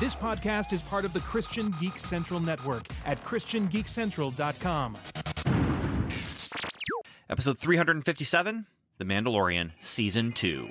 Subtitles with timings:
[0.00, 4.96] This podcast is part of the Christian Geek Central Network at ChristianGeekCentral.com.
[7.28, 8.64] Episode 357
[8.96, 10.70] The Mandalorian, Season 2.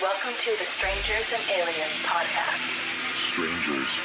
[0.00, 2.80] Welcome to the Strangers and Aliens podcast.
[3.16, 4.00] Strangers.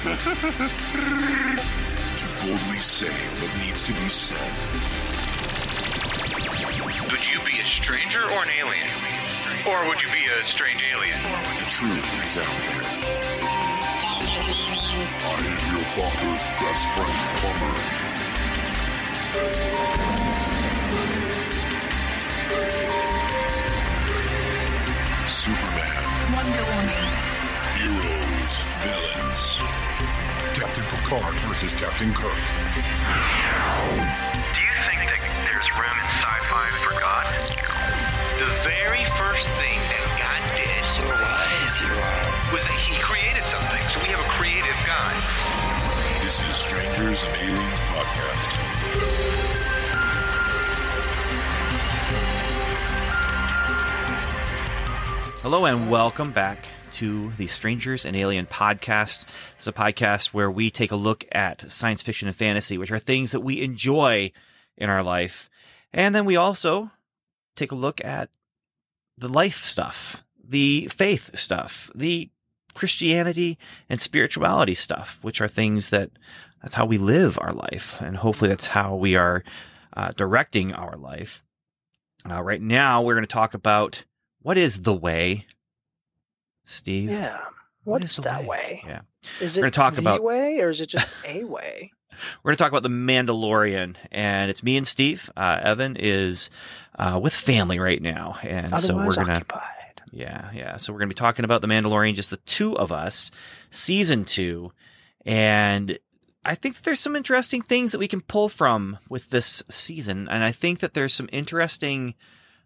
[2.16, 5.19] to boldly say what needs to be said.
[7.20, 8.88] Would you be a stranger or an alien?
[9.68, 11.18] Or would you be a strange alien?
[11.58, 12.80] The truth is out there.
[15.28, 17.76] I am your father's best friend's plumber.
[25.28, 26.02] Superman.
[26.32, 27.04] Wonder Woman.
[27.76, 28.54] Heroes.
[28.80, 29.60] Villains.
[30.58, 32.40] Captain Picard versus Captain Kirk.
[35.60, 37.26] Do you think there's room in sci-fi for God?
[38.38, 40.80] The very first thing that God did
[42.50, 43.82] was that He created something.
[43.90, 45.12] So we have a creative God.
[46.24, 48.48] This is Strangers and Aliens Podcast.
[55.42, 59.26] Hello and welcome back to the Strangers and Alien podcast.
[59.56, 62.98] It's a podcast where we take a look at science fiction and fantasy, which are
[62.98, 64.32] things that we enjoy
[64.78, 65.49] in our life.
[65.92, 66.90] And then we also
[67.56, 68.30] take a look at
[69.18, 72.30] the life stuff, the faith stuff, the
[72.74, 73.58] Christianity
[73.88, 76.10] and spirituality stuff, which are things that
[76.62, 78.00] that's how we live our life.
[78.00, 79.42] And hopefully that's how we are
[79.96, 81.42] uh, directing our life.
[82.30, 84.04] Uh, right now, we're going to talk about
[84.42, 85.46] what is the way,
[86.64, 87.10] Steve?
[87.10, 87.38] Yeah.
[87.84, 88.46] What What is is that way?
[88.46, 88.82] way?
[88.86, 89.00] Yeah.
[89.40, 91.92] Is We're it gonna talk the about- way or is it just a way?
[92.42, 95.30] We're going to talk about the Mandalorian, and it's me and Steve.
[95.36, 96.50] Uh, Evan is
[96.98, 99.44] uh, with family right now, and so we're going to.
[100.12, 100.76] Yeah, yeah.
[100.76, 103.30] So we're going to be talking about The Mandalorian, just the two of us,
[103.70, 104.72] season two.
[105.24, 105.98] And
[106.44, 110.28] I think that there's some interesting things that we can pull from with this season.
[110.28, 112.14] And I think that there's some interesting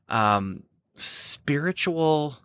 [0.08, 0.62] um,
[0.94, 2.38] spiritual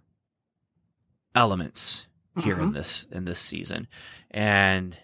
[1.35, 2.07] elements
[2.41, 3.87] here in this in this season.
[4.31, 4.97] And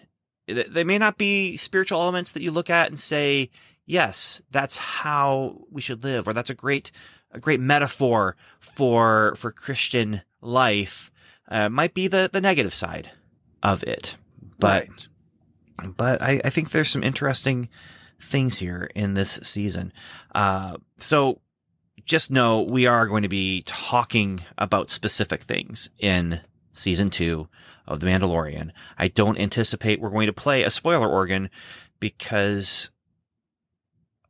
[0.46, 3.50] they may not be spiritual elements that you look at and say,
[3.84, 6.90] yes, that's how we should live, or that's a great
[7.32, 11.10] a great metaphor for for Christian life
[11.48, 13.10] uh, might be the the negative side
[13.62, 14.16] of it.
[14.58, 14.88] But
[15.78, 15.96] Right.
[15.96, 17.68] but I, I think there's some interesting
[18.20, 19.92] things here in this season.
[20.34, 21.40] Uh, so
[22.04, 26.40] just know we are going to be talking about specific things in
[26.72, 27.48] season two
[27.86, 28.70] of The Mandalorian.
[28.98, 31.50] I don't anticipate we're going to play a spoiler organ
[32.00, 32.90] because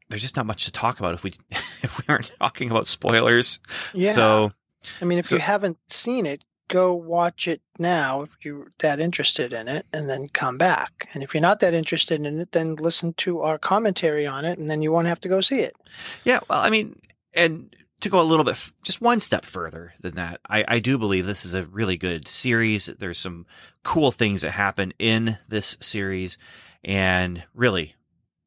[0.08, 1.32] there's just not much to talk about if we
[1.82, 3.60] if we aren't talking about spoilers.
[3.94, 4.12] Yeah.
[4.12, 4.52] So
[5.00, 9.00] I mean, if so- you haven't seen it, go watch it now if you're that
[9.00, 11.08] interested in it and then come back.
[11.14, 14.58] And if you're not that interested in it, then listen to our commentary on it
[14.58, 15.76] and then you won't have to go see it.
[16.24, 16.98] Yeah, well, I mean,
[17.34, 20.78] and to go a little bit, f- just one step further than that, I, I
[20.78, 22.86] do believe this is a really good series.
[22.86, 23.46] There's some
[23.82, 26.38] cool things that happen in this series,
[26.84, 27.94] and really,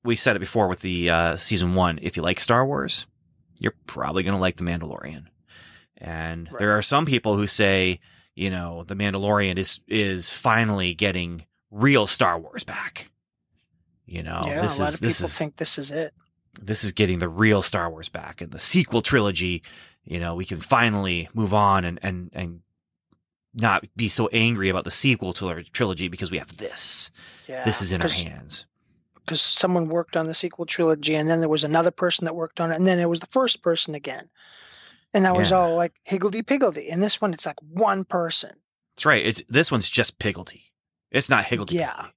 [0.03, 1.99] we said it before with the uh, season one.
[2.01, 3.05] If you like Star Wars,
[3.59, 5.25] you're probably going to like The Mandalorian.
[5.97, 7.99] And there are some people who say,
[8.35, 13.11] you know, The Mandalorian is is finally getting real Star Wars back.
[14.05, 16.13] You know, yeah, this a lot is of people is think this is it.
[16.61, 19.63] This is getting the real Star Wars back and the sequel trilogy.
[20.05, 22.61] You know, we can finally move on and, and, and
[23.53, 27.11] not be so angry about the sequel to our trilogy because we have this.
[27.47, 27.63] Yeah.
[27.65, 28.65] this is in our hands.
[29.15, 32.59] because someone worked on the sequel trilogy and then there was another person that worked
[32.59, 34.29] on it and then it was the first person again
[35.15, 38.51] and that was all like higgledy piggledy and this one it's like one person
[38.95, 39.25] That's right.
[39.25, 40.71] It's this one's just Piggledy.
[41.11, 41.75] It's not Higgledy.
[41.75, 42.07] Yeah.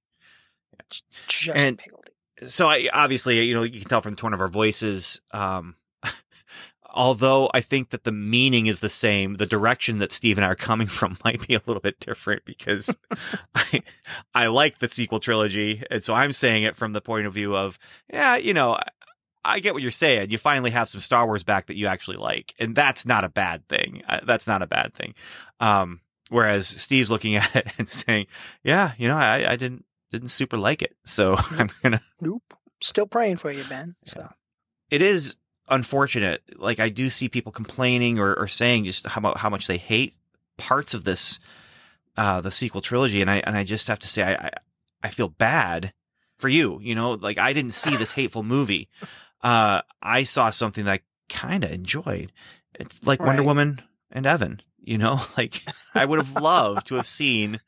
[1.27, 2.02] just And- higgledy
[2.47, 5.21] so I obviously, you know, you can tell from the tone of our voices.
[5.31, 5.75] Um,
[6.93, 10.49] although I think that the meaning is the same, the direction that Steve and I
[10.49, 12.95] are coming from might be a little bit different because
[13.55, 13.81] I,
[14.33, 15.83] I like the sequel trilogy.
[15.89, 17.79] And so I'm saying it from the point of view of,
[18.11, 18.83] yeah, you know, I-
[19.45, 20.31] I get what you're saying.
[20.31, 22.55] You finally have some Star Wars back that you actually like.
[22.59, 24.01] And that's not a bad thing.
[24.07, 25.15] Uh, That's not a bad thing.
[25.59, 25.99] Um,
[26.29, 28.27] whereas Steve's looking at it and saying,
[28.63, 30.95] yeah, you know, I, I didn't, didn't super like it.
[31.03, 32.43] So I'm going to, nope
[32.81, 34.27] still praying for you ben so
[34.93, 35.37] it is
[35.69, 36.43] unfortunate.
[36.55, 39.77] Like I do see people complaining or, or saying just how about how much they
[39.77, 40.15] hate
[40.57, 41.39] parts of this,
[42.17, 44.51] uh, the sequel trilogy, and I and I just have to say I I,
[45.03, 45.93] I feel bad
[46.37, 46.79] for you.
[46.81, 48.89] You know, like I didn't see this hateful movie.
[49.41, 52.31] Uh, I saw something that I kind of enjoyed.
[52.75, 53.81] It's like Wonder Woman
[54.11, 55.63] and Evan, you know, like
[55.95, 57.59] I would have loved to have seen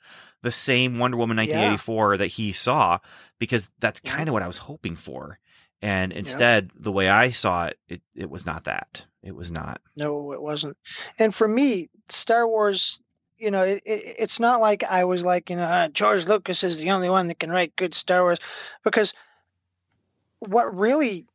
[0.45, 3.00] the same Wonder Woman 1984 that he saw
[3.39, 4.15] because that's Yeah.
[4.15, 5.39] kind of what I was hoping for.
[5.81, 9.06] And instead, the way I saw it, it, it was not that.
[9.21, 9.81] It was not.
[9.95, 10.77] No, it wasn't.
[11.19, 13.01] And for me, Star Wars,
[13.38, 16.63] you know, it, it, it's not like I was like, you know, uh, George Lucas
[16.63, 18.39] is the only one that can write good Star Wars,
[18.83, 19.13] because
[20.39, 21.25] what really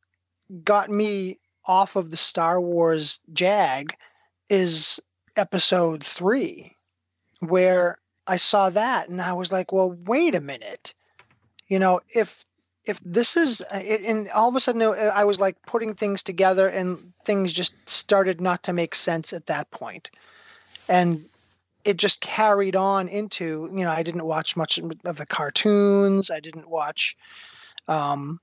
[0.63, 3.93] got me off of the Star Wars jag
[4.49, 4.99] is
[5.35, 6.75] Episode Three,
[7.39, 10.93] where I saw that and I was like, well, wait a minute,
[11.67, 12.45] you know, if
[12.85, 16.67] if this is and all of a sudden uh, i was like putting things together
[16.67, 20.09] and things just started not to make sense at that point.
[20.09, 20.11] point
[20.89, 21.25] and
[21.85, 26.31] it just carried on into you know i didn't watch much of the cartoons.
[26.31, 27.15] I didn't watch
[27.87, 28.39] um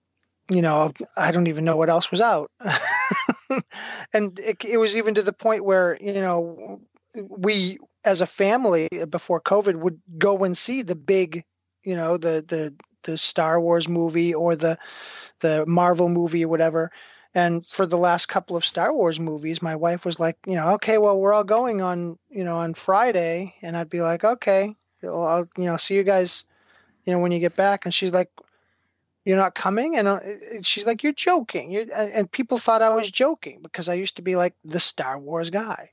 [0.49, 2.51] you know i don't even know what else was out.
[4.13, 6.81] And it, it was even to the point where you know
[7.29, 7.79] we
[8.09, 11.45] as a family before covid would go and see the big
[11.85, 12.75] you know the the
[13.05, 14.79] the Star Wars movie or the
[15.41, 16.91] the Marvel movie or whatever.
[17.35, 20.71] And for the last couple of Star Wars movies, my wife was like, you know,
[20.75, 24.75] okay, well, we're all going on, you know, on Friday, and I'd be like, okay,
[25.05, 26.45] I'll, you know, see you guys,
[27.05, 27.85] you know, when you get back.
[27.85, 28.31] And she's like,
[29.25, 30.21] you're not coming, and uh,
[30.63, 31.71] she's like, you're joking.
[31.71, 35.19] You're, and people thought I was joking because I used to be like the Star
[35.19, 35.91] Wars guy,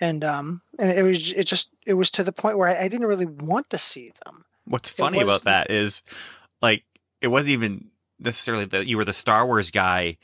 [0.00, 2.88] and um, and it was it just it was to the point where I, I
[2.88, 4.44] didn't really want to see them.
[4.64, 6.02] What's funny was- about that is,
[6.60, 6.84] like,
[7.20, 10.16] it wasn't even necessarily that you were the Star Wars guy.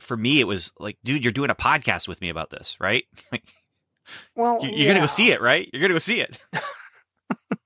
[0.00, 3.04] For me, it was like, dude, you're doing a podcast with me about this, right?
[3.32, 3.44] Like,
[4.34, 5.68] Well, you- you're gonna go see it, right?
[5.72, 6.38] You're gonna go see it.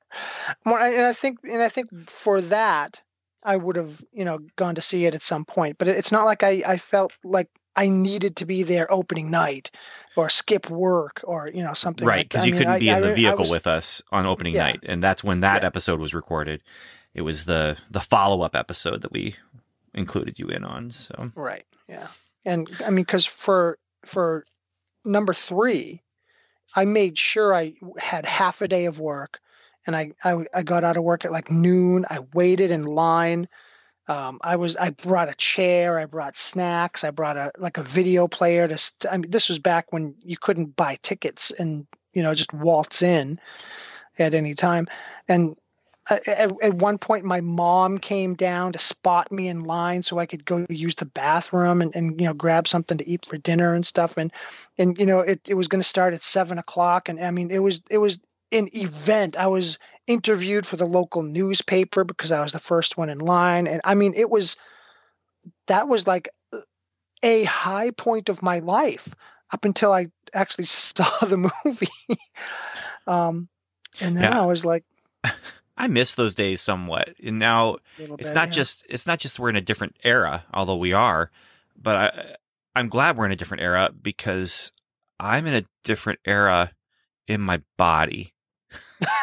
[0.67, 3.00] Well, and I think, and I think for that,
[3.44, 5.79] I would have, you know, gone to see it at some point.
[5.79, 9.70] But it's not like I, I felt like I needed to be there opening night,
[10.17, 12.06] or skip work, or you know something.
[12.06, 12.43] right because.
[12.43, 14.55] I you mean, couldn't I- be I in the vehicle was- with us on opening
[14.55, 14.64] Yeah.
[14.64, 15.67] night and that's when that Yeah.
[15.67, 16.62] episode was recorded
[17.14, 19.37] it was the the follow-up episode that we
[19.94, 21.64] included you in on so Right.
[21.88, 22.06] Yeah.
[22.44, 24.44] And I mean, because for for
[25.05, 26.02] number three,
[26.75, 29.40] I made sure I had half a day of work,
[29.87, 32.05] and I I, I got out of work at like noon.
[32.11, 33.49] I waited in line.
[34.08, 35.99] Um, I was I brought a chair.
[35.99, 37.05] I brought snacks.
[37.05, 38.79] I brought a like a video player to.
[38.79, 42.52] St- I mean, this was back when you couldn't buy tickets and you know just
[42.52, 43.38] waltz in
[44.19, 44.88] at any time,
[45.29, 45.56] and
[46.08, 50.19] at, at at one point my mom came down to spot me in line so
[50.19, 53.38] I could go use the bathroom and, and you know grab something to eat for
[53.38, 54.32] dinner and stuff and
[54.79, 57.50] and you know it, it was going to start at seven o'clock and I mean
[57.50, 58.19] it was it was
[58.53, 59.79] an event I was
[60.10, 63.94] interviewed for the local newspaper because I was the first one in line and I
[63.94, 64.56] mean it was
[65.68, 66.28] that was like
[67.22, 69.14] a high point of my life
[69.52, 71.88] up until I actually saw the movie
[73.06, 73.48] um
[74.00, 74.42] and then Yeah.
[74.42, 74.84] I was like
[75.76, 78.52] i miss those days somewhat and now it's bit, not yeah.
[78.52, 81.30] just it's not just we're in a different era although we are
[81.80, 82.36] but i
[82.74, 84.72] i'm glad we're in a different era because
[85.18, 86.72] i'm in a different era
[87.26, 88.32] in my body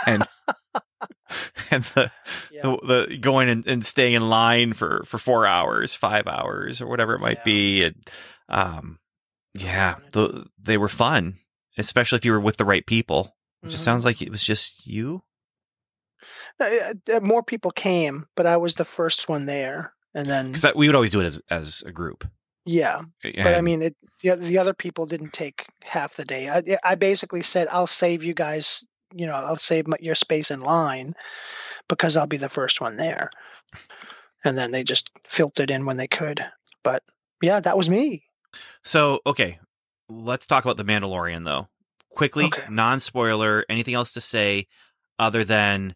[0.06, 0.24] and
[1.72, 2.12] and the
[2.52, 2.62] yeah.
[2.62, 2.78] the,
[3.08, 7.16] the going and, and staying in line for for four hours, five hours, or whatever
[7.16, 7.44] it might Yeah.
[7.44, 7.96] be, and
[8.50, 9.00] um,
[9.54, 11.38] yeah, the, they were fun,
[11.78, 13.36] especially if you were with the right people.
[13.64, 13.86] It just Mhm.
[13.86, 15.24] sounds like it was just you.
[16.60, 19.94] Uh, more people came, but I was the first one there.
[20.14, 22.24] And then, Because we would always do it as as a group.
[22.66, 26.50] yeah, but I mean, it, the, the other people didn't take half the day.
[26.50, 28.84] I, I basically said, I'll save you guys,
[29.14, 31.14] you know, I'll save my, your space in line
[31.88, 33.30] because I'll be the first one there.
[34.44, 36.46] And then they just filtered in when they could.
[36.84, 37.04] But
[37.42, 38.24] yeah, that was me.
[38.84, 39.60] so okay,
[40.10, 41.68] let's talk about the Mandalorian though.
[42.10, 42.64] Quickly, Okay.
[42.70, 43.66] non spoiler.
[43.70, 44.68] Anything else to say
[45.20, 45.96] other than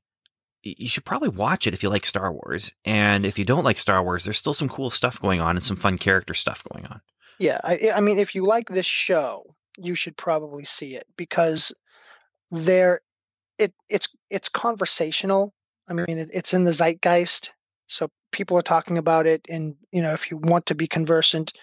[0.64, 3.80] you should probably watch it if you like Star Wars, and if you don't like
[3.80, 6.86] Star Wars, there's still some cool stuff going on and some fun character stuff going
[6.86, 7.02] on.
[7.40, 9.44] Yeah, I, I mean, if you like this show,
[9.80, 11.74] you should probably see it because
[12.52, 13.02] there,
[13.58, 15.54] it it's it's conversational.
[15.90, 17.52] I mean, it, it's in the zeitgeist,
[17.88, 19.46] so people are talking about it.
[19.50, 21.54] And you know, if you want to be conversant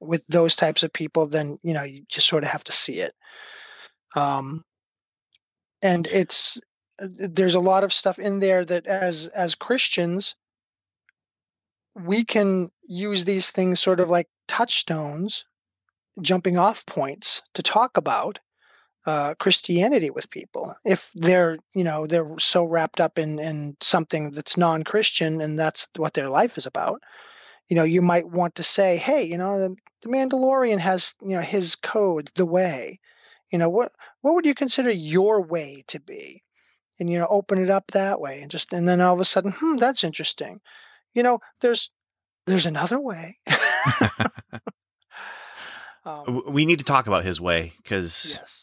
[0.00, 3.00] with those types of people, then you know you just sort of have to see
[3.00, 3.14] it.
[4.14, 4.64] Um,
[5.82, 6.60] and it's
[6.98, 10.36] there's a lot of stuff in there that as as Christians
[11.94, 15.44] we can use these things sort of like touchstones,
[16.22, 18.38] jumping off points to talk about
[19.06, 20.74] uh, Christianity with people.
[20.84, 25.88] If they're, you know, they're so wrapped up in, in something that's non-Christian and that's
[25.96, 27.00] what their life is about,
[27.68, 31.36] you know, you might want to say, hey, you know, the, the Mandalorian has, you
[31.36, 33.00] know, his code, the way.
[33.50, 36.44] You know, what what would you consider your way to be?
[36.98, 39.24] And you know, open it up that way, and just and then all of a
[39.24, 40.60] sudden, hmm, that's interesting.
[41.14, 41.90] You know, there's
[42.46, 43.38] there's another way.
[46.04, 48.59] um, we need to talk about his way because yes.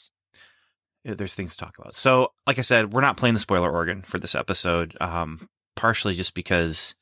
[1.16, 1.96] There's things to talk about.
[1.96, 6.14] So, like I said, we're not playing the spoiler organ for this episode, um, partially
[6.14, 6.96] just because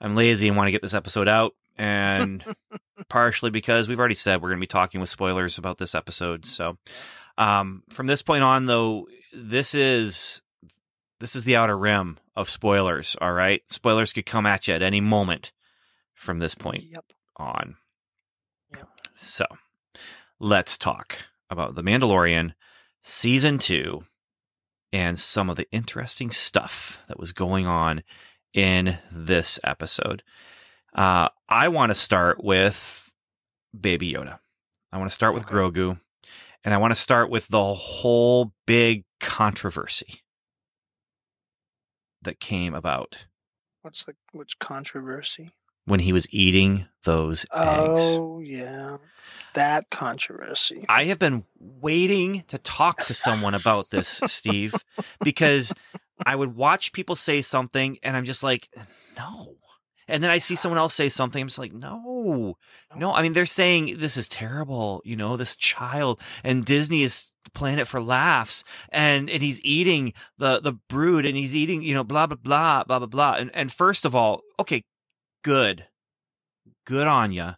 [0.00, 2.44] I'm lazy and want to get this episode out, and
[3.08, 6.44] partially because we've already said we're going to be talking with spoilers about this episode.
[6.46, 6.78] So,
[7.38, 10.42] um, from this point on, though, this is
[11.20, 13.16] this is the outer rim of spoilers.
[13.20, 15.52] All right, spoilers could come at you at any moment
[16.14, 17.04] from this point Yep.
[17.36, 17.76] on.
[18.74, 18.88] Yep.
[19.14, 19.46] So
[20.40, 21.18] let's talk
[21.50, 22.54] about The Mandalorian
[23.02, 24.04] season two
[24.92, 28.02] and some of the interesting stuff that was going on
[28.54, 30.22] in this episode.
[30.94, 33.12] Uh, I want to start with
[33.78, 34.38] Baby Yoda.
[34.92, 35.54] I want to start with Okay.
[35.54, 35.98] Grogu,
[36.64, 40.20] and I want to start with the whole big controversy
[42.22, 43.26] that came about
[43.80, 45.50] What's the what's controversy?
[45.84, 48.00] When he was eating those eggs.
[48.00, 48.98] Oh yeah,
[49.54, 50.84] that controversy.
[50.88, 54.74] I have been waiting to talk to someone about this, Steve,
[55.22, 55.72] because
[56.24, 58.68] I would watch people say something and I'm just like,
[59.16, 59.56] no.
[60.08, 61.40] And then I see someone else say something.
[61.40, 62.58] I'm just like, no,
[62.96, 63.12] no.
[63.12, 65.00] I mean, they're saying this is terrible.
[65.04, 70.12] You know, this child and Disney is playing it for laughs and, and he's eating
[70.38, 73.34] the, the brood and he's eating, you know, blah, blah, blah, blah, blah, blah.
[73.34, 74.84] And, and first of all, okay,
[75.42, 75.86] good.
[76.84, 77.50] Good on you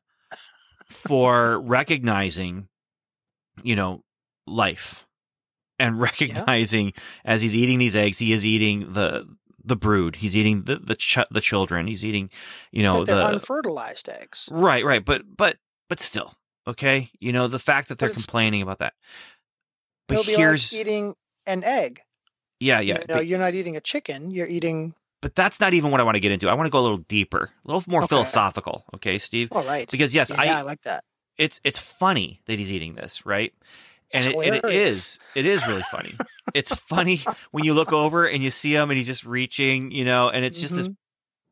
[0.88, 2.68] for recognizing,
[3.62, 4.02] you know,
[4.46, 5.06] life
[5.78, 6.92] and recognizing
[7.24, 9.26] as he's eating these eggs, he is eating the
[9.64, 10.16] the brood.
[10.16, 11.86] He's eating the the ch- the children.
[11.86, 12.30] He's eating,
[12.70, 14.48] you know, the unfertilized eggs.
[14.52, 15.04] right, right.
[15.04, 15.56] But but
[15.88, 16.34] but still,
[16.66, 17.10] okay.
[17.18, 18.94] You know, the fact that they're complaining about that.
[20.06, 21.14] But here's like eating
[21.46, 22.00] an egg.
[22.60, 22.94] yeah, yeah.
[22.94, 24.30] You know, but, you're not eating a chicken.
[24.30, 24.94] You're eating.
[25.24, 26.50] But that's not even what I want to get into.
[26.50, 28.08] I want to go a little deeper, a little more Okay.
[28.10, 28.84] philosophical.
[28.96, 29.50] Okay, Steve.
[29.52, 29.90] All right.
[29.90, 31.02] Because yes, yeah, I I like that.
[31.38, 33.54] it's it's funny that he's eating this, right?
[34.12, 36.20] And it, it is it is really funny.
[36.52, 40.04] it's funny when you look over and you see him and he's just reaching, you
[40.04, 40.92] know, and it's just this Mm-hmm.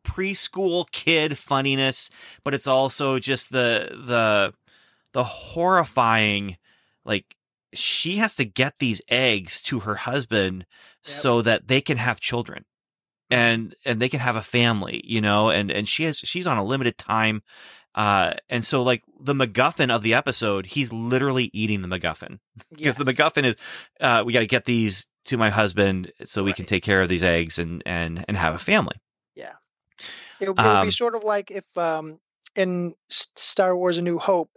[0.04, 2.10] preschool kid funniness,
[2.44, 4.52] but it's also just the the
[5.14, 6.58] the horrifying
[7.06, 7.36] like
[7.72, 10.66] she has to get these eggs to her husband
[11.00, 12.66] so that they can have children
[13.32, 16.58] and and they can have a family you know and and she has she's on
[16.58, 17.42] a limited time
[17.94, 22.38] uh and so like the macguffin of the episode he's literally eating the macguffin.
[22.70, 23.56] Because the macguffin is
[24.00, 27.08] uh we got to get these to my husband so we can take care of
[27.08, 28.96] these eggs and and and have a family.
[30.40, 32.18] Would- it would Um, be sort of like if um,
[32.56, 34.50] in Star Wars: A New Hope,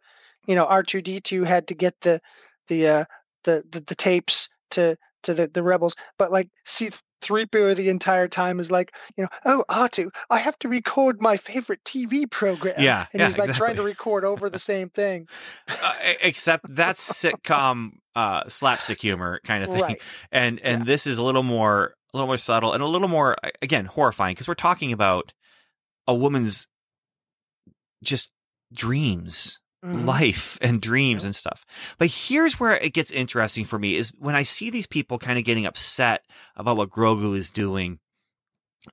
[0.48, 2.20] you know, R two D two had to get the
[2.67, 3.05] the uh,
[3.44, 6.89] the, the the tapes to to the, the rebels, but like C
[7.22, 11.22] three PO the entire time is like, you know, oh two, I have to record
[11.22, 12.75] my favorite TV program.
[12.77, 15.27] Yeah, and yeah, he's like trying to record over the same thing.
[15.67, 20.01] uh, except that's sitcom uh slapstick humor kind of thing Right.
[20.31, 23.36] and and this is a little more a little more subtle and a little more
[23.62, 25.34] again horrifying because we're talking about
[26.07, 26.67] a woman's
[28.03, 28.29] just
[28.74, 30.06] dreams Mhm.
[30.06, 31.65] life and dreams and stuff
[32.00, 35.38] but here's where it gets interesting for me is when i see these people kind
[35.38, 36.25] of getting upset
[36.56, 38.00] about what grogu is doing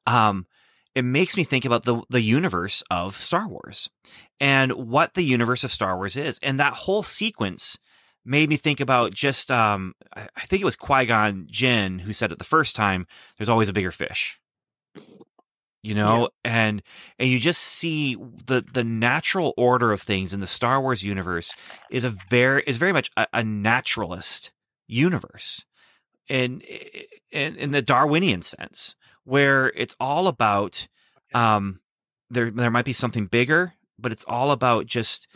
[0.06, 0.46] um
[0.94, 3.88] it makes me think about the the universe of star wars
[4.40, 7.78] and what the universe of star wars is and that whole sequence
[8.24, 12.38] made me think about just um I think it was Qui-Gon Jinn who said it
[12.38, 13.06] the first time
[13.36, 14.38] there's always a bigger fish.
[15.82, 16.80] You know, and
[17.18, 21.56] and you just see the the natural order of things in the Star Wars universe
[21.90, 24.52] is a very is very much a, a naturalist
[24.86, 25.64] universe.
[26.28, 26.62] In,
[27.32, 30.86] in in the Darwinian sense where it's all about
[31.34, 31.80] um
[32.30, 35.26] there there might be something bigger, but it's all about just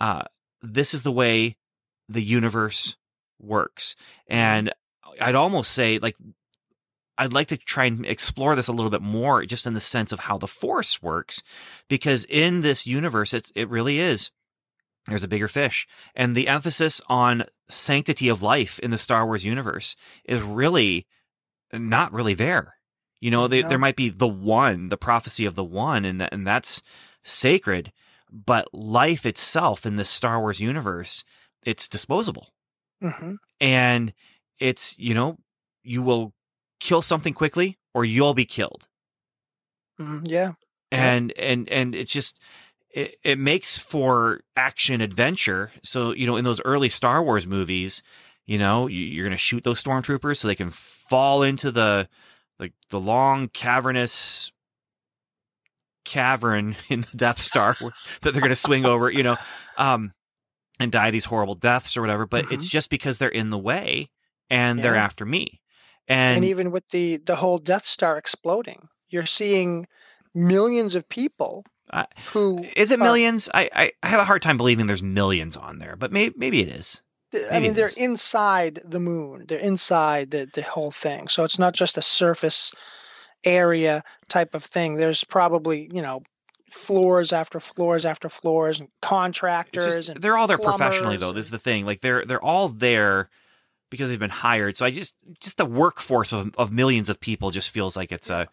[0.00, 0.24] uh
[0.60, 1.56] this is the way
[2.10, 2.96] the universe
[3.40, 3.96] works.
[4.28, 4.72] And
[5.18, 6.16] I'd almost say like
[7.16, 10.12] I'd like to try and explore this a little bit more just in the sense
[10.12, 11.42] of how the force works
[11.88, 14.30] because in this universe it's it really is
[15.06, 19.44] there's a bigger fish and the emphasis on sanctity of life in the Star Wars
[19.44, 21.06] universe is really
[21.72, 22.74] not really there.
[23.20, 23.68] You know, they, No.
[23.68, 26.82] there might be the one, the prophecy of the one, and that, and that's
[27.22, 27.90] sacred.
[28.30, 31.24] But life itself in the Star Wars universe,
[31.64, 32.52] it's disposable,
[33.02, 33.36] Mhm.
[33.60, 34.12] and
[34.58, 35.38] it's you know,
[35.82, 36.34] you will
[36.84, 38.86] kill something quickly, or you'll be killed
[39.98, 40.22] Mhm.
[40.28, 40.52] Yeah.
[40.92, 41.12] Yeah.
[41.14, 42.40] and and and it's just
[42.90, 45.72] it, it makes for action adventure.
[45.82, 48.02] So, you know, in those early Star Wars movies,
[48.46, 52.08] you know, you, you're going to shoot those stormtroopers so they can fall into the,
[52.60, 54.52] like the long cavernous
[56.04, 57.76] cavern in the Death Star
[58.20, 59.36] that they're going to swing over, you know,
[59.76, 60.12] um,
[60.78, 62.26] and die these horrible deaths or whatever.
[62.26, 64.10] But it's just because they're in the way
[64.50, 65.60] and they're after me.
[66.08, 69.86] And, and even with the the whole Death Star exploding, you're seeing
[70.34, 73.48] millions of people I- who is it millions?
[73.54, 76.60] I, I I have a hard time believing there's millions on there, but maybe maybe
[76.60, 77.02] it is.
[77.50, 77.96] I mean, they're is.
[77.96, 79.46] inside the moon.
[79.48, 81.26] They're inside the, the whole thing.
[81.26, 82.70] So it's not just a surface
[83.44, 84.94] area type of thing.
[84.94, 86.22] There's probably, you know,
[86.70, 91.32] floors after floors after floors and contractors just- and they're all there professionally though.
[91.32, 91.84] This is the thing.
[91.84, 93.28] Like they're they're all there
[93.94, 94.76] because they've been hired.
[94.76, 98.30] So I just just the workforce of of millions of people just feels like it's
[98.30, 98.48] a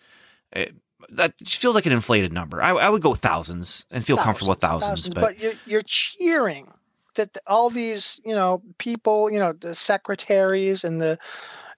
[0.51, 0.75] it,
[1.09, 2.61] that just feels like an inflated number.
[2.61, 6.71] I, I would go thousands and feel comfortable with thousands, but, you're you're cheering
[7.15, 11.17] that all these you know people you know the secretaries and the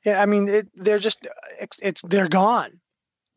[0.03, 1.27] yeah I mean it, they're just
[1.59, 2.79] it's, it's they're gone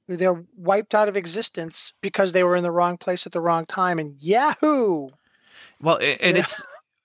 [0.08, 3.64] they're wiped out of existence because they were in the wrong place at the wrong
[3.66, 5.08] time and Yahoo
[5.80, 6.42] well, and Yeah.
[6.42, 6.62] it's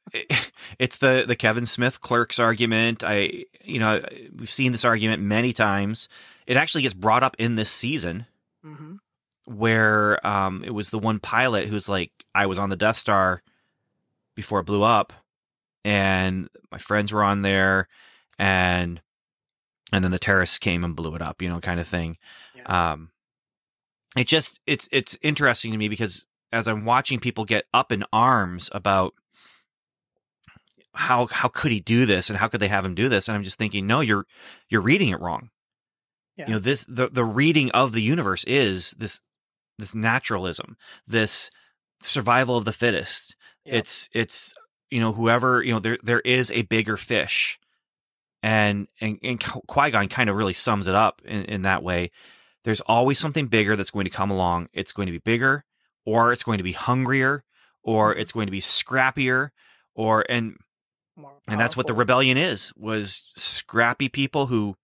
[0.79, 3.03] it's the the Kevin Smith clerks argument.
[3.03, 4.01] I you know
[4.35, 6.09] we've seen this argument many times.
[6.47, 8.25] It actually gets brought up in this season.
[8.63, 8.95] hmm
[9.47, 13.41] where um it was the one pilot who's like I was on the Death Star
[14.35, 15.11] before it blew up
[15.83, 17.87] and my friends were on there
[18.37, 19.01] and
[19.91, 22.17] and then the terrorists came and blew it up, you know, kind of thing.
[22.67, 23.09] Um
[24.15, 28.05] it just it's it's interesting to me because as I'm watching people get up in
[28.13, 29.15] arms about
[30.93, 33.35] how how could he do this and how could they have him do this and
[33.35, 34.25] I'm just thinking no you're
[34.69, 35.49] you're reading it wrong.
[36.37, 36.47] Yeah.
[36.47, 39.21] You know this the the reading of the universe is this
[39.77, 41.49] this naturalism, this
[42.01, 43.35] survival of the fittest.
[43.65, 43.75] Yep.
[43.75, 44.53] It's it's
[44.89, 47.59] you know whoever you know there there is a bigger fish,
[48.43, 52.11] and and and Qui Gon kind of really sums it up in, in that way.
[52.63, 54.69] There's always something bigger that's going to come along.
[54.73, 55.65] It's going to be bigger,
[56.05, 57.43] or it's going to be hungrier,
[57.83, 58.19] or Mhm.
[58.19, 59.49] it's going to be scrappier,
[59.95, 60.57] or and
[61.47, 64.75] and that's what the rebellion is was scrappy people who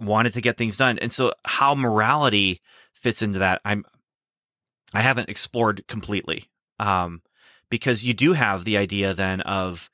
[0.00, 0.98] wanted to get things done.
[0.98, 2.60] And so how morality
[2.94, 3.82] fits into that i'm
[4.92, 7.22] i haven't explored completely um
[7.70, 9.88] because you do have the idea then of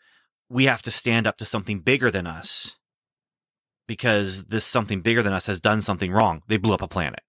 [0.48, 2.78] we have to stand up to something bigger than us
[3.86, 6.42] because this something bigger than us has done something wrong.
[6.48, 7.20] They blew up a planet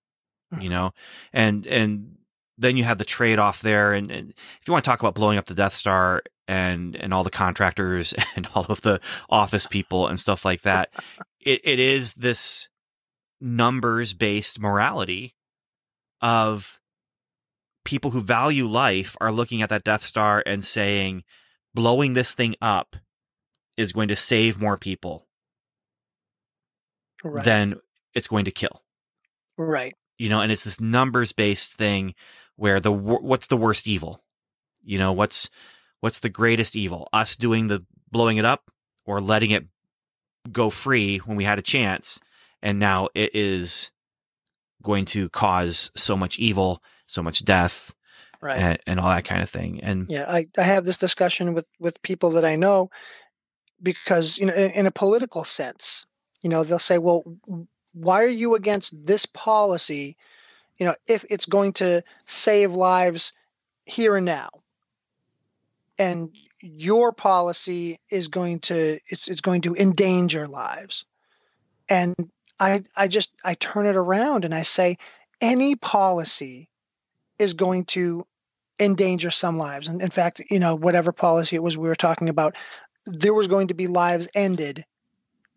[0.59, 0.91] you know?
[1.33, 2.15] And and
[2.57, 3.93] then you have the trade off there.
[3.93, 7.13] And, and if you want to talk about blowing up the death star and and
[7.13, 10.89] all the contractors and all of the office people and stuff like that.
[11.45, 12.69] It, it is this
[13.39, 15.35] numbers based morality
[16.21, 16.79] of
[17.85, 21.23] people who value life are looking at that death star and saying
[21.73, 22.95] blowing this thing up
[23.77, 25.27] is going to save more people
[27.23, 27.43] right.
[27.43, 27.79] than
[28.13, 28.83] it's going to kill.
[29.57, 29.95] Right.
[30.17, 32.15] You know and it's this numbers based thing
[32.55, 34.23] where the what's the worst evil?
[34.83, 35.49] You know what's
[35.99, 37.07] what's the greatest evil?
[37.13, 38.71] Us doing the blowing it up
[39.05, 39.65] or letting it
[40.51, 42.19] go free when we had a chance
[42.61, 43.91] and now it is
[44.81, 47.93] going to cause so much evil so much death
[48.41, 48.59] right.
[48.59, 51.67] and, and all that kind of thing and Yeah, I, I have this discussion with
[51.79, 52.89] with people that I know
[53.81, 56.05] because you know in, in a political sense,
[56.41, 57.23] you know they'll say, "Well,
[57.93, 60.17] why are you against this policy?
[60.77, 63.33] You know, if it's going to save lives
[63.85, 64.49] here and now,
[65.97, 66.29] and
[66.61, 71.05] your policy is going to it's it's going to endanger lives."
[71.89, 72.15] And
[72.59, 74.97] I I just I turn it around and I say,
[75.41, 76.69] any policy
[77.37, 78.25] is going to
[78.79, 79.87] endanger some lives.
[79.87, 82.55] And in fact, you know, whatever policy it was we were talking about,
[83.05, 84.85] there was going to be lives ended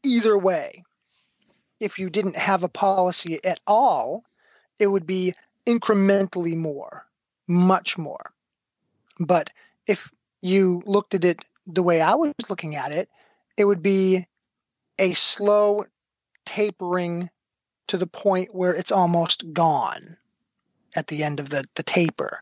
[0.02, 0.84] either way.
[1.78, 4.24] If you didn't have a policy at all,
[4.78, 5.34] it would be
[5.66, 7.06] incrementally more,
[7.48, 8.32] much more.
[9.18, 9.50] But
[9.86, 10.10] if
[10.42, 13.08] you looked at it the way I was looking at it,
[13.56, 14.26] it would be
[14.98, 15.84] a slow
[16.44, 17.30] tapering
[17.88, 20.16] to the point where it's almost gone
[20.96, 22.40] at the end of the, the taper.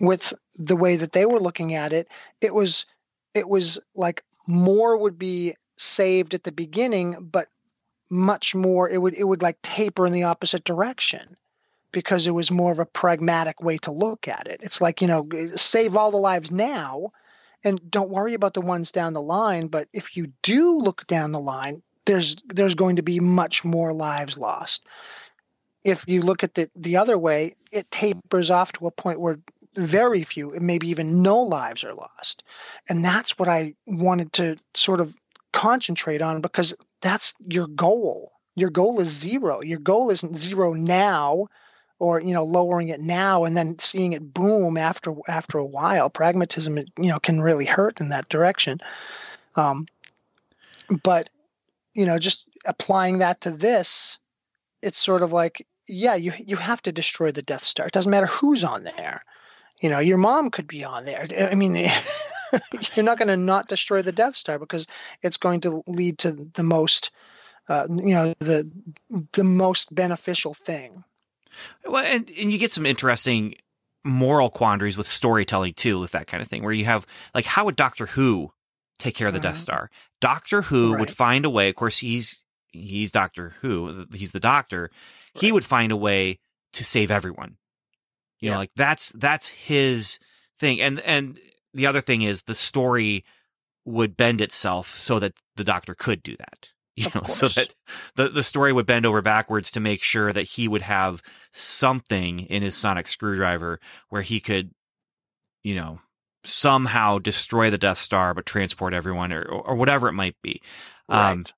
[0.00, 2.08] With the way that they were looking at it
[2.40, 2.86] it was
[3.34, 7.48] it was like more would be saved at the beginning but
[8.10, 11.36] much more it would it would like taper in the opposite direction
[11.92, 14.60] because it was more of a pragmatic way to look at it.
[14.62, 17.12] It's like you know save all the lives now
[17.64, 21.32] and don't worry about the ones down the line but if you do look down
[21.32, 24.84] the line there's there's going to be much more lives lost
[25.84, 29.38] if you look at the the other way it tapers off to a point where
[29.76, 32.42] very few, and maybe even no lives are lost.
[32.88, 35.16] And that's what I wanted to sort of
[35.52, 38.32] concentrate on because that's your goal.
[38.54, 39.60] Your goal is zero.
[39.60, 41.46] Your goal isn't zero now
[41.98, 46.10] or you know lowering it now and then seeing it boom after after a while
[46.10, 48.80] pragmatism you know can really hurt in that direction.
[49.54, 49.86] Um,
[51.02, 51.28] but
[51.94, 54.18] you know just applying that to this
[54.82, 57.86] it's sort of like yeah you you have to destroy the death star.
[57.86, 59.22] It doesn't matter who's on there.
[59.80, 61.26] You know your mom could be on there.
[61.38, 61.74] I mean
[62.94, 64.86] you're not going to not destroy the death star because
[65.22, 67.10] it's going to lead to the most
[67.68, 68.70] uh, you know the
[69.32, 71.04] the most beneficial thing
[71.86, 73.54] well, and and you get some interesting
[74.04, 77.64] moral quandaries with storytelling too, with that kind of thing, where you have like how
[77.64, 78.52] would Doctor Who
[78.98, 79.62] take care of the Death Mhm.
[79.62, 79.90] Star?
[80.20, 81.68] Doctor Who would find a way.
[81.68, 84.06] Of course, he's he's Doctor Who.
[84.12, 84.90] He's the Doctor.
[85.34, 86.38] He would find a way
[86.72, 87.56] to save everyone.
[88.40, 88.58] You know, Yeah.
[88.58, 90.18] like that's that's his
[90.58, 90.80] thing.
[90.80, 91.38] And and
[91.74, 93.24] the other thing is the story
[93.84, 96.70] would bend itself so that the Doctor could do that.
[97.00, 97.74] You Of know, so that
[98.14, 102.40] the the story would bend over backwards to make sure that he would have something
[102.40, 104.70] in his sonic screwdriver where he could,
[105.64, 106.00] you know,
[106.44, 110.62] somehow destroy the Death Star but transport everyone or or whatever it might be.
[111.10, 111.52] Um, Right.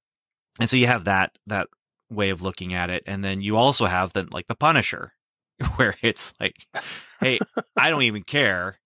[0.60, 1.68] and so you have that that
[2.10, 5.12] way of looking at it, and then you also have the like the Punisher,
[5.76, 6.66] where it's like,
[7.20, 7.42] hey,
[7.78, 8.78] I don't even care.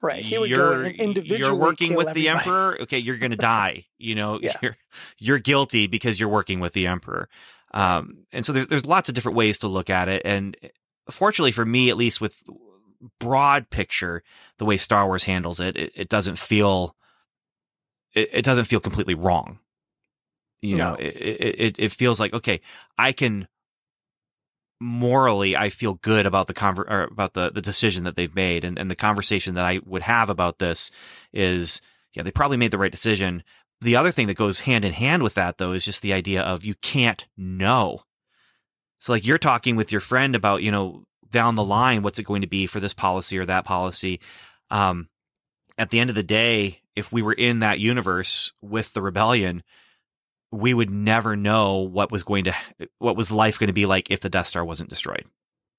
[0.00, 0.24] Right.
[0.24, 2.76] He would you're, go and individually You're working with the emperor.
[2.82, 3.86] Okay, you're going to die.
[3.98, 4.56] You know, Yeah.
[4.62, 4.76] you're
[5.18, 7.28] you're guilty because you're working with the emperor.
[7.74, 10.22] Um, and so there's there's lots of different ways to look at it.
[10.24, 10.56] And
[11.10, 12.42] fortunately for me, at least with
[13.18, 14.22] broad picture,
[14.58, 16.94] the way Star Wars handles it, it, it doesn't feel
[18.14, 19.58] it, it doesn't feel completely wrong.
[20.62, 20.94] You know, No.
[20.98, 22.60] it, it it it feels like okay,
[22.96, 23.48] I can
[24.80, 28.78] morally I feel good about the conver- about the the decision that they've made and,
[28.78, 30.90] and the conversation that I would have about this
[31.32, 31.80] is
[32.14, 33.42] yeah they probably made the right decision.
[33.80, 36.42] The other thing that goes hand in hand with that though is just the idea
[36.42, 38.02] of you can't know.
[38.98, 42.24] So like you're talking with your friend about you know down the line what's it
[42.24, 44.20] going to be for this policy or that policy.
[44.70, 45.08] Um,
[45.76, 49.62] at the end of the day, if we were in that universe with the rebellion,
[50.50, 52.54] we would never know what was going to
[52.98, 55.24] what was life going to be like if the Death Star wasn't destroyed.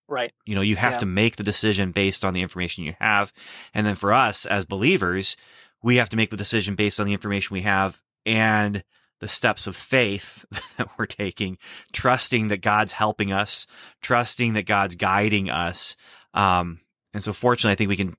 [0.08, 0.32] Right.
[0.46, 1.00] You know, you have Yeah.
[1.00, 3.32] to make the decision based on the information you have.
[3.74, 5.38] And then for us as believers,
[5.84, 8.84] we have to make the decision based on the information we have and
[9.20, 10.46] the steps of faith
[10.78, 11.58] that we're taking,
[11.94, 13.68] trusting that God's helping us,
[14.02, 15.96] trusting that God's guiding us.
[16.34, 16.80] Um,
[17.14, 18.16] and so fortunately, I think we can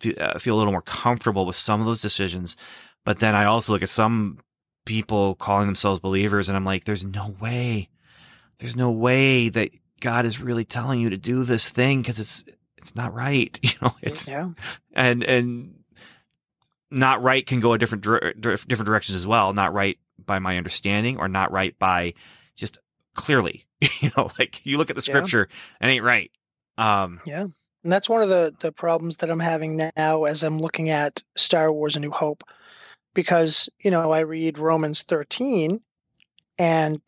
[0.00, 2.56] fe- uh, feel a little more comfortable with some of those decisions.
[3.04, 4.38] But then I also look at some
[4.84, 7.88] people calling themselves believers and I'm like, there's no way,
[8.58, 9.70] there's no way that
[10.00, 12.44] God is really telling you to do this thing because it's,
[12.76, 13.58] it's not right.
[13.62, 14.50] You know, it's, yeah.
[14.94, 15.74] and, and
[16.90, 18.04] not right can go a different,
[18.40, 19.52] different directions as well.
[19.52, 22.14] Not right by my understanding or not right by
[22.54, 22.78] just
[23.14, 23.64] clearly,
[24.00, 25.12] you know, like you look at the Yeah.
[25.14, 25.48] scripture
[25.80, 26.30] and ain't right.
[26.78, 27.46] Um, Yeah.
[27.82, 31.22] And that's one of the the problems that I'm having now as I'm looking at
[31.36, 32.42] Star Wars: A New Hope,
[33.14, 35.80] because you know I read Romans 13,
[36.58, 37.00] and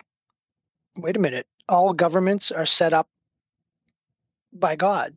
[0.97, 3.09] wait a minute, all governments are set up
[4.53, 5.12] by God.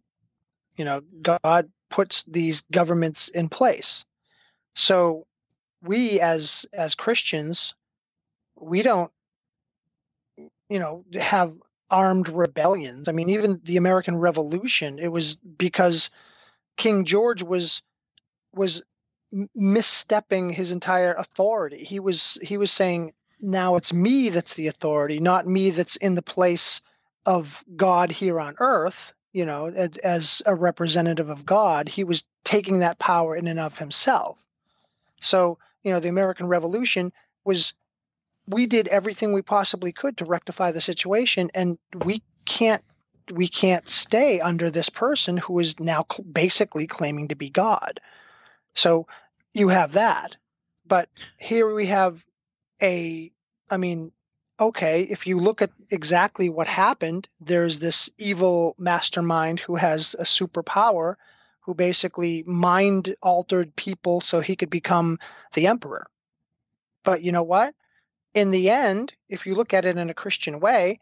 [0.75, 4.06] You know, God puts these governments in place.
[4.75, 5.25] So
[5.82, 7.73] we as as Christians,
[8.56, 9.12] we don't
[10.69, 11.54] you know have
[11.89, 13.08] armed rebellions.
[13.08, 16.10] I mean, even the American Revolution, it was because
[16.78, 17.82] King George was
[18.54, 18.84] was
[19.33, 21.83] misstepping his entire authority.
[21.83, 26.15] He was he was saying, "Now it's me that's the authority, not me that's in
[26.15, 26.81] the place
[27.25, 32.23] of God here on earth." You know, as, as a representative of God, he was
[32.43, 34.43] taking that power in and of himself.
[35.21, 37.13] So, you know, the American Revolution
[37.45, 37.73] was
[38.47, 42.83] we did everything we possibly could to rectify the situation and we can't
[43.31, 47.99] we can't stay under this person who is now basically claiming to be god
[48.75, 49.08] so
[49.53, 50.36] you have that
[50.86, 52.23] but here we have
[52.82, 53.32] a
[53.69, 54.12] i mean
[54.60, 60.23] okay if you look at exactly what happened there's this evil mastermind who has a
[60.23, 61.15] superpower
[61.62, 65.17] who basically mind altered people so he could become
[65.53, 66.05] the emperor
[67.03, 67.73] but you know what
[68.34, 70.99] in the end, if you look at it in a Christian way,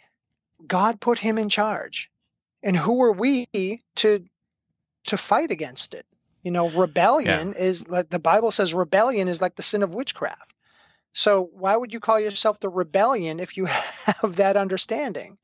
[0.65, 2.09] God put him in charge.
[2.63, 3.47] And who are we
[3.97, 4.25] to
[5.07, 6.05] to fight against it?
[6.43, 10.53] You know, rebellion is like the Bible says rebellion is like the sin of witchcraft.
[11.13, 15.37] So why would you call yourself the rebellion if you have that understanding?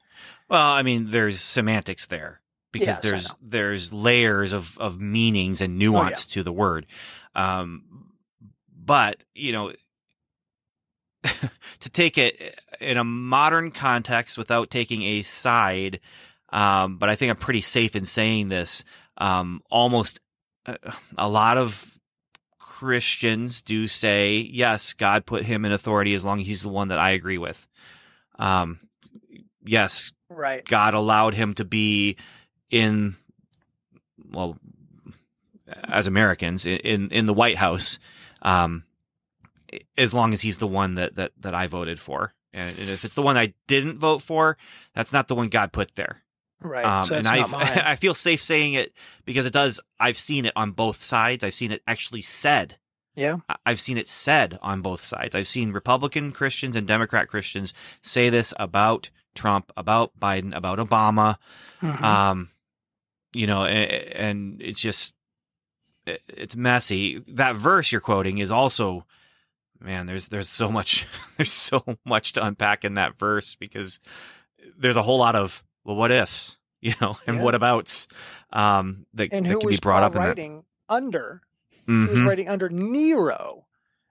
[0.49, 2.41] Well, I mean, there's semantics there.
[2.71, 6.85] because Yes, there's there's layers of of meanings and Oh, nuance to the word.
[7.35, 8.11] Um,
[8.71, 9.73] but you know,
[11.23, 16.01] to take it in a modern context without taking a side,
[16.51, 18.83] um, but I think I'm pretty safe in saying this.
[19.17, 20.19] Um, almost
[21.17, 21.99] a lot of
[22.59, 26.89] Christians do say, yes, God put him in authority as long as he's the one
[26.89, 27.67] that I agree with.
[28.39, 28.79] Um,
[29.63, 30.65] yes, Right.
[30.65, 32.17] God allowed him to be
[32.69, 33.15] in,
[34.31, 34.57] well,
[35.83, 37.99] as Americans in in, the White House,
[38.41, 38.83] um,
[39.97, 43.05] as long as he's the one that that that I voted for, and, and if
[43.05, 44.57] it's the one I didn't vote for,
[44.93, 46.22] that's not the one God put there.
[46.63, 46.85] Right.
[46.85, 47.41] Um, so and I.
[47.91, 48.93] I feel safe saying it
[49.25, 49.79] because it does.
[49.99, 51.43] I've seen it on both sides.
[51.43, 52.77] I've seen it actually said.
[53.15, 53.37] yeah.
[53.65, 55.35] I've seen it said on both sides.
[55.35, 61.37] I've seen Republican Christians and Democrat Christians say this about Trump, about Biden, about Obama.
[61.81, 62.01] Mhm.
[62.01, 62.49] Um,
[63.33, 65.15] you know, and, and it's just
[66.05, 67.23] it's messy.
[67.27, 69.05] That verse you're quoting is also,
[69.79, 70.05] man.
[70.05, 73.99] There's there's so much there's so much to unpack in that verse because
[74.77, 77.43] there's a whole lot of well, what ifs, you know, and Yeah.
[77.43, 78.07] what abouts
[78.51, 80.29] um, that, that can be brought up in that.
[80.29, 81.41] writing under?
[81.85, 82.09] He Mhm.
[82.09, 83.65] was writing under Nero.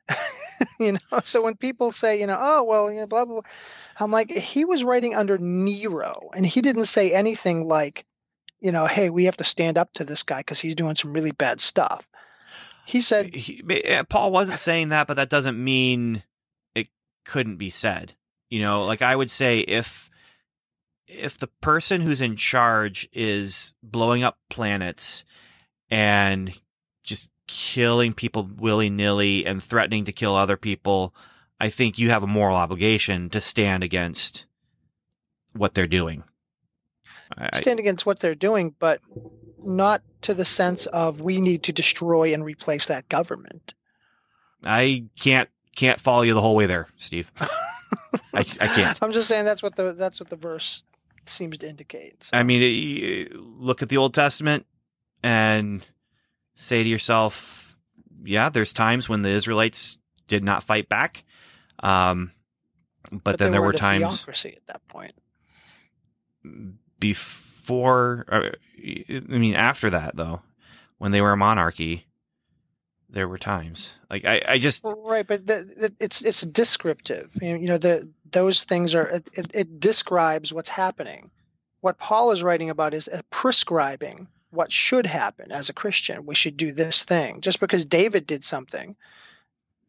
[0.80, 3.50] you know, so when people say, you know, oh well, you know, blah blah, blah,
[3.98, 8.04] I'm like, he was writing under Nero, and he didn't say anything like,
[8.61, 11.12] you know, hey, we have to stand up to this guy because he's doing some
[11.12, 12.06] really bad stuff.
[12.85, 16.22] He said, he, eh, Paul wasn't saying that, but that doesn't mean
[16.74, 16.88] it
[17.24, 18.14] couldn't be said.
[18.50, 20.11] You know, like I would say if
[21.18, 25.25] if the person who's in charge is blowing up planets
[25.90, 26.53] and
[27.05, 31.14] just killing people willy nilly and threatening to kill other people,
[31.61, 34.46] I think you have a moral obligation to stand against
[35.53, 36.25] what they're doing.
[37.55, 39.01] Stand against what they're doing, but
[39.59, 43.75] not to the sense of we need to destroy and replace that government.
[44.64, 47.33] I can't can't follow you the whole way there, Steve.
[48.35, 48.98] I, I can't.
[49.03, 50.85] I'm just saying that's what the that's what the verse
[51.26, 52.24] seems to indicate.
[52.24, 54.66] So, I mean, look at the Old Testament
[55.22, 55.87] and
[56.54, 57.78] say to yourself,
[58.24, 61.24] yeah, there's times when the Israelites did not fight back.
[61.80, 62.32] Um,
[63.11, 65.12] but, then there were times theocracy at that point.
[67.00, 70.42] before, I mean, after that, though,
[70.98, 72.06] when they were a monarchy,
[73.12, 77.30] there were times like I, I just, Right, but the, the, it's it's descriptive.
[77.40, 81.31] You know the those things are it, it, it describes what's happening.
[81.81, 86.27] What Paul is writing about is prescribing what should happen as a Christian.
[86.27, 87.40] We should do this thing.
[87.40, 88.97] Just because David did something,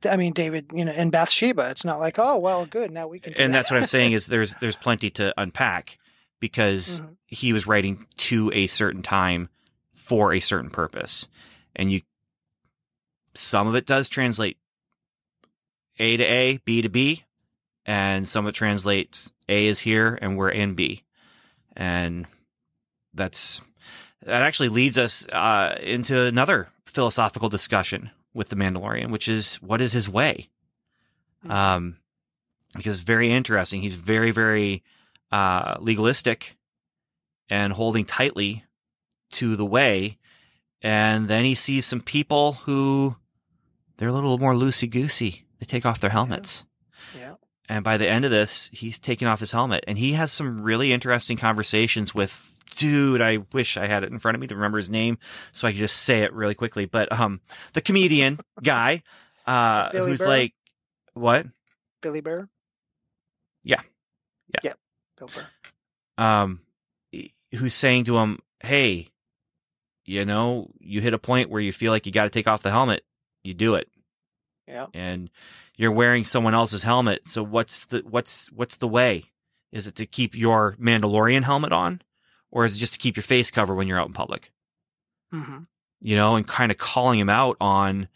[0.09, 3.19] I mean, David, you know, in Bathsheba, it's not like, oh well, good, now we
[3.19, 3.33] can.
[3.33, 3.59] Do and that.
[3.59, 5.97] that's what I'm saying is there's there's plenty to unpack
[6.39, 7.15] because Mhm.
[7.27, 9.49] he was writing to a certain time
[9.93, 11.27] for a certain purpose,
[11.75, 12.01] and you
[13.33, 14.57] some of it does translate
[15.99, 17.23] A to A, B to B,
[17.85, 21.03] and some it translates A is here and we're in B,
[21.75, 22.25] and
[23.13, 23.61] that's
[24.25, 29.81] that actually leads us uh, into another philosophical discussion with the Mandalorian, which is what
[29.81, 30.49] is his way.
[31.47, 31.97] Um,
[32.75, 33.81] because it's very interesting.
[33.81, 34.83] He's very, very
[35.31, 36.57] uh, legalistic
[37.49, 38.63] and holding tightly
[39.31, 40.17] to the way.
[40.81, 43.15] And then he sees some people who
[43.97, 45.45] they're a little more loosey goosey.
[45.59, 46.65] They take off their helmets.
[47.17, 47.35] Yeah.
[47.69, 50.61] And by the end of this, he's taking off his helmet and he has some
[50.61, 53.21] really interesting conversations with dude.
[53.21, 55.17] I wish I had it in front of me to remember his name
[55.53, 56.85] so I could just say it really quickly.
[56.85, 57.39] But um,
[57.73, 59.03] the comedian guy,
[59.47, 60.27] uh, Billy who's Burr?
[60.27, 60.53] like,
[61.13, 61.45] what?
[62.01, 62.49] Billy Bear.
[63.63, 63.81] Yeah.
[64.53, 64.59] Yeah.
[64.63, 64.73] Yeah.
[65.17, 66.23] Bill Burr.
[66.23, 66.59] um,
[67.55, 69.07] who's saying to him, "Hey,
[70.05, 72.61] you know, you hit a point where you feel like you got to take off
[72.63, 73.03] the helmet,
[73.43, 73.87] you do it,
[74.67, 74.87] Yeah.
[74.93, 75.29] and
[75.75, 77.27] you're wearing someone else's helmet.
[77.27, 79.25] So what's the what's what's the way?
[79.71, 82.01] Is it to keep your Mandalorian helmet on,
[82.51, 84.51] or is it just to keep your face covered when you're out in public?
[85.31, 85.59] hmm
[86.01, 88.07] You know, and kind of calling him out on,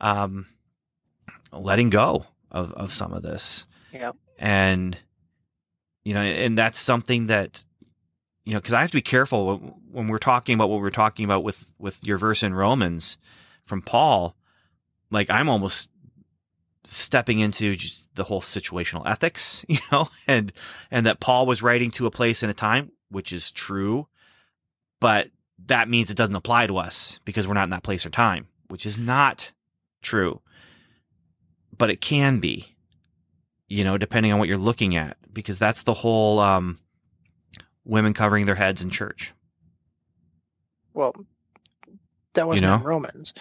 [0.00, 0.46] um,
[1.52, 4.16] letting go of of some of this." Yep.
[4.38, 4.96] and
[6.02, 7.62] you know and that's something that
[8.46, 9.58] you know because i have to be careful when,
[9.92, 13.18] when we're talking about what we're talking about with with your verse in romans
[13.66, 14.34] from paul
[15.10, 15.90] like i'm almost
[16.84, 20.52] stepping into just the whole situational ethics you know and
[20.90, 24.08] and that paul was writing to a place and a time which is true
[25.00, 25.28] but
[25.66, 28.48] that means it doesn't apply to us because we're not in that place or time
[28.68, 29.52] which is not
[30.02, 30.40] true
[31.78, 32.72] but it can be
[33.72, 36.76] you know, depending on what you're looking at, because that's the whole um,
[37.86, 39.32] women covering their heads in church.
[40.92, 41.14] Well,
[42.34, 42.74] that wasn't know?
[42.74, 43.32] in Romans,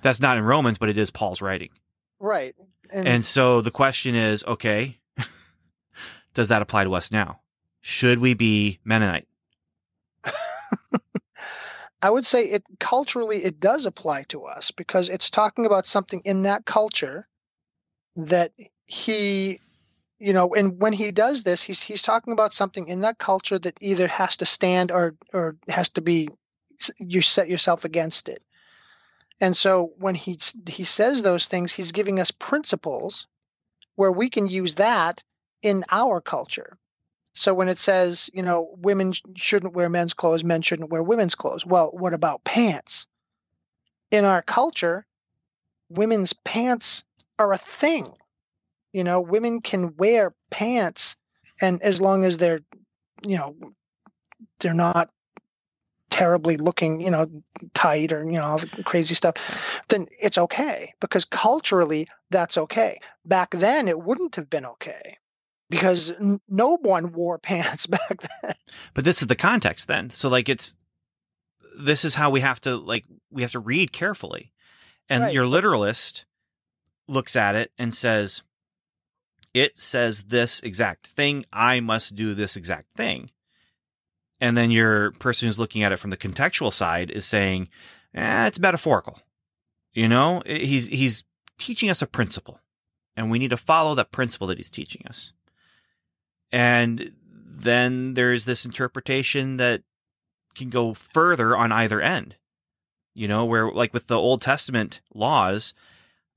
[0.00, 1.70] That's not in Romans, but it is Paul's writing.
[2.20, 2.54] right?
[2.92, 4.98] And, And so the question is, okay,
[6.34, 7.40] does that apply to us now?
[7.80, 9.26] Should we be Mennonite?
[12.02, 16.20] I would say it culturally it does apply to us because it's talking about something
[16.24, 17.26] in that culture
[18.16, 18.52] that
[18.86, 19.58] he
[20.18, 23.58] you know and when he does this he's he's talking about something in that culture
[23.58, 26.28] that either has to stand or or has to be
[26.98, 28.42] you set yourself against it.
[29.40, 33.26] And so when he he says those things he's giving us principles
[33.96, 35.22] where we can use that
[35.62, 36.76] in our culture.
[37.34, 41.34] So when it says, you know, women shouldn't wear men's clothes, men shouldn't wear women's
[41.34, 41.64] clothes.
[41.64, 43.06] Well, what about pants?
[44.10, 45.06] In our culture,
[45.88, 47.04] women's pants
[47.38, 48.12] are a thing.
[48.92, 51.16] You know, women can wear pants
[51.60, 52.60] and as long as they're,
[53.26, 53.56] you know,
[54.60, 55.10] they're not
[56.12, 57.26] terribly looking, you know,
[57.72, 63.00] tight or, you know, all the crazy stuff, then it's okay because culturally that's okay.
[63.24, 65.16] Back then it wouldn't have been okay
[65.70, 68.54] because n- no one wore pants back then.
[68.92, 70.10] But this is the context then.
[70.10, 70.74] So like it's
[71.78, 74.52] this is how we have to like we have to read carefully.
[75.08, 75.32] And Right.
[75.34, 76.26] your literalist
[77.08, 78.42] looks at it and says
[79.54, 83.30] it says this exact thing, I must do this exact thing.
[84.42, 87.68] And then your person who's looking at it from the contextual side is saying,
[88.12, 89.20] eh, it's metaphorical.
[89.92, 91.22] You know, he's he's
[91.58, 92.58] teaching us a principle,
[93.16, 95.32] and we need to follow that principle that he's teaching us.
[96.50, 99.84] And then there's this interpretation that
[100.56, 102.34] can go further on either end.
[103.14, 105.72] You know, where like with the Old Testament laws,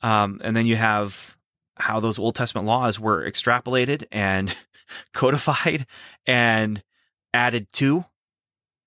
[0.04, 1.36] um, and then you have
[1.78, 4.56] how those Old Testament laws were extrapolated and
[5.13, 5.88] codified
[6.28, 6.84] and
[7.36, 8.06] added to,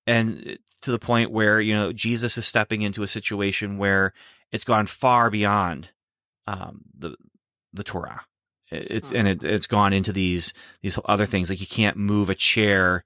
[0.06, 4.12] and to the point where you know Jesus is stepping into a situation where
[4.50, 5.90] it's gone far beyond
[6.46, 7.16] um, the
[7.72, 8.22] the Torah.
[8.70, 12.34] It's and it, it's gone into these these other things like you can't move a
[12.34, 13.04] chair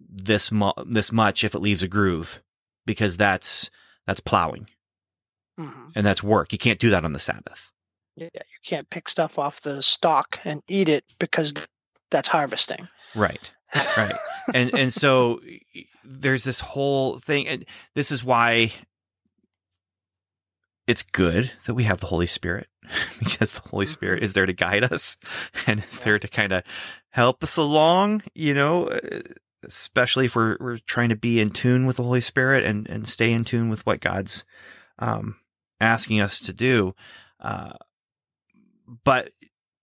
[0.00, 2.42] this mu- this much if it leaves a groove
[2.86, 3.70] because that's
[4.06, 4.68] that's plowing
[5.58, 5.92] Mhm.
[5.94, 6.52] and that's work.
[6.52, 7.70] You can't do that on the Sabbath.
[8.16, 11.54] Yeah, you can't pick stuff off the stalk and eat it because
[12.10, 12.88] that's harvesting.
[13.14, 13.52] Right.
[13.74, 14.14] Right.
[14.54, 15.40] and and so
[16.04, 18.72] there's this whole thing and this is why
[20.86, 22.68] it's good that we have the Holy Spirit
[23.18, 25.16] because the Holy Spirit is there to guide us
[25.66, 26.62] and is there to kind of
[27.10, 29.20] help us along, you know, uh,
[29.64, 33.08] especially if we're, we're trying to be in tune with the Holy Spirit and, and
[33.08, 34.44] stay in tune with what God's
[34.98, 35.36] um,
[35.80, 36.94] asking us to do.
[37.40, 37.72] Uh,
[39.04, 39.32] but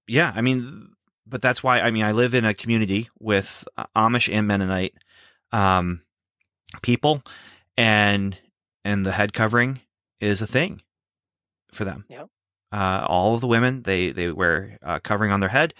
[0.08, 0.93] yeah, I mean,
[1.34, 4.94] but that's why, I mean, I live in a community with uh, Amish and Mennonite
[5.52, 6.04] um,
[6.84, 7.24] people
[7.76, 8.38] and,
[8.86, 9.82] and the head covering
[10.22, 10.84] is a thing
[11.72, 12.06] for them.
[12.08, 12.30] Yep.
[12.72, 15.74] Uh, all of the women, they, they wear uh, covering on their head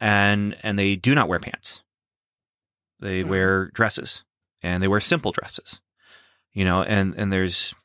[0.00, 1.84] and, and they do not wear pants.
[2.98, 3.28] They Mhm.
[3.28, 4.24] wear dresses
[4.60, 5.82] and they wear simple dresses,
[6.52, 7.76] you know, and, and there's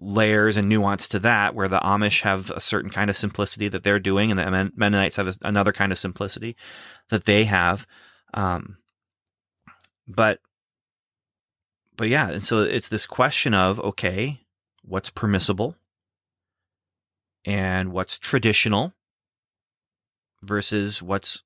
[0.00, 3.82] layers and nuance to that where the Amish have a certain kind of simplicity that
[3.82, 6.56] they're doing and the Mennonites have another kind of simplicity
[7.10, 7.86] that they have.
[8.32, 8.78] Um,
[10.06, 10.40] but,
[11.96, 14.40] but yeah, and so it's this question of, okay,
[14.82, 15.74] what's permissible
[17.44, 18.92] and what's traditional
[20.42, 21.42] versus what's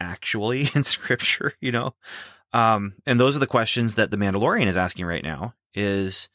[0.00, 1.94] actually in scripture, you know?
[2.52, 6.28] Um, and those are the questions that the Mandalorian is asking right now is.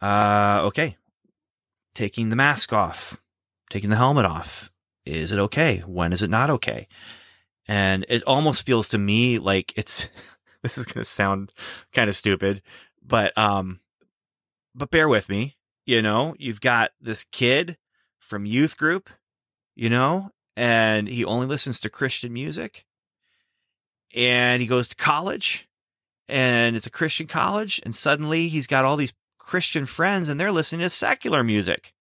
[0.00, 0.96] Uh, okay,
[1.94, 3.20] taking the mask off,
[3.70, 4.70] taking the helmet off.
[5.04, 5.78] Is it okay?
[5.86, 6.86] When is it not okay?
[7.66, 10.08] And it almost feels to me like it's,
[10.62, 11.52] this is going to sound
[11.92, 12.62] kind of stupid,
[13.02, 13.80] but, um,
[14.74, 15.56] but bear with me.
[15.86, 17.78] You know, you've got this kid
[18.20, 19.08] from youth group,
[19.74, 22.84] you know, and he only listens to Christian music
[24.14, 25.68] and he goes to college
[26.28, 29.14] and it's a Christian college and suddenly he's got all these
[29.48, 31.94] Christian friends and they're listening to secular music.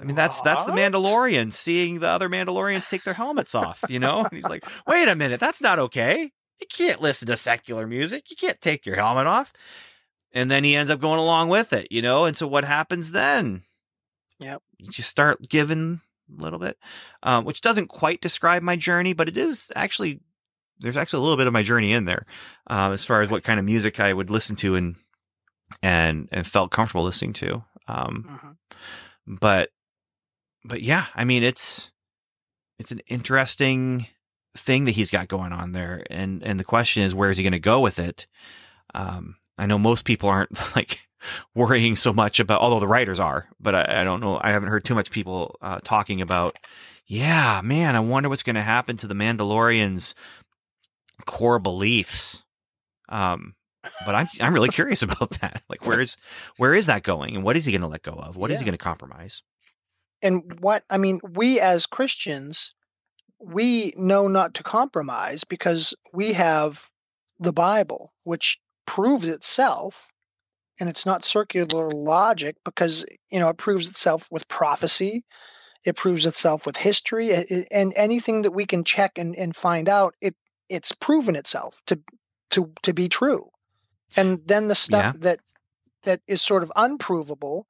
[0.00, 4.00] I mean that's that's the Mandalorian seeing the other Mandalorians take their helmets off, you
[4.00, 4.24] know?
[4.24, 6.32] And he's like, "Wait a minute, that's not okay.
[6.60, 8.28] You can't listen to secular music.
[8.28, 9.52] You can't take your helmet off."
[10.32, 12.24] And then he ends up going along with it, you know?
[12.24, 13.62] And so what happens then?
[14.40, 14.62] Yep.
[14.78, 16.00] You just start giving
[16.36, 16.76] a little bit,
[17.22, 20.20] um, which doesn't quite describe my journey, but it is actually
[20.80, 22.26] there's actually a little bit of my journey in there,
[22.66, 24.96] um, as far as what kind of music I would listen to and
[25.82, 27.64] and and felt comfortable listening to.
[27.88, 28.56] Um, Mhm.
[29.26, 29.70] but
[30.64, 31.90] but yeah, I mean it's
[32.78, 34.06] it's an interesting
[34.56, 37.42] thing that he's got going on there, and and the question is where is he
[37.42, 38.26] going to go with it?
[38.94, 40.98] Um, I know most people aren't like
[41.54, 44.40] worrying so much about, although the writers are, but I, I don't know.
[44.42, 46.56] I haven't heard too much people uh, talking about,
[47.06, 50.14] yeah, man, I wonder what's going to happen to the Mandalorians'
[51.26, 52.42] core beliefs.
[53.10, 53.54] Um,
[54.04, 55.62] but I'm I'm really curious about that.
[55.68, 56.16] Like, where is
[56.56, 58.36] where is that going, and what is he going to let go of?
[58.36, 59.42] What is he going to compromise?
[60.22, 62.74] and what I mean, we as Christians,
[63.38, 66.88] we know not to compromise because we have
[67.38, 70.08] the Bible, which proves itself,
[70.78, 75.24] and it's not circular logic because you know it proves itself with prophecy,
[75.84, 77.32] it proves itself with history,
[77.70, 80.34] and anything that we can check and, and find out, it
[80.68, 82.00] it's proven itself to
[82.50, 83.48] to to be true,
[84.16, 85.40] and then the stuff that
[86.02, 87.66] that is sort of unprovable,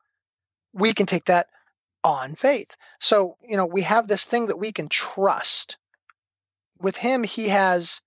[0.72, 1.48] we can take that
[2.04, 2.76] on faith.
[3.00, 5.76] So, you know, we have this thing that we can trust.
[6.78, 8.00] With him, he has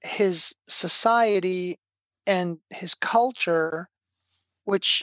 [0.00, 1.78] his society
[2.26, 3.88] and his culture,
[4.64, 5.02] which,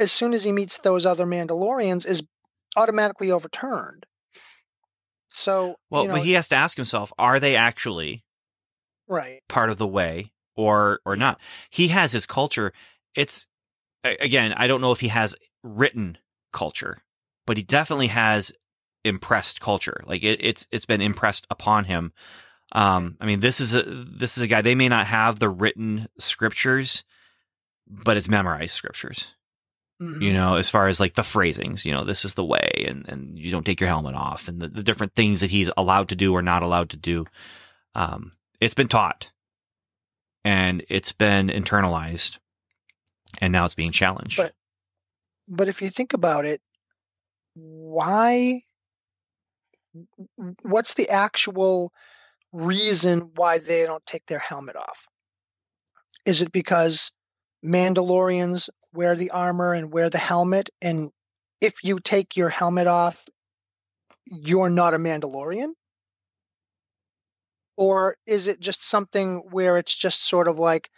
[0.00, 2.22] as soon as he meets those other Mandalorians, is
[2.76, 4.06] automatically overturned.
[5.28, 8.24] So, Well, you know, but he has to ask himself: Are they actually
[9.08, 11.38] right, part of the way, or or not?
[11.70, 12.72] He has his culture.
[13.14, 13.46] It's
[14.04, 16.18] again, I don't know if he has written
[16.52, 16.98] culture,
[17.46, 18.52] but he definitely has
[19.04, 20.02] impressed culture.
[20.06, 22.12] Like it, it's it's been impressed upon him.
[22.72, 24.62] Um, I mean, this is a this is a guy.
[24.62, 27.04] They may not have the written scriptures,
[27.86, 29.34] but it's memorized scriptures.
[30.20, 33.08] You know, as far as like the phrasings, you know, this is the way, and
[33.08, 36.08] and you don't take your helmet off, and the, the different things that he's allowed
[36.08, 37.26] to do or not allowed to do.
[37.94, 39.31] Um, it's been taught,
[40.44, 42.38] and it's been internalized,
[43.40, 44.36] and now it's being challenged.
[44.36, 44.54] But-
[45.48, 46.62] but if you think about it,
[47.54, 48.62] why?
[50.62, 51.92] What's the actual
[52.52, 55.06] reason why they don't take their helmet off?
[56.24, 57.12] Is it because
[57.64, 61.10] Mandalorians wear the armor and wear the helmet, and
[61.60, 63.22] if you take your helmet off,
[64.26, 65.72] you're not a Mandalorian?
[67.76, 70.90] Or is it just something where it's just sort of like,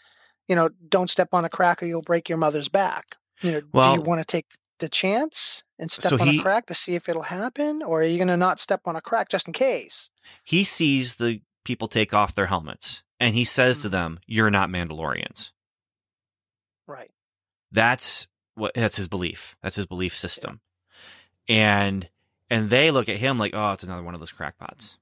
[0.48, 3.16] you know, don't step on a crack or you'll break your mother's back?
[3.42, 4.46] You know, do you want to take
[4.80, 8.00] the chance and step So on he- a crack to see if it'll happen, or
[8.00, 10.10] are you going to not step on a crack just in case?
[10.42, 13.82] he sees the people take off their helmets, and he says Mm-hmm.
[13.82, 15.52] to them, "You're not Mandalorians."
[16.86, 17.10] Right.
[17.72, 19.56] That's what that's his belief.
[19.62, 20.60] That's his belief system.
[21.48, 22.08] And
[22.50, 24.98] and they look at him like, oh, it's another one of those crackpots.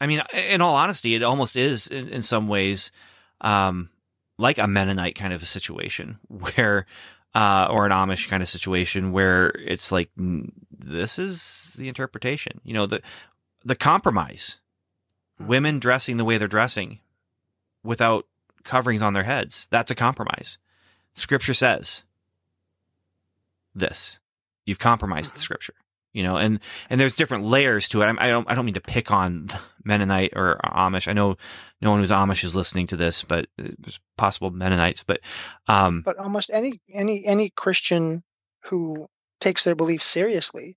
[0.00, 2.90] I mean, in all honesty, it almost is in, in some ways
[3.40, 3.90] um,
[4.38, 6.86] like a Mennonite kind of a situation where,
[7.34, 12.60] uh, or an Amish kind of situation where it's like this is the interpretation.
[12.64, 13.00] You know, the
[13.64, 14.60] the compromise,
[15.40, 17.00] women dressing the way they're dressing,
[17.82, 18.26] without
[18.64, 19.68] coverings on their heads.
[19.70, 20.58] That's a compromise.
[21.12, 22.02] Scripture says
[23.74, 24.18] this.
[24.66, 25.74] You've compromised the scripture,
[26.12, 28.06] you know, and and there's different layers to it.
[28.06, 29.48] I, I don't I don't mean to pick on
[29.84, 31.08] Mennonite or Amish.
[31.08, 31.36] I know
[31.80, 35.04] no one who's Amish is listening to this, but there's possible Mennonites.
[35.04, 35.20] But
[35.68, 38.22] um, But almost any any any Christian
[38.64, 39.06] who
[39.40, 40.76] takes their beliefs seriously,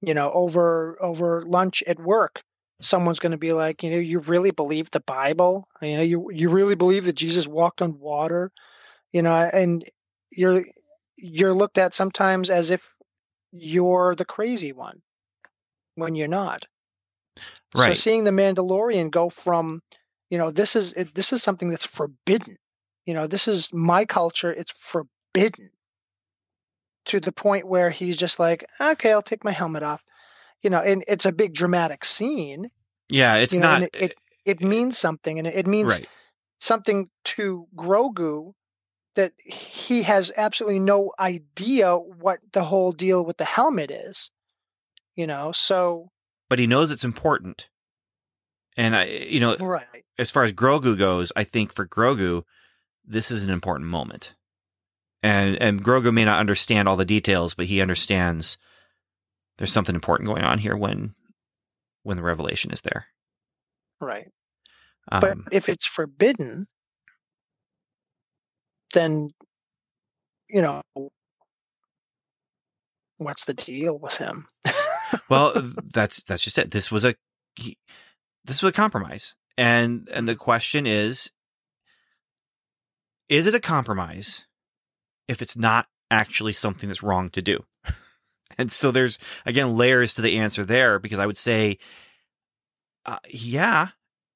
[0.00, 2.42] you know, over over lunch at work,
[2.80, 5.66] someone's going to be like, you know, you really believe the Bible?
[5.80, 8.50] You know, you you really believe that Jesus walked on water?
[9.12, 9.84] You know, and
[10.30, 10.64] you're
[11.16, 12.92] you're looked at sometimes as if
[13.52, 15.00] you're the crazy one
[15.94, 16.66] when you're not.
[17.76, 19.82] So seeing the Mandalorian go from,
[20.30, 22.56] you know, this is it, this is something that's forbidden.
[23.04, 24.52] You know, this is my culture.
[24.52, 25.70] It's forbidden.
[27.06, 30.02] To the point where he's just like, okay, I'll take my helmet off.
[30.62, 32.70] You know, and it's a big dramatic scene.
[33.08, 34.14] yeah, it's you know, not it, it eh,
[34.44, 36.08] it eh, means something, and it, it means right.
[36.58, 38.54] something to Grogu
[39.14, 44.30] that he has absolutely no idea what the whole deal with the helmet is.
[45.14, 46.10] You know, so
[46.48, 47.68] But he knows it's important,
[48.76, 50.04] and I, you know, right.
[50.18, 52.44] as far as Grogu goes, I think for Grogu,
[53.04, 54.34] this is an important moment.
[55.22, 58.58] And and Grogu may not understand all the details, but he understands
[59.58, 61.14] there's something important going on here when
[62.02, 63.06] when the revelation is there.
[64.00, 64.28] Right.
[65.10, 66.66] But Um, if it's forbidden,
[68.92, 69.30] then
[70.48, 70.82] you know
[73.18, 74.46] what's the deal with him?
[75.28, 75.52] well,
[75.92, 76.70] that's that's just it.
[76.70, 77.14] This was a
[78.44, 81.30] this was a compromise, and and the question is,
[83.28, 84.46] is it a compromise
[85.28, 87.64] if it's not actually something that's wrong to do?
[88.58, 91.78] And so there's again layers to the answer there because I would say,
[93.04, 93.88] uh, yeah,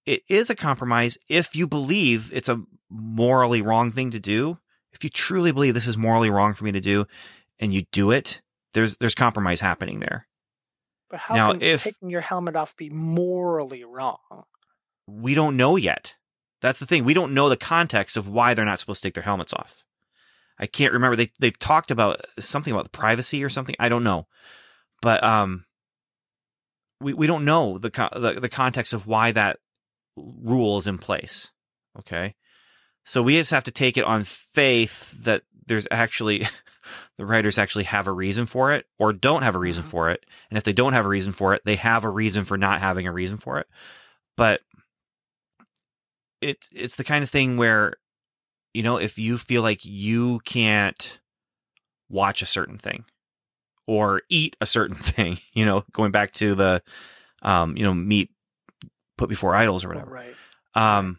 [0.06, 4.58] it is a compromise if you believe it's a morally wrong thing to do.
[4.92, 7.06] If you truly believe this is morally wrong for me to do
[7.58, 8.42] and you do it,
[8.74, 10.26] there's there's compromise happening there.
[11.10, 14.44] But how Now, can if- taking your helmet off be morally wrong?
[15.06, 16.14] We don't know yet.
[16.60, 17.04] That's the thing.
[17.04, 19.84] We don't know the context of why they're not supposed to take their helmets off.
[20.58, 21.16] I can't remember.
[21.16, 23.74] They they've talked about something about the privacy or something.
[23.80, 24.26] I don't know,
[25.00, 25.64] but um,
[27.00, 29.58] we we don't know the the, the context of why that
[30.16, 31.50] rule is in place.
[31.98, 32.34] Okay,
[33.04, 36.46] so we just have to take it on faith that there's actually
[37.16, 39.86] the writers actually have a reason for it or don't have a reason Mhm.
[39.90, 42.44] for it, and if they don't have a reason for it, they have a reason
[42.44, 43.66] for not having a reason for it.
[44.36, 44.60] But
[46.40, 47.94] it's it's the kind of thing where
[48.74, 51.20] you know if you feel like you can't
[52.08, 53.04] watch a certain thing
[53.86, 56.82] or eat a certain thing you know going back to the
[57.42, 58.30] um you know meat
[59.18, 60.34] put before idols or whatever Right.
[60.74, 61.18] um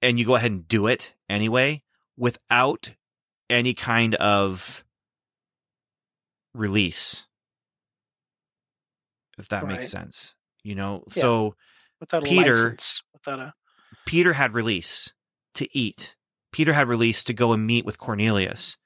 [0.00, 1.82] and you go ahead and do it anyway
[2.16, 2.92] without
[3.54, 4.84] any kind of
[6.54, 7.26] release
[9.38, 11.22] if that makes sense you know Yeah.
[11.22, 11.54] so
[12.00, 13.02] Without a Peter- license.
[13.12, 13.54] Without a
[14.04, 15.14] Peter had release
[15.54, 16.16] to eat.
[16.52, 18.76] Peter had release to go and meet with Cornelius.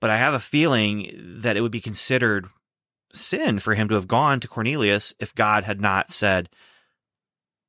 [0.00, 1.12] But I have a feeling
[1.42, 2.48] that it would be considered
[3.12, 6.48] sin for him to have gone to Cornelius if God had not said,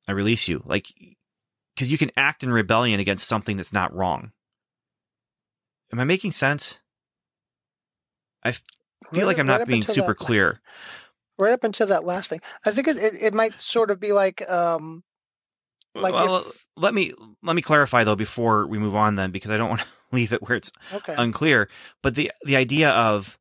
[0.08, 0.62] I release you.
[0.66, 0.88] Like,
[1.76, 4.32] because you can act in rebellion against something that's not wrong.
[5.92, 6.80] Am I making sense?
[8.42, 8.62] I feel
[9.12, 10.60] right- like I'm not up being super that- clear.
[11.36, 14.12] Right up until that last thing, I think it, it, it might sort of be
[14.12, 15.02] like um
[15.94, 17.12] like well, if, let me
[17.42, 20.32] let me clarify though before we move on then because I don't want to leave
[20.32, 21.68] it where it's okay unclear.
[22.02, 23.36] But the the idea of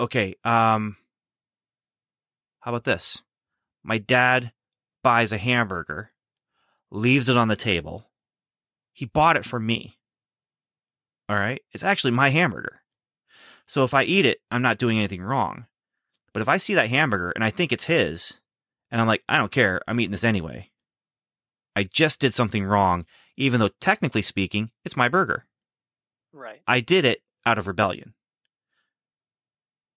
[0.00, 0.96] okay, um,
[2.60, 3.22] how about this?
[3.82, 4.52] My dad
[5.02, 6.10] buys a hamburger,
[6.90, 8.10] leaves it on the table.
[8.92, 9.96] He bought it for me.
[11.30, 12.82] All right, it's actually my hamburger.
[13.64, 15.66] So if I eat it, I'm not doing anything wrong.
[16.32, 18.40] But if I see that hamburger and I think it's his,
[18.90, 20.70] and I'm like, I don't care, I'm eating this anyway.
[21.76, 23.06] I just did something wrong,
[23.36, 25.46] even though technically speaking, it's my burger.
[26.32, 28.14] right I did it out of rebellion.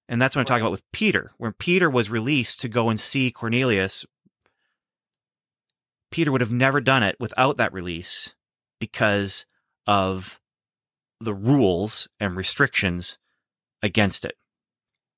[0.07, 1.31] And that's what I'm talking about with Peter.
[1.39, 4.05] When Peter was released to go and see Cornelius,
[6.11, 8.35] Peter would have never done it without that release
[8.79, 9.47] because
[9.87, 10.39] of
[11.23, 13.17] the rules and restrictions
[13.81, 14.35] against it.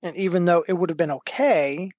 [0.03, 1.91] and even though it would have been okay,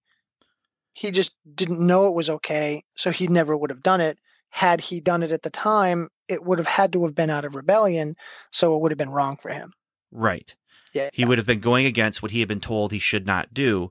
[0.95, 4.19] he just didn't know it was okay, so he never would have done it.
[4.51, 7.45] Had he done it at the time, it would have had to have been out
[7.45, 8.15] of rebellion,
[8.51, 9.73] so it would have been wrong for him.
[10.11, 10.55] Right.
[10.93, 13.53] Yeah, He would have been going against what he had been told he should not
[13.53, 13.91] do.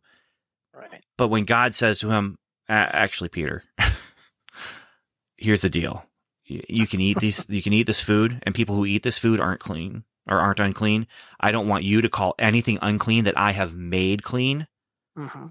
[0.74, 1.04] right.
[1.18, 2.36] But when God says to him,
[2.68, 3.64] actually, Peter,
[5.38, 6.04] here's the deal.
[6.46, 9.40] You can eat these, you can eat this food and people who eat this food
[9.40, 11.08] aren't clean or aren't unclean.
[11.40, 14.68] I don't want you to call anything unclean that I have made clean,
[15.16, 15.48] hmm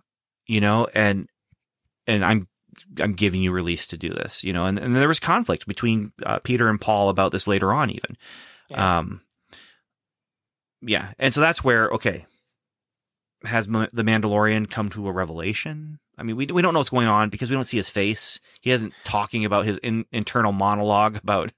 [0.46, 1.28] you know, and,
[2.06, 2.48] and I'm,
[3.00, 6.12] I'm giving you release to do this, you know, and, and there was conflict between
[6.24, 8.16] uh, Peter and Paul about this later on, even.
[8.68, 8.98] Yeah.
[8.98, 9.22] Um,
[10.82, 11.12] yeah.
[11.18, 12.26] And so that's where, okay,
[13.44, 15.98] has Ma- the Mandalorian come to a revelation?
[16.16, 18.40] I mean, we, we don't know what's going on because we don't see his face.
[18.60, 21.52] He isn't talking about his in, internal monologue about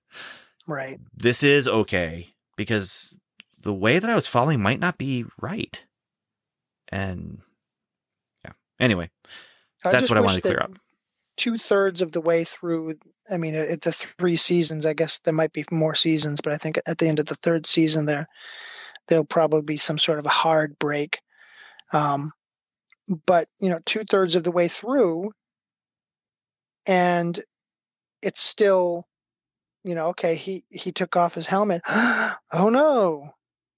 [0.67, 0.99] Right.
[1.15, 3.19] this is okay because
[3.61, 5.85] the way that I was following might not be right.
[6.89, 7.41] And
[8.45, 8.53] yeah.
[8.81, 9.11] Anyway,
[9.85, 10.73] That's what I wanted to clear up.
[11.37, 12.97] Two thirds of the way through,
[13.31, 16.57] I mean, at the three seasons, I guess there might be more seasons, but I
[16.57, 18.27] think at the end of the third season, there
[19.09, 21.21] there'll probably be some sort of a hard break.
[21.93, 22.33] Um,
[23.27, 25.31] but you know, two thirds of the way through,
[26.87, 27.39] and
[28.23, 29.05] it's still,
[29.85, 31.83] you know, okay, he he took off his helmet.
[31.89, 33.31] oh no!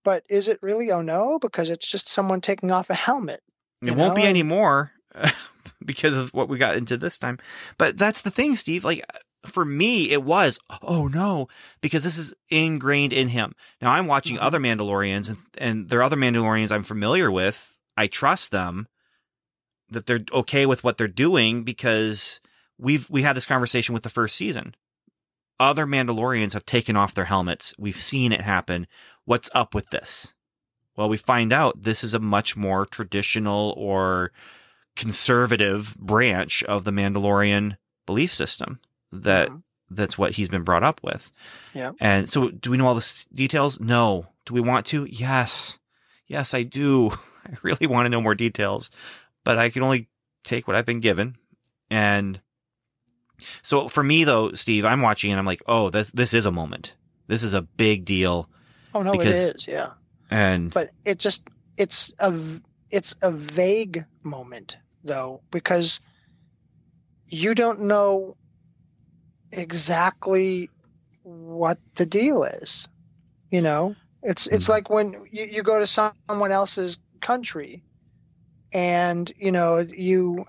[0.05, 1.39] But is it really oh no?
[1.39, 3.41] Because it's just someone taking off a helmet.
[3.83, 4.93] it won't be know, and- anymore
[5.85, 7.39] because of what we got into this time.
[7.79, 8.85] But that's the thing, Steve.
[8.85, 9.05] Like
[9.47, 11.49] for me, it was, oh no,
[11.81, 13.53] because this is ingrained in him.
[13.81, 14.43] Now I'm watching Mhm.
[14.43, 17.77] other Mandalorians and, and there are other Mandalorians I'm familiar with.
[17.97, 18.89] I trust them
[19.91, 22.41] that they're okay with what they're doing because
[22.79, 24.75] we've, we had this conversation with the first season.
[25.61, 27.75] Other Mandalorians have taken off their helmets.
[27.79, 28.87] We've seen it happen.
[29.25, 30.35] What's up with this?
[30.97, 34.33] Well, we find out this is a much more traditional or
[34.97, 37.77] conservative branch of the Mandalorian
[38.07, 38.81] belief system
[39.13, 39.63] that Mhm.
[39.91, 41.33] that's what he's been brought up with.
[41.73, 41.93] Yeah.
[42.01, 43.79] And so do we know all the details?
[43.81, 44.27] No.
[44.45, 45.07] Do we want to?
[45.11, 45.79] Yes.
[46.27, 47.11] Yes, I do.
[47.47, 48.91] I really want to know more details,
[49.49, 50.11] but I can only
[50.45, 51.35] take what I've been given.
[51.91, 52.39] And
[53.63, 56.51] So for me though, Steve, I'm watching and I'm like, oh, this this is a
[56.53, 56.95] moment.
[57.29, 58.49] This is a big deal,
[58.95, 59.67] Oh no, Because- it is.
[59.69, 59.93] Yeah.
[60.31, 62.39] and but it just it's a
[62.91, 66.01] it's a vague moment though because
[67.27, 68.37] you don't know
[69.51, 70.69] exactly
[71.23, 72.87] what the deal is
[73.51, 74.69] you know it's it's Mhm.
[74.69, 77.83] like when you, you go to someone else's country
[78.73, 80.45] and you know you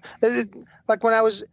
[0.87, 1.43] like when i was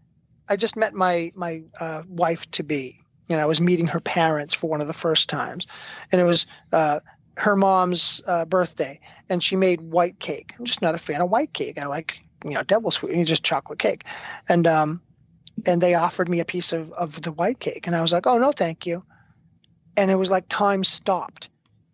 [0.49, 2.99] i just met my my uh, wife to be
[3.29, 5.67] and i was meeting her parents for one of the first times
[6.11, 7.01] and it was uh,
[7.37, 8.99] her mom's uh, birthday,
[9.29, 10.55] and she made white cake.
[10.59, 11.79] I'm just not a fan of white cake.
[11.79, 14.05] I like you know devil's food, just chocolate cake,
[14.49, 15.03] and um,
[15.67, 18.27] and they offered me a piece of of the white cake, and I was like,
[18.27, 19.05] oh no, thank you,
[19.97, 21.51] and it was like time stopped,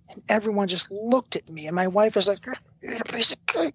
[0.09, 3.33] and everyone just looked at me, and my wife was like, "Just eat a piece
[3.33, 3.75] of cake,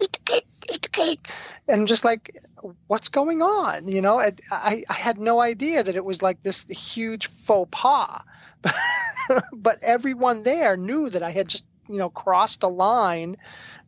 [0.00, 1.30] eat the cake, eat the cake,
[1.68, 2.42] and just like.
[2.88, 3.88] What's going on?
[3.88, 7.66] You know, I, I I had no idea that it was like this huge faux
[7.72, 8.22] pas
[9.52, 13.36] but everyone there knew that I had just, you know, crossed a line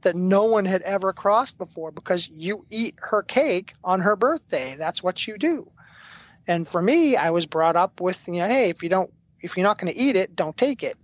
[0.02, 4.74] that no one had ever crossed before because you eat her cake on her birthday.
[4.76, 5.70] That's what you do.
[6.46, 9.56] And for me, I was brought up with, you know, hey, if you don't, if
[9.56, 10.96] you're not going to eat it, don't take it.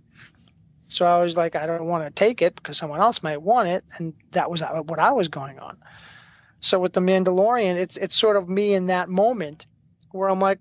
[0.89, 3.69] So I was like, I don't want to take it because someone else might want
[3.69, 5.77] it, and that was what I was going on.
[6.61, 9.67] So with the Mandalorian, it's it's sort of me in that moment
[10.11, 10.59] where I'm like,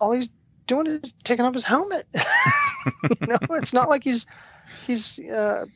[0.00, 0.30] all he's
[0.66, 2.04] doing is taking off his helmet.
[2.14, 4.26] you know, it's not like he's
[4.86, 5.66] he's uh,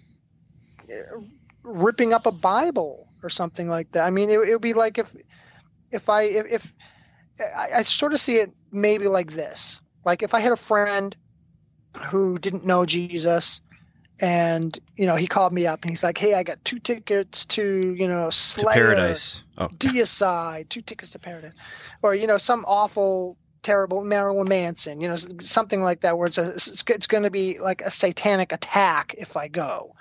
[1.62, 4.06] ripping up a Bible or something like that.
[4.06, 5.14] I mean, it, it would be like if
[5.90, 6.74] if I if, if
[7.54, 9.82] I, I sort of see it maybe like this.
[10.06, 11.14] Like if I had a friend
[11.96, 13.60] who didn't know Jesus.
[14.20, 17.44] And you know he called me up and he's like hey i got two tickets
[17.46, 19.42] to you know to Slayer, paradise.
[19.58, 20.68] Oh, deicide.
[20.68, 21.54] Two tickets to paradise.
[22.02, 26.38] Or you know some awful terrible marilyn manson you know something like that where it's
[26.38, 29.94] a, it's, it's going to be like a satanic attack if i go.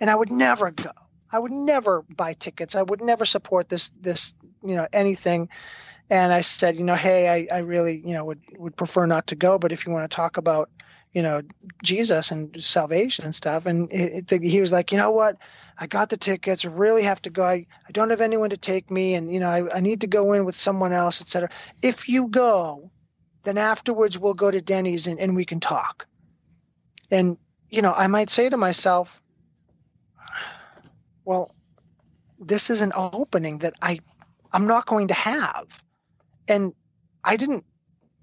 [0.00, 0.90] And i would never go.
[1.30, 2.76] I would never buy tickets.
[2.76, 5.50] I would never support this this you know anything.
[6.08, 9.26] And i said you know hey i, I really you know would would prefer not
[9.26, 10.70] to go but if you want to talk about
[11.16, 11.40] you know
[11.82, 15.36] jesus and salvation and stuff and it, it, he was like you know what
[15.78, 16.64] I got the tickets.
[16.64, 17.44] I really have to go.
[17.44, 20.06] I, I don't have anyone to take me, and you know I, I need to
[20.06, 21.50] go in with someone else, etc.
[21.82, 22.90] If you go,
[23.42, 26.06] then afterwards we'll go to Denny's and, and we can talk.
[27.10, 27.36] And
[27.68, 29.20] you know I might say to myself,
[31.24, 31.54] well,
[32.38, 34.00] this is an opening that I
[34.52, 35.66] I'm not going to have,
[36.48, 36.72] and
[37.22, 37.64] I didn't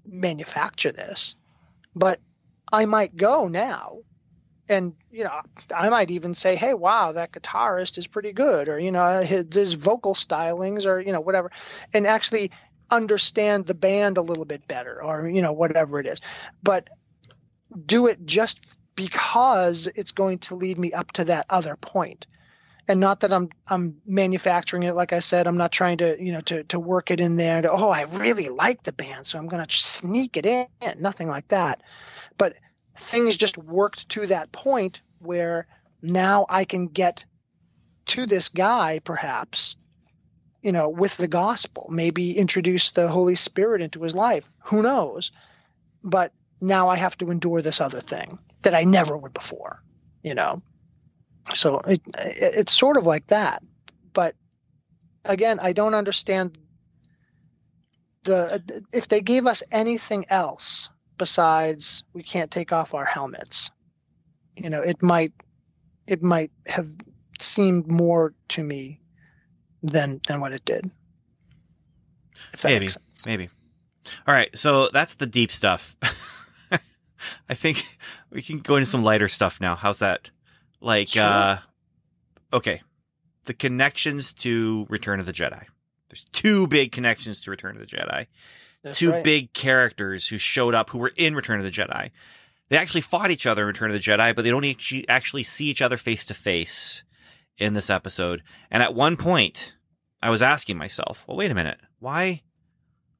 [0.04, 1.36] manufacture this,
[1.94, 2.18] but
[2.72, 3.98] I might go now.
[4.68, 5.42] And you know
[5.76, 9.44] i might even say hey wow that guitarist is pretty good or you know his,
[9.52, 11.52] his vocal stylings or you know whatever
[11.92, 12.50] and actually
[12.90, 16.20] understand the band a little bit better or you know whatever it is.
[16.62, 16.88] But
[17.84, 22.26] do it just because it's going to lead me up to that other point.
[22.86, 26.32] And not that i'm i'm manufacturing it like i said i'm not trying to you
[26.32, 29.38] know to to work it in there to oh i really like the band so
[29.38, 30.66] i'm going to sneak it in
[30.98, 31.80] nothing like that
[32.38, 32.54] but
[32.96, 35.66] things just worked to that point where
[36.02, 37.24] now I can get
[38.06, 39.76] to this guy, perhaps,
[40.62, 44.48] you know, with the gospel, maybe introduce the Holy Spirit into his life.
[44.64, 45.32] Who knows?
[46.02, 49.82] But now I have to endure this other thing that I never would before,
[50.22, 50.60] you know?
[51.52, 53.62] So it, it, it's sort of like that.
[54.12, 54.34] But
[55.24, 56.58] again, I don't understand
[58.24, 63.70] the if they gave us anything else besides we can't take off our helmets
[64.56, 65.32] you know it might
[66.06, 66.88] it might have
[67.40, 69.00] seemed more to me
[69.82, 70.86] than than what it did
[72.52, 73.48] if that maybe, makes sense maybe.
[74.26, 75.96] All right, so that's the deep stuff.
[77.48, 77.82] I think
[78.30, 79.74] we can go into some lighter stuff now.
[79.74, 80.30] How's that?
[80.80, 81.22] Like, Sure.
[81.22, 81.58] uh,
[82.52, 82.82] okay,
[83.44, 85.64] the connections to Return of the Jedi.
[86.10, 88.26] There's two big connections to Return of the Jedi.
[88.84, 89.24] That's two right.
[89.24, 92.10] big characters who showed up who were in Return of the Jedi.
[92.68, 95.66] They actually fought each other in Return of the Jedi, but they don't actually see
[95.66, 97.02] each other face to face
[97.56, 98.42] in this episode.
[98.70, 99.74] And at one point,
[100.22, 101.80] I was asking myself, "Well, wait a minute.
[101.98, 102.42] Why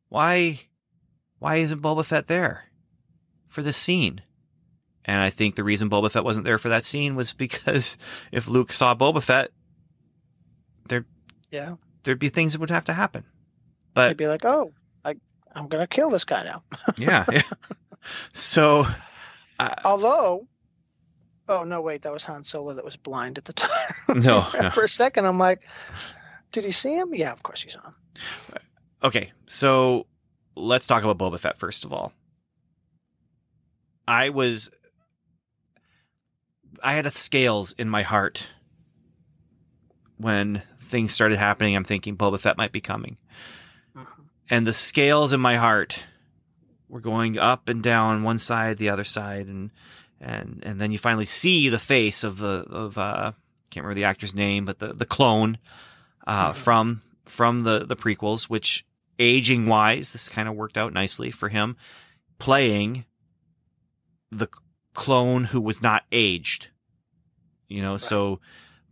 [0.08, 0.60] why
[1.38, 2.66] why isn't Boba Fett there
[3.48, 4.22] for this scene?"
[5.06, 7.96] And I think the reason Boba Fett wasn't there for that scene was because
[8.32, 9.50] if Luke saw Boba Fett,
[10.88, 11.06] there
[11.50, 13.24] yeah there'd be things that would have to happen.
[13.94, 14.72] But they'd be like oh
[15.54, 16.62] I'm gonna kill this guy now
[16.98, 17.42] yeah, yeah.
[18.32, 18.86] So
[19.58, 20.46] uh, although
[21.48, 24.70] oh no wait that was han solo that was blind at the time no, no.
[24.70, 25.60] for a second i'm like
[26.52, 27.94] did he see him yeah of course he saw him
[29.04, 30.06] Okay, so
[30.56, 32.12] let's talk about Boba Fett first of all.
[34.08, 34.70] I was
[36.82, 38.46] I had a scales in my heart
[40.16, 41.76] when things started happening.
[41.76, 43.18] I'm thinking Boba Fett might be coming.
[44.50, 46.04] And the scales in my heart
[46.88, 49.70] were going up and down one side, the other side, and
[50.20, 53.32] and and then you finally see the face of the of uh
[53.70, 55.58] can't remember the actor's name, but the the clone
[56.26, 58.84] uh from from the the prequels, which
[59.18, 61.76] aging wise, this kind of worked out nicely for him
[62.38, 63.04] playing
[64.30, 64.48] the
[64.92, 66.68] clone who was not aged.
[67.68, 68.40] You know, so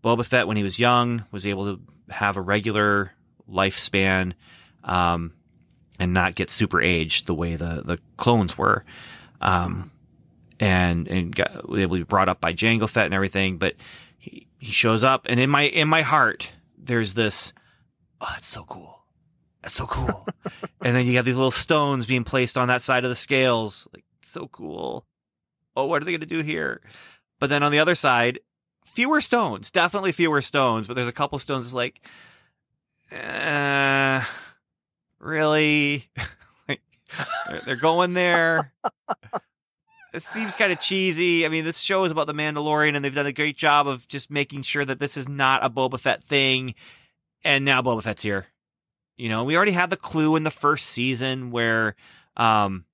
[0.03, 3.13] Boba Fett when he was young was able to have a regular
[3.49, 4.33] lifespan
[4.85, 5.33] um,
[6.03, 8.85] and not get super aged the way the the clones were.
[9.41, 9.93] Um,
[10.59, 13.77] and and got to be brought up by Jango Fett and everything, but
[14.19, 17.53] he, he shows up and in my in my heart there's this
[18.21, 19.05] oh that's so cool.
[19.63, 20.27] That's so cool.
[20.85, 23.87] and then you have these little stones being placed on that side of the scales.
[23.95, 25.07] Like so cool.
[25.77, 26.81] Oh, what are they going to do here?
[27.39, 28.41] But then on the other side,
[28.85, 32.01] fewer stones, definitely fewer stones, but there's a couple stones like,
[33.13, 34.25] uh,
[35.23, 36.11] really?
[36.69, 36.83] like,
[37.65, 38.73] they're, going there.
[40.13, 41.47] It seems kind of cheesy.
[41.47, 44.07] I mean, this show is about the Mandalorian, and they've done a great job of
[44.09, 46.75] just making sure that this is not a Boba Fett thing.
[47.45, 48.47] And now Boba Fett's here.
[49.17, 51.97] You know, we already had the clue in the first season where,
[52.37, 52.85] um,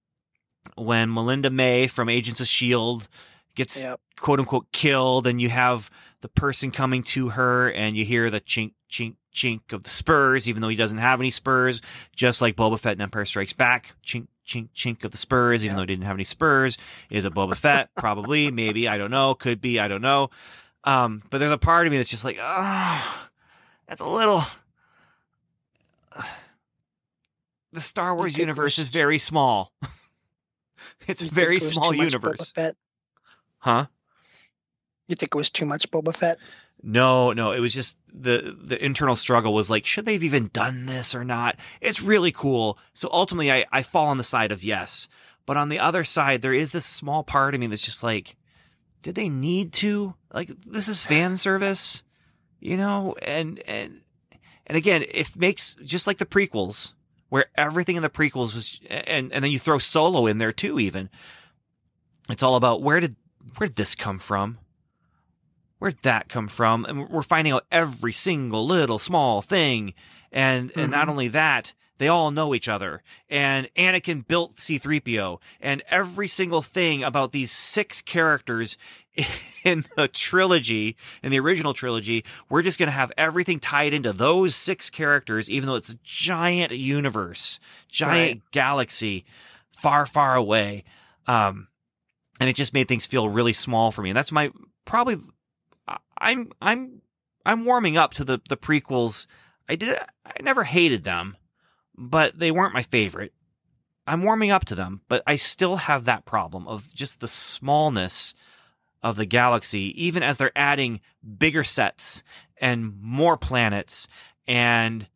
[0.77, 3.09] when Melinda May from Agents of Shield
[3.55, 4.01] gets Yep.
[4.21, 8.41] quote unquote killed, and you have the person coming to her, and you hear the
[8.41, 11.81] chink chink chink of the spurs, even though he doesn't have any spurs,
[12.15, 15.77] just like Boba Fett in Empire Strikes Back, chink chink chink of the spurs, even
[15.77, 16.79] though he didn't have any spurs.
[17.11, 17.91] Is a Boba Fett?
[17.97, 20.31] Probably, maybe, I don't know, could be, I don't know.
[20.85, 23.29] Um, but there's a part of me that's just like, ah,
[23.87, 24.43] that's a little.
[27.71, 29.73] The Star Wars universe is very small.
[31.07, 32.55] it's a very small universe.
[33.59, 33.87] Huh?
[35.07, 36.39] You think it was too much Boba Fett?
[36.83, 40.51] No, no, it was just the the internal struggle was like, should they have even
[40.53, 41.57] done this or not?
[41.81, 42.79] It's really cool.
[42.93, 45.09] So ultimately I, I fall on the side of yes.
[45.45, 48.37] But on the other side, there is this small part of me that's just like,
[49.03, 50.15] did they need to?
[50.33, 52.05] Like this is fan service,
[52.61, 53.17] you know?
[53.23, 54.03] And and
[54.67, 56.93] and again, it makes just like the prequels,
[57.29, 60.79] where everything in the prequels was and and then you throw solo in there too,
[60.79, 61.11] even.
[62.29, 63.17] It's all about where did
[63.57, 64.59] where did this come from?
[65.79, 66.85] Where'd that come from?
[66.85, 69.95] And we're finding out every single little small thing.
[70.31, 73.03] And, and not only that, they all know each other.
[73.29, 78.79] And Anakin built C3PO and every single thing about these six characters
[79.65, 84.13] in the trilogy, in the original trilogy, we're just going to have everything tied into
[84.13, 87.59] those six characters, even though it's a giant universe,
[87.89, 89.25] giant galaxy
[89.71, 90.85] far, far away.
[91.27, 91.69] Um,
[92.41, 94.11] and it just made things feel really small for me.
[94.11, 94.51] And that's my
[94.85, 95.19] probably
[96.21, 97.03] I'm I'm
[97.45, 99.27] I'm warming up to the the prequels.
[99.69, 101.37] I did I never hated them,
[101.97, 103.33] but they weren't my favorite.
[104.07, 108.35] I'm warming up to them, but I still have that problem of just the smallness
[109.03, 111.01] of the galaxy even as they're adding
[111.39, 112.23] bigger sets
[112.57, 114.09] and more planets
[114.47, 115.07] and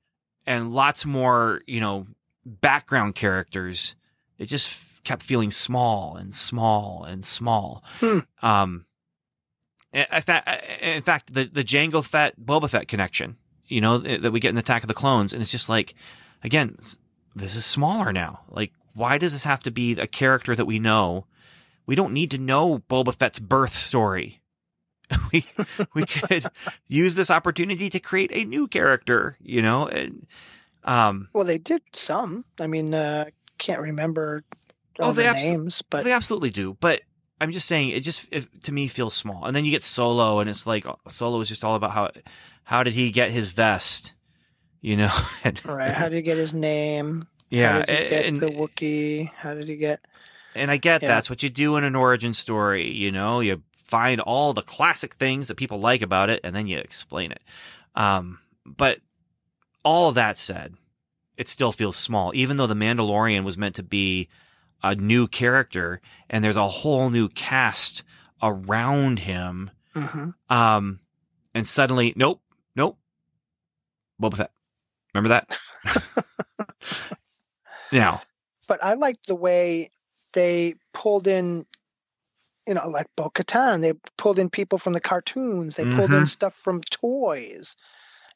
[0.47, 2.07] and lots more, you know,
[2.45, 3.97] background characters.
[4.39, 7.83] It just f- kept feeling small and small and small.
[8.01, 8.19] Hmm.
[8.43, 8.87] Um
[9.93, 13.36] in fact, in fact, the the Jango Fett Boba Fett connection,
[13.66, 15.95] you know, that we get in Attack of the Clones, and it's just like,
[16.43, 16.74] again,
[17.34, 18.40] this is smaller now.
[18.49, 21.26] Like, why does this have to be a character that we know?
[21.86, 24.40] We don't need to know Boba Fett's birth story.
[25.32, 25.45] We
[25.95, 26.47] we could
[26.86, 30.26] use this opportunity to create a new character, you know, and
[30.84, 32.45] um, Well, they did some.
[32.59, 33.26] I mean, uh,
[33.59, 34.43] can't remember
[34.99, 36.76] Oh, all they the abso- names, but they absolutely do.
[36.80, 37.03] But
[37.43, 39.45] I'm just saying, it just it, to me feels small.
[39.45, 42.11] And then you get Solo, and it's like Solo is just all about how
[42.64, 44.12] how did he get his vest,
[44.80, 45.11] you know?
[45.64, 45.90] right.
[45.93, 47.26] How did he get his name?
[47.51, 49.30] yeah, How did he get and, the Wookiee?
[49.34, 50.01] How did he get?
[50.55, 51.09] and I get Yeah.
[51.09, 52.90] that's what you do in an origin story.
[52.90, 56.66] You know, you find all the classic things that people like about it, and then
[56.66, 57.43] you explain it.
[57.95, 59.01] Um, but
[59.84, 60.74] all of that said,
[61.36, 64.28] it still feels small, even though the Mandalorian was meant to be
[64.83, 68.03] a new character, and there's a whole new cast
[68.43, 69.70] around him.
[69.95, 71.01] hmm Um,
[71.55, 72.41] and suddenly, nope,
[72.76, 72.99] nope,
[74.20, 74.51] Boba Fett.
[75.14, 75.59] Remember that?
[77.93, 78.22] now,
[78.68, 79.91] But I liked the way
[80.33, 81.66] they pulled in,
[82.66, 83.80] you know, like Bo Katan.
[83.83, 85.76] They pulled in people from the cartoons.
[85.76, 86.28] They pulled in Mhm.
[86.28, 87.76] stuff from toys.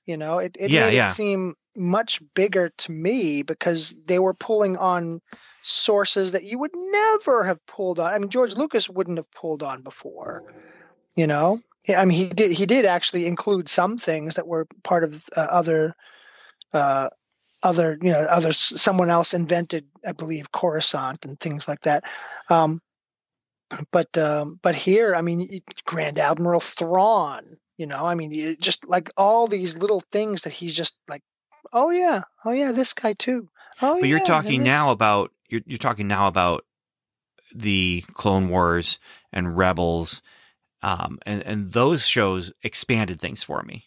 [0.07, 1.11] You know, it, it Yeah, made yeah.
[1.11, 5.20] it seem much bigger to me because they were pulling on
[5.62, 8.12] sources that you would never have pulled on.
[8.12, 10.44] I mean, George Lucas wouldn't have pulled on before.
[11.16, 11.61] You know,
[11.94, 12.52] I mean, he did.
[12.52, 15.94] He did actually include some things that were part of uh, other,
[16.72, 17.09] uh,
[17.62, 22.04] other you know, other someone else invented, I believe, Coruscant and things like that.
[22.48, 22.80] Um,
[23.90, 27.57] but um, but here, I mean, Grand Admiral Thrawn.
[27.77, 31.22] You know, I mean, just like all these little things that he's just like,
[31.72, 33.49] oh yeah, oh yeah, this guy too.
[33.83, 36.64] Oh, But you're talking now about you're you're talking now about
[37.55, 38.99] the Clone Wars
[39.33, 40.22] and Rebels,
[40.83, 43.85] um, and and those shows expanded things for me.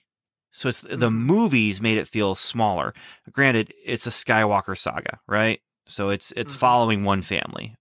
[0.52, 1.14] So it's the Mhm.
[1.14, 2.94] movies made it feel smaller.
[3.32, 5.62] Granted, it's a Skywalker saga, right?
[5.88, 6.60] So it's it's Mhm.
[6.60, 7.76] following one family.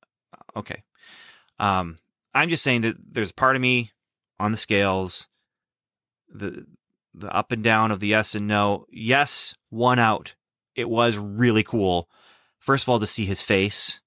[0.56, 0.82] Okay.
[1.58, 1.96] Um,
[2.34, 3.92] I'm just saying that there's a part of me
[4.38, 5.28] on the scales,
[6.28, 6.66] the
[7.14, 8.86] the up and down of the yes and no.
[8.90, 10.34] Yes, one out.
[10.74, 12.08] It was really cool.
[12.58, 14.00] First of all, to see his face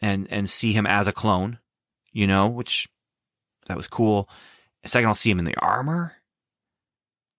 [0.00, 1.58] and and see him as a clone,
[2.12, 2.88] you know, which
[3.66, 4.28] that was cool.
[4.84, 6.14] Second, I'll see him in the armor.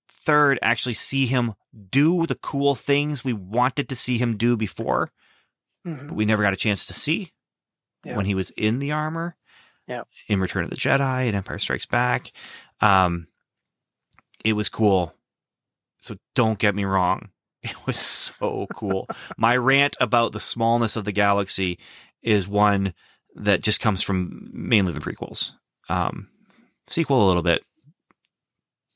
[0.07, 1.53] Third, actually see him
[1.89, 5.09] do the cool things we wanted to see him do before,
[5.87, 6.09] Mhm.
[6.09, 7.31] but we never got a chance to see
[8.03, 8.15] Yeah.
[8.17, 9.37] when he was in the armor.
[9.87, 10.03] Yeah.
[10.27, 12.31] In Return of the Jedi and Empire Strikes Back.
[12.81, 13.27] Um,
[14.43, 15.13] it was cool.
[15.99, 17.29] So don't get me wrong.
[17.61, 19.05] It was so cool.
[19.37, 21.77] My rant about the smallness of the galaxy
[22.23, 22.93] is one
[23.35, 25.51] that just comes from mainly the prequels.
[25.89, 26.29] Um,
[26.87, 27.61] sequel a little bit.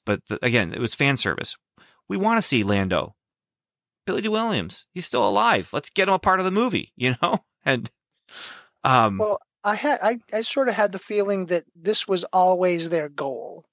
[0.05, 1.57] But the, again, it was fan service.
[2.07, 3.15] We want to see Lando.
[4.05, 4.87] Billy Dee Williams.
[4.93, 5.69] He's still alive.
[5.73, 7.39] Let's get him a part of the movie, you know?
[7.65, 7.89] And
[8.83, 12.89] um Well, I had I, I sort of had the feeling that this was always
[12.89, 13.65] their goal,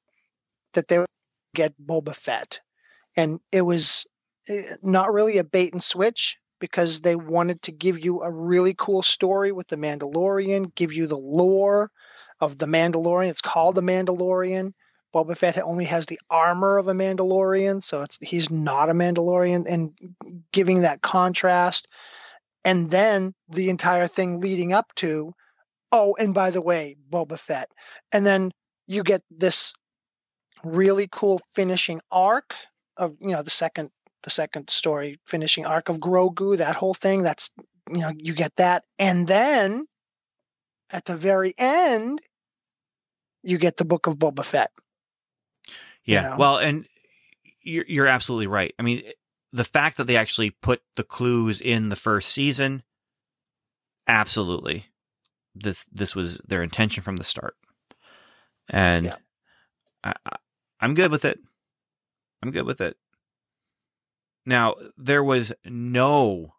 [0.75, 1.05] that they
[1.55, 2.61] get Boba Fett,
[3.16, 4.07] and it was
[4.48, 8.74] eh, not really a bait and switch because they wanted to give you a really
[8.76, 11.90] cool story with the Mandalorian, give you the lore
[12.40, 13.30] of the Mandalorian.
[13.30, 14.72] It's called the Mandalorian.
[15.14, 19.64] Boba Fett only has the armor of a Mandalorian, so it's he's not a Mandalorian,
[19.68, 19.92] and
[20.53, 21.88] giving that contrast,
[22.64, 25.34] and then the entire thing leading up to
[25.92, 27.70] oh, and by the way, Boba Fett.
[28.12, 28.53] And then
[28.86, 29.74] you get this
[30.65, 32.55] really cool finishing arc
[32.97, 33.91] of, you know, the second
[34.23, 37.23] the second story finishing arc of Grogu, that whole thing.
[37.23, 37.51] That's
[37.89, 38.85] you know, you get that.
[38.99, 39.87] And then
[40.91, 42.21] at the very end,
[43.43, 44.71] you get the book of Boba Fett.
[46.05, 46.31] Yeah.
[46.31, 46.37] know?
[46.39, 46.87] Well, and
[47.63, 48.75] you're you're absolutely right.
[48.79, 49.03] I mean,
[49.53, 52.83] the fact that they actually put the clues in the first season,
[54.07, 54.87] absolutely.
[55.55, 57.57] This this was their intention from the start,
[58.69, 59.17] and Yeah.
[60.05, 60.15] I,
[60.81, 61.39] I'm good with it.
[62.43, 62.97] I'm good with it.
[64.47, 66.55] Now there was no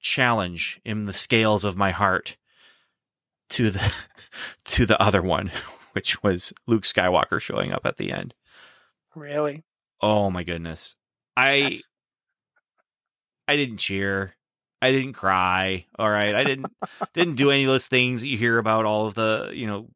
[0.00, 2.36] challenge in the scales of my heart
[3.50, 3.92] to the
[4.64, 5.50] to the other one,
[5.92, 8.34] which was Luke Skywalker showing up at the end.
[9.14, 9.64] Really?
[10.00, 10.96] Oh my goodness.
[11.36, 11.80] I
[13.46, 14.34] I didn't cheer.
[14.80, 15.86] I didn't cry.
[15.98, 16.34] All right.
[16.34, 16.66] I didn't
[17.14, 19.88] didn't do any of those things that you hear about all of the, you know,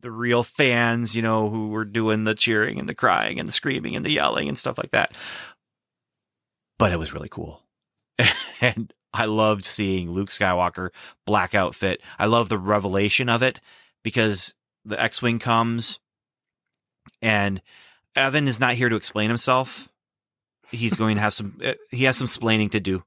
[0.00, 3.52] the real fans, you know, who were doing the cheering and the crying and the
[3.52, 5.16] screaming and the yelling and stuff like that.
[6.78, 7.62] But it was really cool.
[8.60, 10.90] and I loved seeing Luke Skywalker
[11.26, 12.00] black outfit.
[12.18, 13.60] I love the revelation of it
[14.02, 15.98] because the X-wing comes
[17.20, 17.60] and
[18.16, 19.88] Evan is not here to explain himself.
[20.70, 21.58] He's going to have some.
[21.64, 23.04] uh, He has some splaining to do,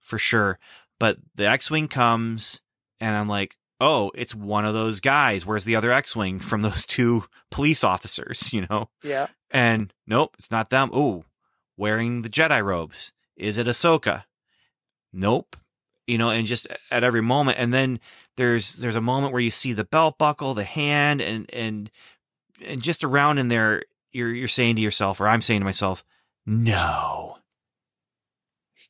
[0.00, 0.58] for sure.
[1.00, 2.60] But the X-wing comes,
[3.00, 5.44] and I'm like, oh, it's one of those guys.
[5.44, 8.52] Where's the other X-wing from those two police officers?
[8.52, 9.26] You know, Yeah.
[9.50, 10.90] and nope, it's not them.
[10.92, 11.24] Oh,
[11.76, 13.12] wearing the Jedi robes.
[13.36, 14.24] Is it Ahsoka?
[15.12, 15.56] Nope.
[16.06, 17.98] You know, and just at every moment, and then
[18.36, 21.90] there's there's a moment where you see the belt buckle, the hand, and and
[22.64, 26.04] and just around in there, you're you're saying to yourself, or I'm saying to myself,
[26.46, 27.38] no,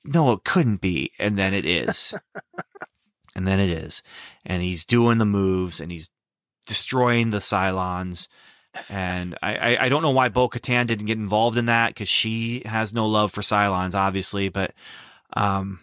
[0.05, 2.15] no, it couldn't be, and then it is,
[3.37, 4.03] and then it is,
[4.45, 6.09] and he's doing the moves, and he's
[6.67, 8.27] destroying the Cylons.
[8.91, 12.09] And I, I, I don't know why Bo Katan didn't get involved in that because
[12.09, 14.49] she has no love for Cylons, obviously.
[14.49, 14.73] But,
[15.35, 15.79] um,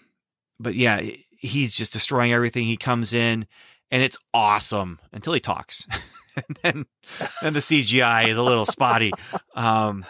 [0.60, 1.02] but yeah,
[1.32, 2.66] he's just destroying everything.
[2.66, 3.48] He comes in,
[3.90, 5.88] and it's awesome until he talks,
[6.36, 6.86] and then
[7.42, 9.12] then the CGI is a little spotty.
[9.56, 10.06] Um,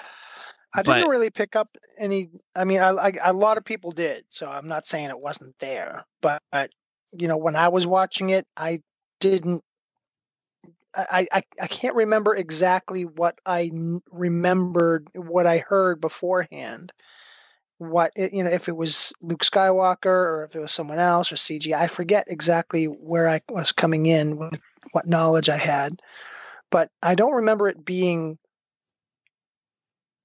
[0.76, 1.70] I didn't But- really pick up
[2.00, 2.30] any.
[2.56, 5.56] I mean, I, I, a lot of people did, so I'm not saying it wasn't
[5.60, 6.04] there.
[6.22, 6.72] but, But,
[7.18, 8.82] you know, when I was watching it, I
[9.20, 9.64] didn't.
[10.96, 13.72] I, I, I can't remember exactly what I
[14.12, 16.94] remembered, what I heard beforehand.
[17.80, 21.32] What it, you know, if it was Luke Skywalker or if it was someone else
[21.32, 24.60] or CG, I forget exactly where I was coming in with
[24.92, 25.94] what knowledge I had,
[26.72, 28.38] but I don't remember it being,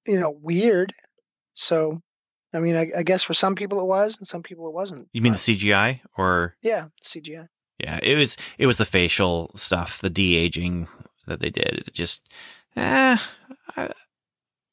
[0.06, 0.92] you know, weird.
[1.54, 2.00] So,
[2.52, 5.08] I mean, I, I guess for some people it was, and some people it wasn't.
[5.12, 7.48] You mean but, the CGI or yeah, CGI.
[7.78, 8.00] yeah?
[8.02, 10.88] It was it was the facial stuff, the de aging
[11.26, 11.84] that they did.
[11.86, 12.26] It just,
[12.76, 13.18] eh,
[13.76, 13.90] I,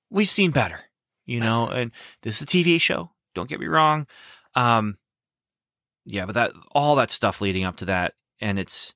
[0.09, 0.80] we've seen better,
[1.26, 1.67] you know.
[1.73, 3.11] And this is a TV show.
[3.34, 4.07] Don't get me wrong.
[4.55, 4.97] Um,
[6.05, 8.93] yeah, but that all that stuff leading up to that, and it's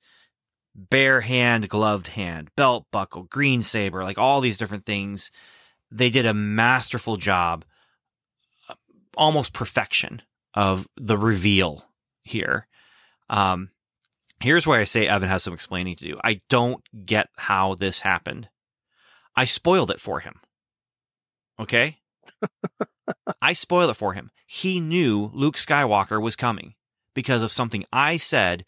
[0.74, 5.32] bare hand, gloved hand, belt buckle, green saber, like all these different things.
[5.92, 7.66] They did a masterful job,
[9.16, 10.22] almost perfection
[10.54, 11.86] of the reveal
[12.24, 12.68] here.
[13.30, 13.70] Um,
[14.40, 16.20] here's where I say Evan has some explaining to do.
[16.24, 18.50] I don't get how this happened.
[19.36, 20.42] I spoiled it for him.
[21.60, 21.98] Okay?
[23.42, 24.32] I spoiled it for him.
[24.46, 26.76] He knew Luke Skywalker was coming
[27.14, 28.66] because of something I said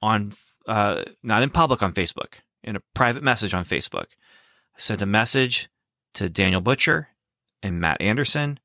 [0.00, 0.32] on
[0.66, 4.06] uh, not in public on Facebook, in a private message on Facebook.
[4.76, 5.68] I sent a message
[6.14, 7.08] to Daniel Butcher
[7.62, 8.60] and Matt Anderson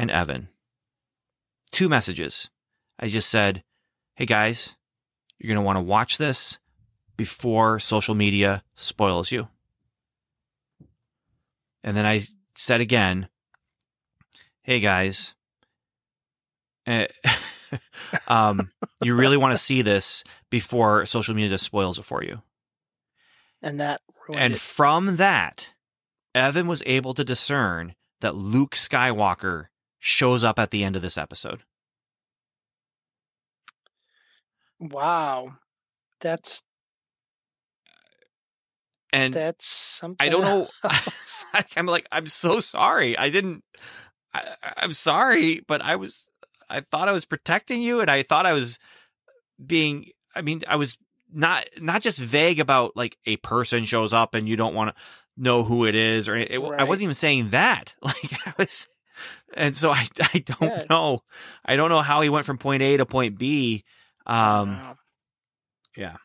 [0.00, 0.48] and Evan.
[1.72, 2.48] Two messages.
[2.98, 3.62] I just said,
[4.14, 4.74] hey guys,
[5.38, 6.58] you're going to want to watch this
[7.18, 9.48] before social media spoils you.
[11.84, 12.22] And then I
[12.54, 13.28] said again,
[14.62, 15.34] hey guys,
[16.86, 17.06] eh,
[18.28, 18.70] um,
[19.02, 22.40] you really want to see this before social media spoils it for you.
[23.60, 24.00] And that
[24.34, 24.60] And it.
[24.60, 25.74] from that,
[26.34, 29.66] Evan was able to discern that Luke Skywalker
[30.00, 31.62] shows up at the end of this episode.
[34.80, 35.52] Wow.
[36.20, 36.62] That's
[39.12, 40.26] And that's something.
[40.26, 40.68] I don't know.
[41.76, 43.16] I'm like, I'm so sorry.
[43.18, 43.64] I didn't.
[44.32, 46.28] I, I'm sorry, but I was.
[46.68, 48.78] I thought I was protecting you, and I thought I was
[49.64, 50.10] being.
[50.34, 50.96] I mean, I was
[51.32, 55.02] not not just vague about like a person shows up and you don't want to
[55.36, 56.88] know who it is, or it, I Right.
[56.88, 57.94] wasn't even saying that.
[58.02, 58.86] Like I was,
[59.54, 61.22] and so I I don't know.
[61.64, 63.84] I don't know how he went from point A to point B.
[64.26, 64.70] Um.
[64.78, 64.96] Wow.
[65.96, 66.16] Yeah.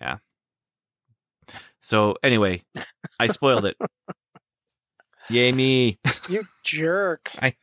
[0.00, 0.18] Yeah.
[1.80, 2.62] So anyway,
[3.18, 3.76] I spoiled it.
[5.30, 5.98] Yay me!
[6.28, 7.30] you jerk.
[7.40, 7.54] I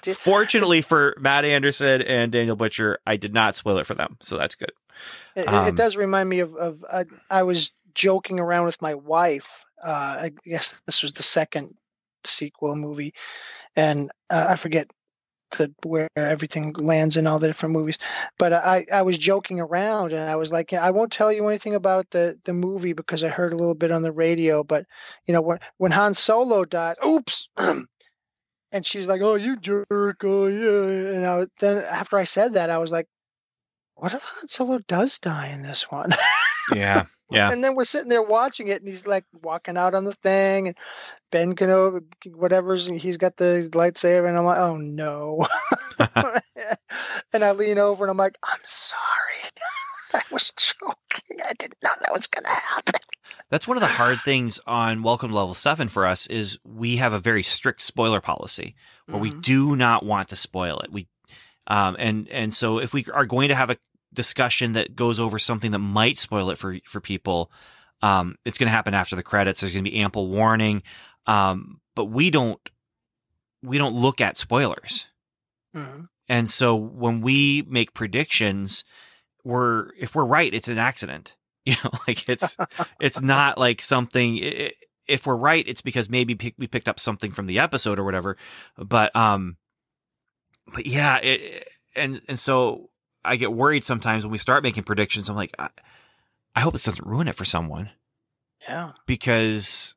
[0.00, 4.16] did Fortunately for Matt Anderson and Daniel Butcher, I did not spoil it for them,
[4.20, 4.72] so that's good.
[5.36, 8.94] it, Um, it does remind me of, of I, I was joking around with my
[8.94, 9.64] wife.
[9.82, 11.74] Uh, I guess this was the second
[12.26, 13.14] sequel movie,
[13.76, 14.88] and uh, I forget
[15.58, 17.98] the, where everything lands in all the different movies.
[18.38, 21.74] But I, I was joking around, and I was like, I won't tell you anything
[21.74, 24.64] about the, the movie because I heard a little bit on the radio.
[24.64, 24.86] But
[25.26, 27.48] you know, when when Han Solo died, oops.
[28.74, 29.84] And she's like, "Oh, you jerk!
[29.90, 33.06] Oh, yeah." And I then after I said that, I was like,
[33.96, 36.10] "What if Han Solo does die in this one?"
[36.74, 37.04] Yeah,
[37.34, 37.50] yeah.
[37.50, 40.68] and then we're sitting there watching it, and he's like walking out on the thing,
[40.68, 40.76] and
[41.30, 42.02] Ben Kenobi,
[42.34, 45.46] whatever's, he's got the lightsaber, and I'm like, "Oh no!"
[47.32, 49.50] and I lean over, and I'm like, "I'm sorry,
[50.14, 51.38] I was joking.
[51.44, 53.00] I didn't know that was gonna happen."
[53.50, 56.96] That's one of the hard things on Welcome to Level Seven for us is we
[56.96, 58.74] have a very strict spoiler policy
[59.06, 59.42] where we Mhm.
[59.42, 60.90] do not want to spoil it.
[60.90, 61.06] We,
[61.66, 63.76] um, and and so if we are going to have a
[64.12, 67.50] discussion that goes over something that might spoil it for for people,
[68.02, 69.60] um, it's going to happen after the credits.
[69.60, 70.82] There's going to be ample warning,
[71.26, 72.60] um, but we don't
[73.62, 75.06] we don't look at spoilers.
[75.74, 76.06] Mhm.
[76.28, 78.84] And so when we make predictions,
[79.44, 81.36] we're if we're right, it's an accident.
[81.64, 82.56] You know, like it's
[83.00, 84.34] it's not like something.
[84.42, 84.72] i- i-
[85.06, 88.04] If we're right, it's because maybe pick, we picked up something from the episode or
[88.04, 88.36] whatever.
[88.76, 89.56] But um,
[90.74, 92.90] but yeah, it, and and so
[93.24, 95.28] I get worried sometimes when we start making predictions.
[95.28, 95.68] I'm like, I,
[96.54, 97.90] I hope this doesn't ruin it for someone
[98.68, 98.92] Yeah.
[99.06, 99.94] because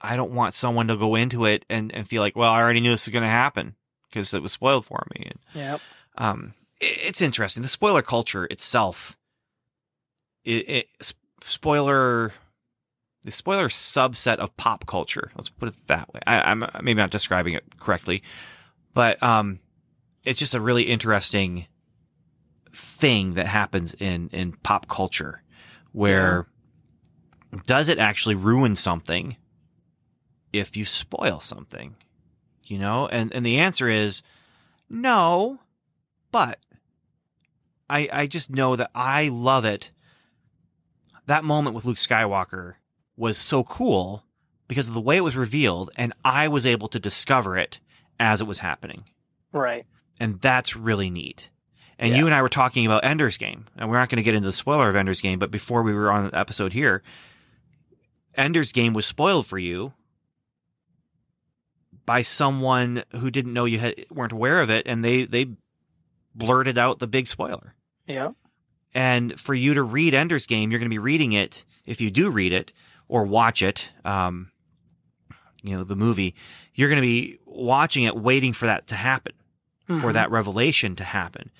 [0.00, 2.80] I don't want someone to go into it and, and feel like, well, I already
[2.80, 3.74] knew this was going to happen
[4.08, 5.32] because it was spoiled for me.
[5.54, 5.80] Yep.
[6.16, 7.62] um, it, it's interesting.
[7.62, 9.16] The spoiler culture itself,
[10.44, 12.32] it, it spoiler,
[13.24, 15.30] the spoiler subset of pop culture.
[15.36, 16.20] Let's put it that way.
[16.26, 18.22] I, I'm maybe not describing it correctly,
[18.94, 19.60] but um,
[20.24, 21.66] it's just a really interesting
[22.72, 25.42] thing that happens in in pop culture,
[25.92, 26.46] where
[27.66, 29.36] does it actually ruin something
[30.52, 31.96] if you spoil something?
[32.64, 34.22] You know, and and the answer is
[34.88, 35.60] no,
[36.30, 36.58] but
[37.88, 39.90] I I just know that I love it
[41.26, 42.74] that moment with Luke Skywalker
[43.16, 44.24] was so cool
[44.66, 47.80] because of the way it was revealed, and I was able to discover it
[48.18, 49.04] as it was happening.
[49.52, 49.86] Right.
[50.20, 51.50] And that's really neat.
[51.98, 52.18] And Yeah.
[52.18, 54.46] you and I were talking about Ender's Game, and we're not going to get into
[54.46, 57.02] the spoiler of Ender's Game, but before we were on the episode here,
[58.34, 59.92] Ender's Game was spoiled for you
[62.06, 65.46] by someone who didn't know you had, weren't aware of it, and they they
[66.34, 67.74] blurted out the big spoiler.
[68.06, 68.30] Yeah.
[68.94, 72.10] And for you to read Ender's Game, you're going to be reading it if you
[72.10, 72.72] do read it
[73.08, 73.92] or watch it.
[74.04, 74.50] Um,
[75.62, 76.34] you know the movie.
[76.74, 79.32] You're going to be watching it, waiting for that to happen
[79.86, 80.12] for Mhm.
[80.14, 81.50] that revelation to happen.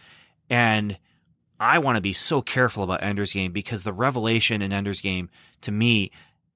[0.51, 0.99] And
[1.61, 5.29] I want to be so careful about Ender's Game because the revelation in Ender's Game
[5.63, 6.11] to me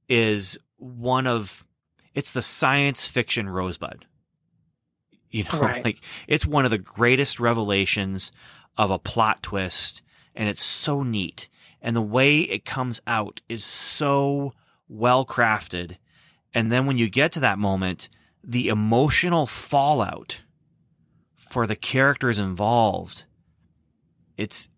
[0.08, 1.66] is one of
[2.14, 4.06] it's the science fiction rosebud.
[5.30, 5.82] You know, Right.
[5.82, 8.32] like it's one of the greatest revelations
[8.76, 10.02] of a plot twist
[10.34, 11.48] and it's so neat.
[11.80, 14.52] And the way it comes out is so
[14.88, 15.96] well crafted.
[16.52, 18.10] And then when you get to that moment,
[18.44, 20.42] the emotional fallout
[21.34, 23.24] for the characters involved,
[24.42, 24.68] it's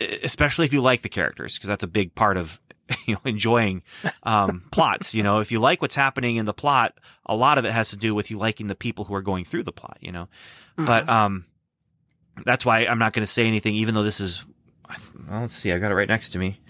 [0.00, 2.60] especially if you like the characters, because that's a big part of
[3.06, 3.82] you know enjoying
[4.22, 5.14] um, plots.
[5.14, 6.94] You know, if you like what's happening in the plot,
[7.26, 9.44] a lot of it has to do with you liking the people who are going
[9.44, 9.98] through the plot.
[10.00, 10.28] You know,
[10.76, 11.44] but um,
[12.44, 14.44] that's why I'm not going to say anything, even though this is.
[15.28, 16.60] Well, let's see, I got it right next to me.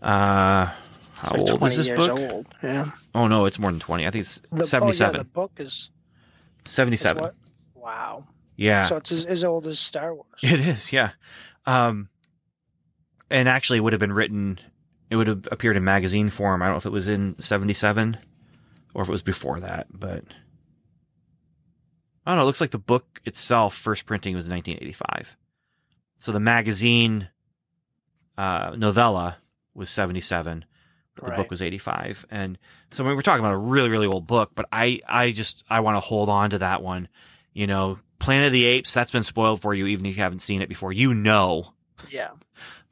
[0.00, 0.66] Uh,
[1.14, 2.10] how like old is this book?
[2.32, 2.46] Old.
[2.62, 2.86] Yeah.
[3.14, 4.06] Oh no, it's more than twenty.
[4.06, 5.16] I think it's The, seventy-seven.
[5.16, 5.90] Oh, yeah, the book is
[6.66, 7.30] 77.
[7.74, 8.24] Wow.
[8.56, 8.82] Yeah.
[8.82, 10.26] So it's as, as old as Star Wars.
[10.42, 11.12] It is, yeah.
[11.66, 12.08] Um,
[13.30, 14.58] and actually, it would have been written.
[15.10, 16.62] It would have appeared in magazine form.
[16.62, 18.18] I don't know if it was in '77
[18.94, 20.24] or if it was before that, but
[22.26, 22.42] I don't know.
[22.42, 25.36] It looks like the book itself, first printing was 1985.
[26.18, 27.28] So the magazine
[28.36, 29.38] uh, novella
[29.74, 30.64] was 77.
[31.20, 32.56] But the book was 85 and
[32.92, 35.80] so we were talking about a really really old book but i i just i
[35.80, 37.08] want to hold on to that one
[37.52, 40.40] you know planet of the apes that's been spoiled for you even if you haven't
[40.42, 41.72] seen it before you know
[42.10, 42.30] Yeah.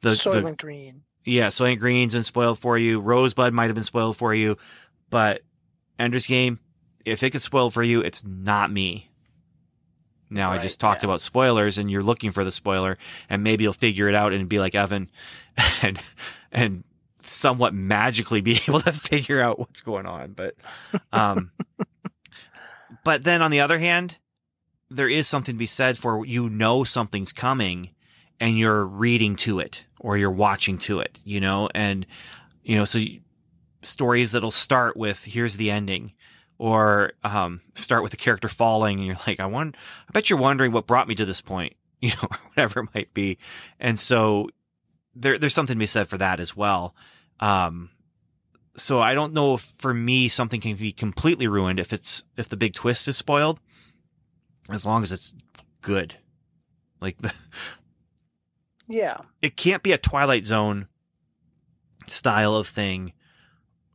[0.01, 1.03] the, Soylent the Green.
[1.25, 4.57] yeah soylent green's been spoiled for you rosebud might have been spoiled for you
[5.09, 5.41] but
[5.99, 6.59] ender's game
[7.05, 9.09] if it gets spoiled for you it's not me
[10.29, 11.09] now i just talked yeah.
[11.09, 12.97] about spoilers and you're looking for the spoiler
[13.29, 15.09] and maybe you'll figure it out and be like evan
[15.81, 15.99] and
[16.51, 16.83] and
[17.21, 20.55] somewhat magically be able to figure out what's going on but
[21.11, 21.51] um
[23.03, 24.17] but then on the other hand
[24.89, 27.91] there is something to be said for you know something's coming
[28.39, 31.69] and you're reading to it or you're watching to it you know?
[31.73, 32.05] And
[32.63, 33.21] you know so you,
[33.81, 36.13] stories that'll start with here's the ending
[36.57, 39.77] or um start with the character falling and you're like i want
[40.09, 43.13] i bet you're wondering what brought me to this point you know whatever it might
[43.13, 43.37] be.
[43.79, 44.49] And so
[45.15, 46.95] there there's something to be said for that as well.
[47.39, 47.89] Um,
[48.75, 52.49] so I don't know if for me something can be completely ruined if it's if
[52.49, 53.59] the big twist is spoiled,
[54.71, 55.33] as long as it's
[55.81, 56.15] good.
[57.01, 57.33] Like the,
[58.87, 59.17] Yeah.
[59.41, 60.87] it can't be a Twilight Zone
[62.07, 63.13] style of thing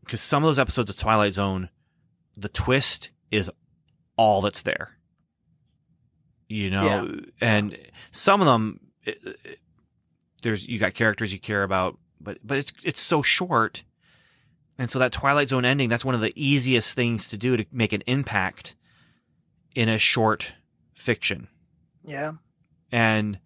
[0.04, 1.70] because some of those episodes of Twilight Zone,
[2.36, 3.50] the twist is
[4.16, 4.98] all that's there.
[6.48, 7.20] You know, Yeah.
[7.40, 7.78] and
[8.10, 9.58] some of them, it- it-
[10.42, 13.84] there's you got characters you care about, but but it's it's so short,
[14.76, 17.64] and so that Twilight Zone ending, that's one of the easiest things to do to
[17.72, 18.74] make an impact
[19.74, 20.52] in a short
[21.02, 21.48] fiction
[22.04, 22.32] Yeah.
[22.92, 23.38] and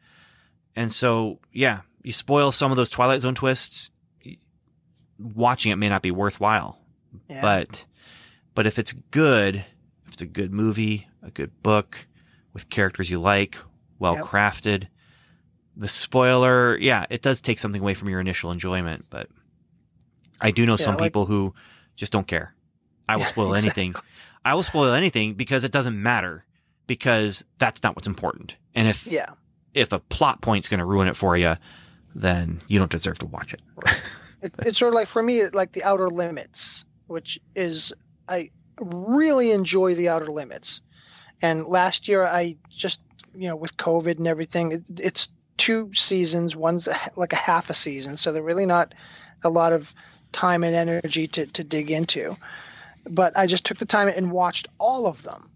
[0.74, 3.90] and so yeah you spoil some of those twilight zone twists
[5.18, 6.78] watching it may not be worthwhile
[7.28, 7.40] Yeah.
[7.40, 7.86] but
[8.54, 9.56] but if it's good
[10.06, 12.06] if it's a good movie a good book
[12.52, 13.56] with characters you like
[13.98, 14.24] well Yep.
[14.24, 14.88] crafted
[15.76, 19.28] the spoiler yeah it does take something away from your initial enjoyment but
[20.40, 21.54] i do know Yeah, some like- people who
[21.96, 22.54] just don't care
[23.08, 23.94] i will Yeah, spoil anything
[24.44, 26.44] i will spoil anything because it doesn't matter
[26.86, 29.30] because that's not what's important and if yeah.
[29.74, 31.56] if a plot point's going to ruin it for you,
[32.14, 33.62] then you don't deserve to watch it.
[34.42, 37.94] It, it's sort of like for me, like the Outer Limits, which is
[38.28, 40.82] I really enjoy the Outer Limits.
[41.40, 43.00] And last year, I just
[43.34, 46.54] you know with COVID and everything, it, it's two seasons.
[46.54, 46.86] One's
[47.16, 48.92] like a half a season, so they're really not
[49.42, 49.94] a lot of
[50.32, 52.36] time and energy to to dig into.
[53.08, 55.50] But I just took the time and watched all of them,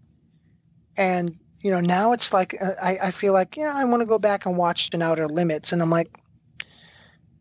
[0.97, 4.01] and you know now it's like uh, I I feel like you know I want
[4.01, 6.11] to go back and watch an Outer Limits, and I'm like.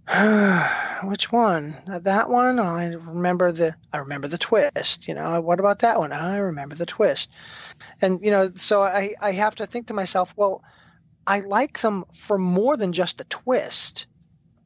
[1.05, 1.77] Which one?
[1.91, 2.59] Uh, That one?
[2.59, 3.77] Oh, I remember the.
[3.93, 5.07] I remember the twist.
[5.09, 6.13] You know, what about that one?
[6.13, 7.31] I remember the twist.
[8.03, 10.63] And you know, so I I have to think to myself, well,
[11.27, 14.07] I like them for more than just the twist.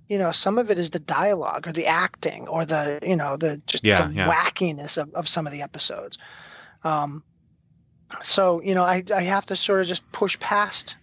[0.09, 3.37] you know, some of it is the dialogue or the acting or the, you know,
[3.37, 4.29] the just Yeah, the yeah.
[4.31, 6.19] wackiness of, of some of the episodes.
[6.85, 7.25] Um,
[8.23, 10.97] so, you know, I, I have to sort of just push past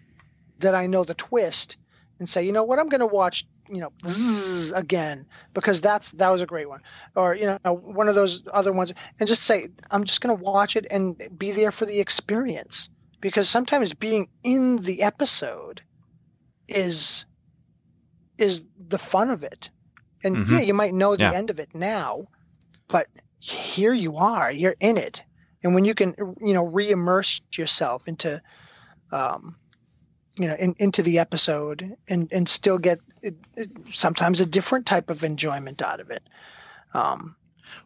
[0.60, 1.78] that I know the twist
[2.20, 6.12] and say, you know what, I'm going to watch, you know, Zzz again because that's
[6.12, 6.82] that was a great one,
[7.16, 10.44] or you know, one of those other ones, and just say, I'm just going to
[10.44, 12.90] watch it and be there for the experience
[13.22, 15.82] because sometimes being in the episode
[16.68, 17.26] is
[18.38, 19.70] is the fun of it,
[20.24, 20.50] and Mhm.
[20.52, 21.32] yeah, you might know the Yeah.
[21.32, 22.28] end of it now,
[22.88, 23.08] but
[23.40, 25.24] here you are, you're in it,
[25.64, 28.42] and when you can, you know, re-immerse yourself into
[29.12, 29.56] um,
[30.38, 34.86] you know in, into the episode and and still get it, it, sometimes a different
[34.86, 36.24] type of enjoyment out of it
[36.94, 37.36] um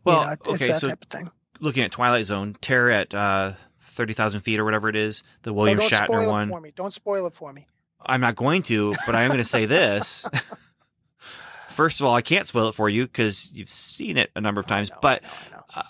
[0.03, 2.55] Well, you know, it- it's okay, that so type of thing looking at Twilight Zone,
[2.61, 6.05] Terror at uh, thirty thousand feet or whatever it is, the Oh, William don't Shatner
[6.05, 6.47] spoil one.
[6.49, 7.65] it for me don't spoil it for me
[8.05, 10.29] I'm not going to, but I am going to say this.
[11.69, 14.59] First of all, I can't spoil it for you because you've seen it a number
[14.61, 14.91] of times.
[14.91, 15.83] Know, but I know, I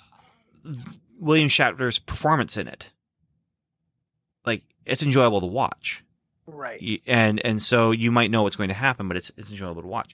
[0.74, 0.74] know.
[1.26, 2.92] William Shatner's performance in it,
[4.46, 6.04] like it's enjoyable to watch.
[6.46, 9.82] right and and so you might know what's going to happen, but it's it's enjoyable
[9.82, 10.14] to watch.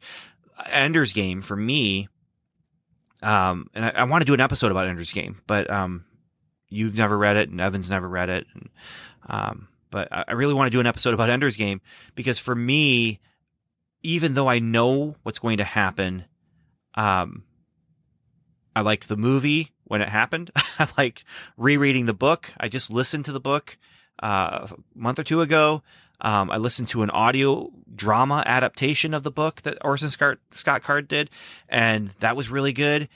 [0.67, 2.07] Ender's Game for me,
[3.21, 6.05] um, and I, I want to do an episode about Ender's Game, but um,
[6.69, 8.69] you've never read it, and Evan's never read it, and,
[9.27, 11.81] um, but I I really want to do an episode about Ender's Game
[12.15, 13.19] because for me,
[14.01, 16.23] even though I know what's going to happen,
[16.95, 17.43] um,
[18.73, 20.51] I liked the movie when it happened.
[20.79, 21.25] I liked
[21.57, 22.53] rereading the book.
[22.57, 23.77] I just listened to the book
[24.23, 25.83] uh, a month or two ago.
[26.21, 30.81] Um, I listened to an audio drama adaptation of the book that Orson Scott, Scott
[30.81, 31.29] Card did,
[31.67, 33.09] and that was really good.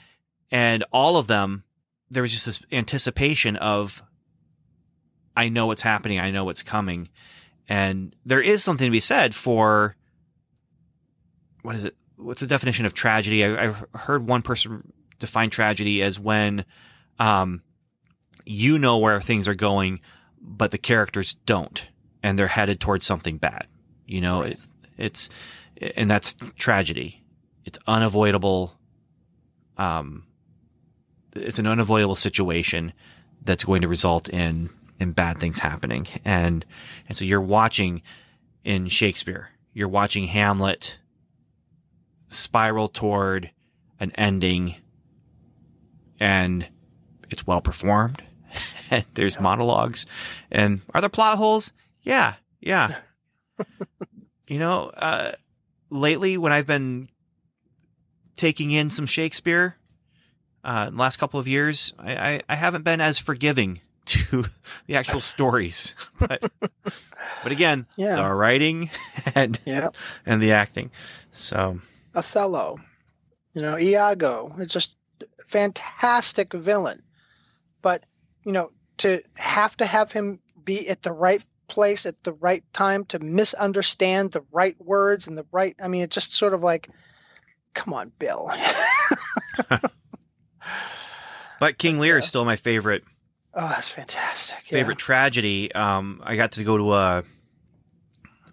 [0.50, 1.64] And all of them,
[2.10, 4.02] there was just this anticipation of,
[5.34, 7.08] I know what's happening, I know what's coming.
[7.70, 9.96] And there is something to be said for,
[11.62, 11.96] what is it?
[12.16, 13.46] What's the definition of tragedy?
[13.46, 16.64] I, I've heard one person define tragedy as when,
[17.18, 17.62] um,
[18.44, 20.00] you know where things are going,
[20.40, 21.88] but the characters don't
[22.22, 23.66] and they're headed towards something bad.
[24.06, 25.30] You know, it's, it's,
[25.96, 27.22] and that's tragedy.
[27.64, 28.78] It's unavoidable.
[29.76, 30.24] Um,
[31.34, 32.92] it's an unavoidable situation
[33.42, 34.70] that's going to result in,
[35.00, 36.06] in bad things happening.
[36.24, 36.64] And,
[37.08, 38.02] and so you're watching
[38.64, 40.98] in Shakespeare, you're watching Hamlet
[42.28, 43.50] spiral toward
[44.00, 44.76] an ending
[46.20, 46.66] and
[47.30, 48.22] it's well performed.
[49.14, 50.06] There's monologues.
[50.50, 51.72] And are there plot holes?
[52.02, 52.96] Yeah yeah.
[54.48, 55.32] You know uh
[55.90, 57.08] lately when i've been
[58.36, 59.76] taking in some shakespeare
[60.64, 64.44] uh in the last couple of years i i, I haven't been as forgiving to
[64.86, 65.96] the actual stories.
[66.20, 66.48] But
[67.42, 68.16] but again Yeah.
[68.22, 68.90] the writing
[69.34, 69.88] and yeah.
[70.24, 70.90] and the acting.
[71.32, 71.80] So
[72.14, 72.78] othello
[73.52, 74.96] you know iago it's just
[75.46, 77.02] fantastic villain
[77.82, 78.04] but
[78.44, 82.64] you know to have to have him be at the right place at the right
[82.72, 86.62] time to misunderstand the right words and the right i mean it's just sort of
[86.62, 86.88] like
[87.74, 88.50] come on bill
[91.60, 93.04] but king lear is uh, still my favorite
[93.54, 94.78] oh that's fantastic Yeah.
[94.78, 95.72] favorite tragedy.
[95.74, 97.24] Um, I got to go to a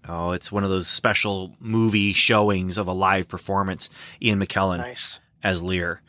[0.07, 3.89] oh, it's one of those special movie showings of a live performance.
[4.21, 6.01] Ian McKellen nice as Lear,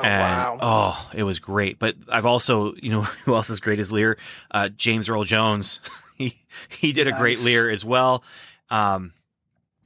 [0.00, 1.78] oh and wow oh, it was great.
[1.78, 4.18] But I've also, you know, who else is great as Lear?
[4.50, 5.80] Uh, James Earl Jones.
[6.18, 6.36] he
[6.68, 8.24] he did a great Lear as well.
[8.70, 9.12] Um,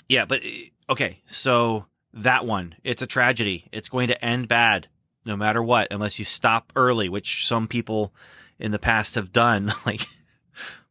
[0.09, 0.43] yeah, but
[0.89, 3.69] okay, so that one, it's a tragedy.
[3.73, 4.89] It's going to end bad
[5.25, 8.15] no matter what, unless you stop early, which some people
[8.59, 9.73] in the past have done.
[9.85, 10.07] Like,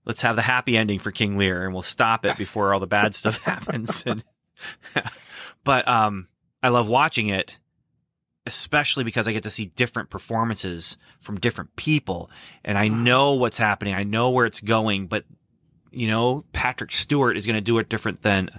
[0.06, 2.88] let's have the happy ending for King Lear, and we'll stop it before all the
[2.88, 4.06] bad stuff happens.
[4.06, 4.24] And,
[5.64, 6.28] but um,
[6.62, 7.60] I love watching it,
[8.46, 12.30] especially because I get to see different performances from different people,
[12.64, 13.94] and I know what's happening.
[13.94, 15.26] I know where it's going, but
[15.92, 18.50] you know, Patrick Stewart is going to do it different than.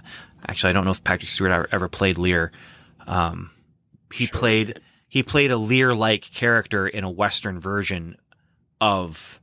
[0.47, 2.51] Actually, I don't know if Patrick Stewart ever, played Lear.
[3.05, 3.51] Um,
[4.13, 8.17] he Sure played he played a Lear-like character in a Western version
[8.81, 9.39] of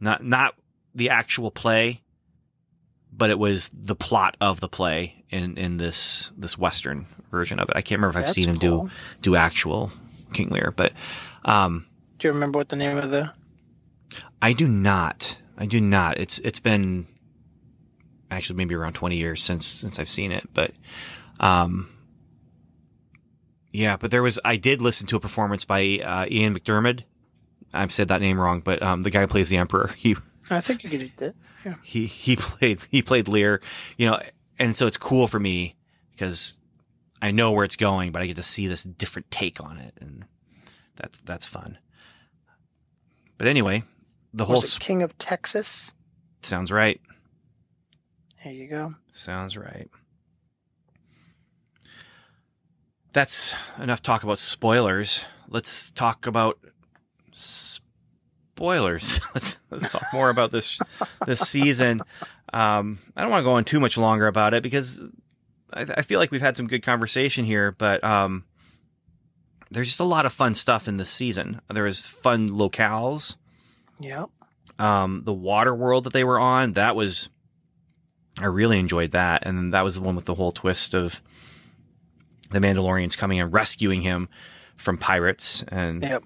[0.00, 0.54] not not
[0.94, 2.02] the actual play,
[3.12, 7.68] but it was the plot of the play in in this this Western version of
[7.70, 7.76] it.
[7.76, 8.84] I can't remember if I've That's seen him cool.
[8.84, 8.90] do
[9.22, 9.90] do actual
[10.32, 10.92] King Lear, but
[11.44, 11.86] um,
[12.18, 13.32] do you remember what the name of the
[14.40, 15.38] I do not.
[15.56, 16.18] I do not.
[16.18, 17.06] It's it's been
[18.30, 20.72] actually maybe around 20 years since since I've seen it, but
[21.40, 21.88] um
[23.72, 27.04] yeah, but there was I did listen to a performance by uh, Ian McDermott.
[27.72, 29.92] I've said that name wrong, but um the guy who plays the emperor.
[29.96, 30.16] He
[30.50, 31.34] i think you eat that
[31.64, 33.60] yeah he he played he played Lear,
[33.96, 34.20] you know,
[34.62, 35.74] and so it's cool for me
[36.12, 36.56] because
[37.20, 39.94] I know where it's going, but I get to see this different take on it,
[40.00, 40.24] and
[40.94, 41.78] that's that's fun.
[43.38, 43.82] But anyway,
[44.32, 45.92] the whole sp- King of Texas?
[46.42, 47.00] sounds right.
[48.44, 48.90] There you go.
[49.12, 49.90] Sounds right.
[53.12, 55.24] That's enough talk about spoilers.
[55.48, 56.58] Let's talk about
[58.62, 59.20] spoilers.
[59.34, 60.78] let's let's talk more about this
[61.26, 62.00] this season.
[62.52, 65.02] Um, I don't want to go on too much longer about it because
[65.72, 68.44] I, I feel like we've had some good conversation here, but um,
[69.72, 71.60] there's just a lot of fun stuff in this season.
[71.72, 73.34] There was fun locales.
[73.98, 74.30] Yep.
[74.78, 77.30] Um, the water world that they were on, that was,
[78.40, 79.44] I really enjoyed that.
[79.44, 81.20] And that was the one with the whole twist of
[82.50, 84.28] the Mandalorians coming and rescuing him
[84.76, 85.64] from pirates.
[85.68, 86.24] And Yep.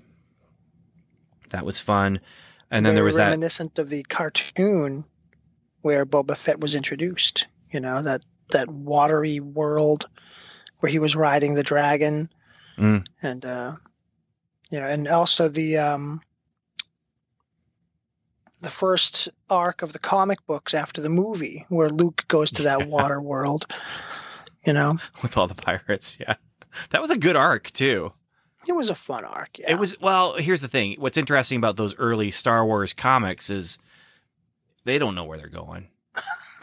[1.50, 2.20] That was fun.
[2.70, 5.04] And then there Very was that, reminiscent of the cartoon
[5.82, 7.46] where Boba Fett was introduced.
[7.72, 10.08] You know that that watery world
[10.80, 12.28] where he was riding the dragon,
[12.78, 13.06] Mm.
[13.22, 13.72] and uh,
[14.70, 16.20] you know, and also the um,
[18.60, 22.88] the first arc of the comic books after the movie where Luke goes to that
[22.88, 23.66] water world.
[24.64, 26.18] You know, with all the pirates.
[26.18, 26.34] Yeah.
[26.90, 28.12] That was a good arc too.
[28.68, 29.58] It was a fun arc.
[29.58, 30.96] Yeah, It was, well, here's the thing.
[30.98, 33.78] What's interesting about those early Star Wars comics is
[34.84, 35.88] they don't know where they're going.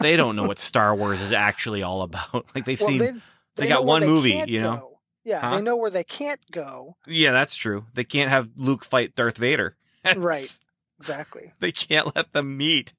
[0.00, 2.46] They don't know what Star Wars is actually all about.
[2.54, 3.12] Like they've Well, seen, they,
[3.56, 4.76] they know got one they movie, you know?
[4.76, 4.98] go.
[5.24, 5.56] Yeah, Huh?
[5.56, 6.96] they know where they can't go.
[7.06, 7.86] Yeah, that's true.
[7.94, 9.76] They can't have Luke fight Darth Vader.
[10.16, 10.58] Right.
[11.00, 11.52] Exactly.
[11.60, 12.92] They can't let them meet.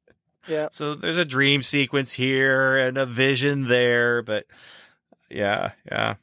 [0.47, 0.69] Yeah.
[0.71, 4.45] So there's a dream sequence here and a vision there, but
[5.29, 6.15] yeah, yeah.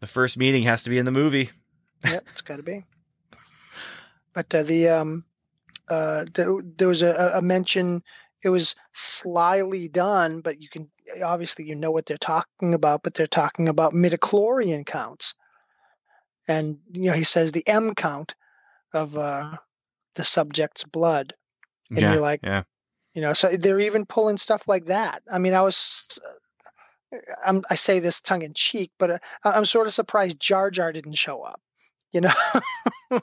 [0.00, 1.50] The first meeting has to be in the movie.
[2.04, 2.84] Yep, it's got to be.
[4.34, 5.24] But uh, the um,
[5.88, 8.02] uh, there, there was a, a mention.
[8.42, 10.90] It was slyly done, but you can
[11.24, 13.02] obviously you know what they're talking about.
[13.02, 15.34] But they're talking about midichlorian counts,
[16.48, 18.34] and you know he says the M count
[18.92, 19.56] of uh,
[20.14, 21.32] the subject's blood.
[21.90, 22.62] And yeah, you're like, yeah.
[23.14, 25.22] You know, so they're even pulling stuff like that.
[25.32, 26.18] I mean, I was.
[27.46, 30.90] I'm, I say this tongue in cheek, but uh, I'm sort of surprised Jar Jar
[30.90, 31.60] didn't show up.
[32.14, 32.32] You know,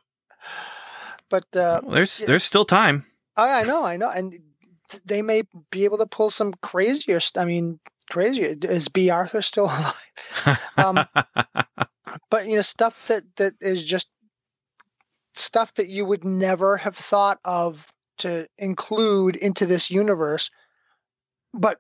[1.30, 3.06] but uh, Well, there's there's still time.
[3.38, 4.38] I, I know, I know, and
[5.06, 7.20] they may be able to pull some crazier.
[7.38, 8.56] I mean, crazier.
[8.62, 9.66] Is Bea Arthur still
[10.46, 10.60] alive?
[10.78, 11.06] Um,
[12.30, 14.10] but you know, stuff that that is just
[15.36, 17.88] stuff that you would never have thought of
[18.18, 20.52] to include into this universe,
[21.54, 21.80] but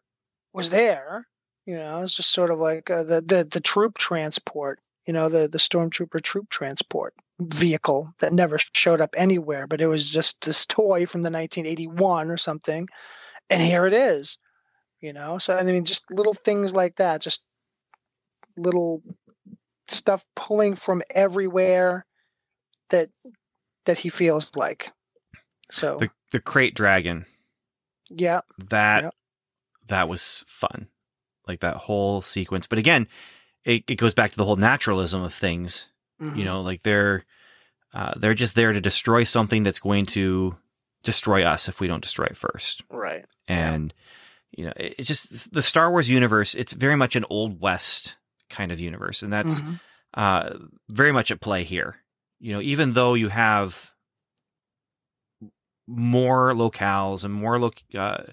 [0.53, 1.27] was there.
[1.65, 4.79] You know, it's just sort of like uh, the the the troop transport.
[5.05, 9.87] You know, the the stormtrooper troop transport vehicle that never showed up anywhere, but it
[9.87, 12.87] was just this toy from the 1981 or something,
[13.49, 14.37] and here it is.
[14.99, 17.43] You know, so I mean, just little things like that, just
[18.55, 19.01] little
[19.87, 22.05] stuff pulling from everywhere
[22.89, 23.09] that
[23.85, 24.91] that he feels like.
[25.71, 27.25] So the the krayt dragon.
[28.09, 29.13] yeah, That
[29.87, 30.87] that was fun.
[31.47, 32.67] Like that whole sequence.
[32.67, 33.07] But again,
[33.65, 35.89] it, it goes back to the whole naturalism of things.
[36.21, 36.35] mhm.
[36.37, 37.23] You know, like they're
[37.93, 40.55] uh, they're just there to destroy something that's going to
[41.03, 42.83] destroy us if we don't destroy it first.
[42.89, 43.25] right.
[43.47, 43.93] And
[44.55, 46.55] you know, it, it's just the Star Wars universe.
[46.55, 48.15] It's very much an old west
[48.49, 49.79] kind of universe, and that's Mhm.
[50.13, 50.49] uh,
[50.89, 51.97] very much at play here.
[52.39, 53.91] You know, even though you have
[55.87, 58.23] more locales and more loc uh,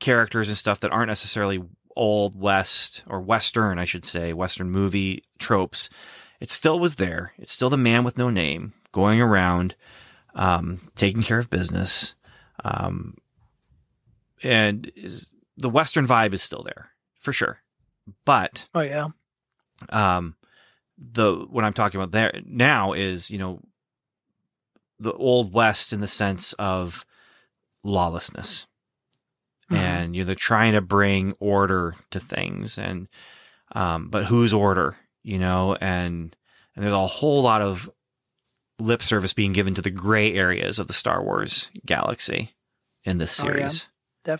[0.00, 1.62] characters and stuff that aren't necessarily
[1.96, 5.90] old west or western, I should say, western movie tropes,
[6.40, 7.32] it still was there.
[7.38, 9.74] It's still the man with no name going around,
[10.34, 12.14] um, taking care of business,
[12.64, 13.16] um,
[14.42, 17.58] and is, the western vibe is still there for sure.
[18.24, 19.08] But Oh yeah.
[19.90, 20.34] um
[20.98, 23.60] the what i'm talking about there now is you know
[25.00, 27.04] the old west in the sense of
[27.82, 28.66] lawlessness
[29.72, 29.78] Mhm.
[29.78, 33.08] and you know they're trying to bring order to things and
[33.74, 36.36] um but whose order you know and
[36.74, 37.90] and there's a whole lot of
[38.78, 42.54] lip service being given to the gray areas of the star wars galaxy
[43.04, 43.52] in this Oh, yeah.
[43.68, 43.88] series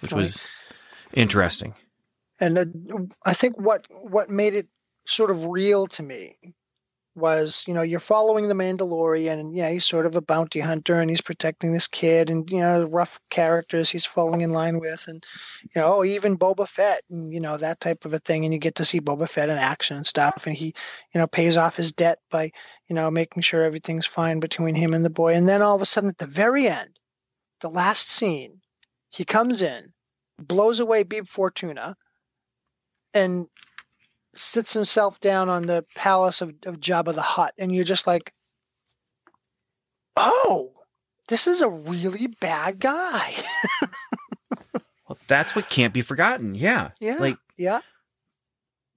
[0.02, 0.42] which was
[1.12, 1.74] interesting
[2.40, 2.64] and uh,
[3.24, 4.66] I think what what made it
[5.06, 6.36] sort of real to me
[7.14, 10.94] was you know you're following the Mandalorian and yeah he's sort of a bounty hunter
[10.94, 15.04] and he's protecting this kid and you know rough characters he's falling in line with
[15.08, 15.22] and
[15.62, 18.44] you know oh, even Boba Fett and you know that type of a thing.
[18.44, 20.46] And you get to see Boba Fett in action and stuff.
[20.46, 20.74] And he
[21.14, 22.50] you know pays off his debt by
[22.88, 25.34] you know making sure everything's fine between him and the boy.
[25.34, 26.98] And then all of a sudden at the very end
[27.60, 28.60] the last scene
[29.10, 29.92] he comes in
[30.38, 31.94] blows away Bib Fortuna
[33.14, 33.46] and
[34.34, 38.32] sits himself down on the palace of, of Jabba the Hutt, and you're just like,
[40.16, 40.72] oh,
[41.28, 43.34] this is a really bad guy.
[45.08, 46.54] Well, that's what can't be forgotten.
[46.54, 46.92] Yeah.
[46.98, 47.80] yeah, Like, yeah.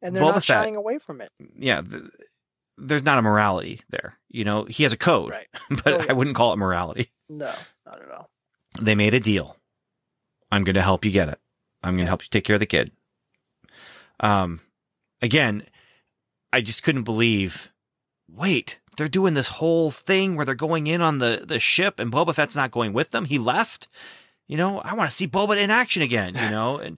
[0.01, 1.29] And they're Boba not Fett- shying away from it.
[1.57, 1.81] yeah.
[1.81, 2.03] th
[2.77, 4.17] there's not a morality there.
[4.29, 5.47] You know, he has a code, Right.
[5.69, 6.05] but Oh, yeah.
[6.07, 7.11] I wouldn't call it morality.
[7.27, 7.51] No,
[7.85, 8.29] not at all.
[8.79, 9.57] They made a deal.
[10.53, 11.39] I'm going to help you get it.
[11.83, 12.07] I'm going to Yeah.
[12.09, 12.91] help you take care of the kid.
[14.21, 14.61] Um,
[15.25, 15.63] again,
[16.53, 17.71] I just couldn't believe.
[18.29, 22.11] Wait, they're doing this whole thing where they're going in on the the ship, and
[22.11, 23.25] Boba Fett's not going with them.
[23.25, 23.87] He left.
[24.47, 26.35] You know, I want to see Boba in action again.
[26.35, 26.97] You know, and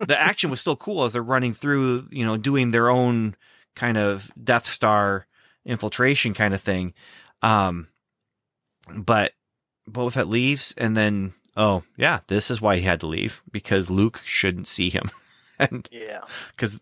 [0.00, 2.08] the action was still cool as they're running through.
[2.10, 3.36] You know, doing their own
[3.76, 5.26] kind of Death Star
[5.66, 6.94] infiltration kind of thing.
[7.42, 7.88] Um,
[8.94, 9.32] but
[9.90, 13.90] Boba Fett leaves, and then oh yeah, this is why he had to leave because
[13.90, 15.10] Luke shouldn't see him,
[15.58, 16.20] and Yeah.
[16.50, 16.80] because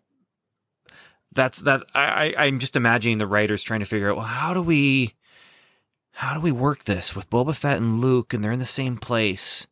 [1.33, 4.55] that's that I, I I'm just imagining the writers trying to figure out well how
[4.55, 5.15] do we
[6.13, 8.97] how do we work this with Boba Fett and Luke and they're in the same
[8.99, 9.67] place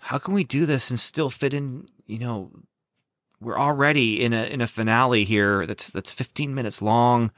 [0.00, 2.50] how can we do this and still fit in you know
[3.40, 7.30] we're already in a in a finale here that's that's 15 minutes long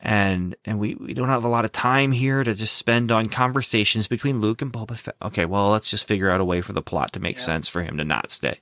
[0.00, 3.28] and and we we don't have a lot of time here to just spend on
[3.28, 6.72] conversations between Luke and Boba Fett okay well let's just figure out a way for
[6.72, 7.42] the plot to make Yeah.
[7.44, 8.58] sense for him to not stay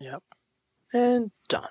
[0.00, 0.22] Yep.
[0.92, 1.68] And done.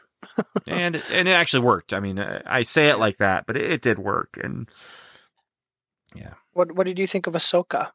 [0.67, 1.93] And and it actually worked.
[1.93, 4.37] I mean, I say it like that, but it, it did work.
[4.41, 4.69] And
[6.15, 7.91] yeah, What What did you think of Ahsoka?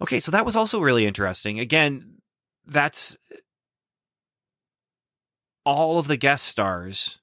[0.00, 1.58] okay, so that was also really interesting.
[1.60, 2.18] Again,
[2.66, 3.16] that's
[5.64, 7.18] all of the guest stars.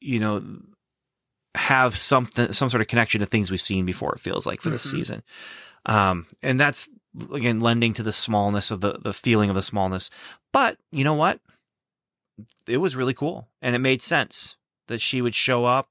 [0.00, 0.42] You know,
[1.54, 4.14] have something, some sort of connection to things we've seen before.
[4.14, 4.90] It feels like for this Mhm.
[4.90, 5.22] season,
[5.86, 6.90] um, and that's
[7.32, 10.10] again lending to the smallness of the the feeling of the smallness.
[10.52, 11.40] But you know what?
[12.66, 14.56] It was really cool, and it made sense
[14.88, 15.88] that she would show up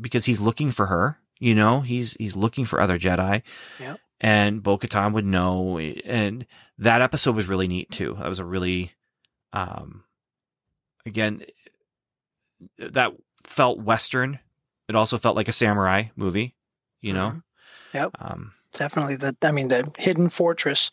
[0.00, 1.18] because he's looking for her.
[1.38, 3.42] You know, he's he's looking for other Jedi.
[3.78, 4.00] Yep.
[4.20, 6.46] And Bo Katan would know, and
[6.78, 8.16] that episode was really neat too.
[8.18, 8.92] That was a really,
[9.52, 10.04] um,
[11.04, 11.42] again,
[12.78, 13.12] that
[13.42, 14.38] felt Western.
[14.88, 16.54] It also felt like a samurai movie.
[17.00, 17.28] You know.
[17.28, 17.42] Mhm.
[17.94, 18.10] Yep.
[18.18, 19.36] Um, Definitely the.
[19.42, 20.90] I mean, the hidden fortress.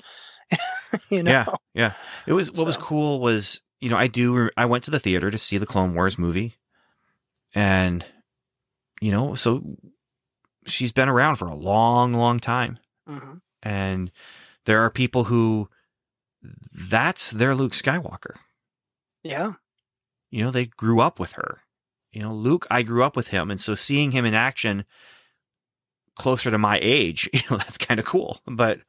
[1.09, 1.31] you know.
[1.31, 1.45] Yeah.
[1.73, 1.93] Yeah.
[2.27, 5.29] It was what was cool was you know I do I went to the theater
[5.29, 6.55] to see the Clone Wars movie,
[7.53, 8.05] and
[9.01, 9.61] you know so
[10.65, 13.33] she's been around for a long, long time, hmm
[13.63, 14.11] and
[14.65, 15.67] there are people who
[16.73, 18.35] that's their Luke Skywalker.
[19.23, 19.53] Yeah.
[20.31, 21.59] You know they grew up with her.
[22.11, 24.85] You know Luke, I grew up with him, and so seeing him in action
[26.17, 28.39] closer to my age, you know that's kind of cool.
[28.45, 28.79] But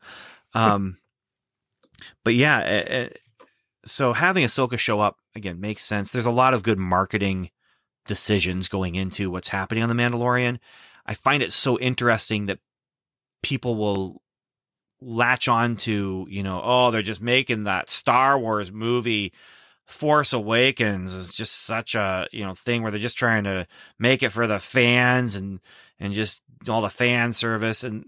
[0.55, 0.98] um,
[2.24, 3.09] but yeah, eh, eh,
[3.85, 6.11] so having Ahsoka show up again makes sense.
[6.11, 7.51] There's a lot of good marketing
[8.07, 10.59] decisions going into what's happening on the Mandalorian.
[11.07, 12.59] I find it so interesting that
[13.43, 14.23] people will
[15.01, 19.33] latch on to, you know, oh, they're just making that Star Wars movie
[19.85, 23.67] Force Awakens is just such a, you know, thing where they're just trying to
[23.99, 25.61] make it for the fans and
[25.99, 28.05] and just all the fan service and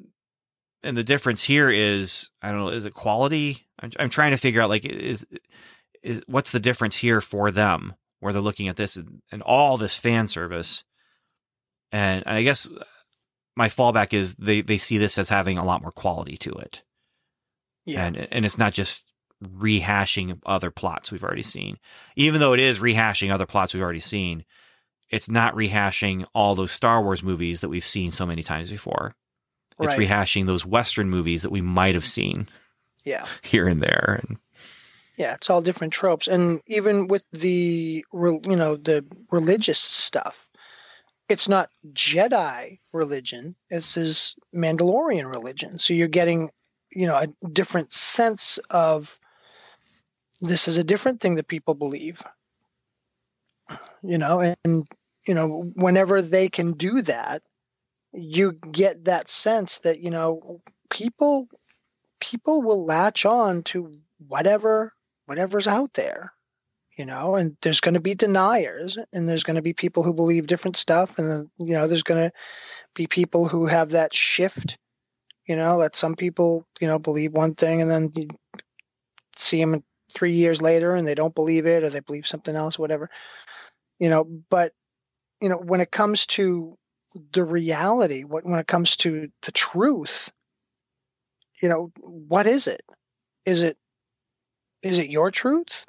[0.84, 3.66] and the difference here is I don't know is it quality?
[3.84, 5.26] I'm, I'm trying to figure out like is
[6.02, 9.76] is what's the difference here for them where they're looking at this and, and all
[9.76, 10.84] this fan service,
[11.92, 12.66] and I guess
[13.56, 16.82] my fallback is they they see this as having a lot more quality to it,
[17.84, 18.04] Yeah.
[18.06, 19.04] and and it's not just
[19.44, 21.78] rehashing other plots we've already seen,
[22.16, 24.44] even though it is rehashing other plots we've already seen.
[25.10, 29.14] It's not rehashing all those Star Wars movies that we've seen so many times before.
[29.78, 30.08] It's Right.
[30.08, 32.48] rehashing those Western movies that we might have seen
[33.04, 33.26] yeah.
[33.42, 34.20] here and there.
[34.22, 34.38] And
[35.16, 35.34] Yeah.
[35.34, 40.48] It's all different tropes, and even with the you know the religious stuff,
[41.28, 43.54] it's not Jedi religion.
[43.70, 45.78] It's his Mandalorian religion.
[45.78, 46.50] So you're getting
[46.90, 49.18] you know a different sense of
[50.40, 52.22] this is a different thing that people believe.
[54.02, 54.86] You know, and
[55.26, 57.42] you know whenever they can do that,
[58.12, 60.60] you get that sense that you know
[60.90, 61.48] people
[62.30, 63.98] people will latch on to
[64.28, 64.92] whatever
[65.26, 66.32] whatever's out there
[66.96, 70.14] you know and there's going to be deniers and there's going to be people who
[70.14, 72.32] believe different stuff and then you know there's going to
[72.94, 74.78] be people who have that shift
[75.46, 78.28] you know that some people you know believe one thing and then you
[79.36, 79.82] see them
[80.12, 83.10] three years later and they don't believe it or they believe something else whatever
[83.98, 84.72] you know but
[85.40, 86.76] you know when it comes to
[87.32, 90.30] the reality when it comes to the truth
[91.60, 92.82] you know what is it
[93.44, 93.76] is it
[94.82, 95.84] is it your truth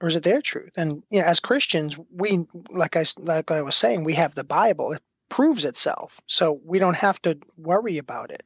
[0.00, 0.72] or is it their truth?
[0.76, 4.44] And you know, as Christians, we like I like I was saying, we have the
[4.44, 4.92] Bible.
[4.92, 8.42] It proves itself, so we don't have to worry about it.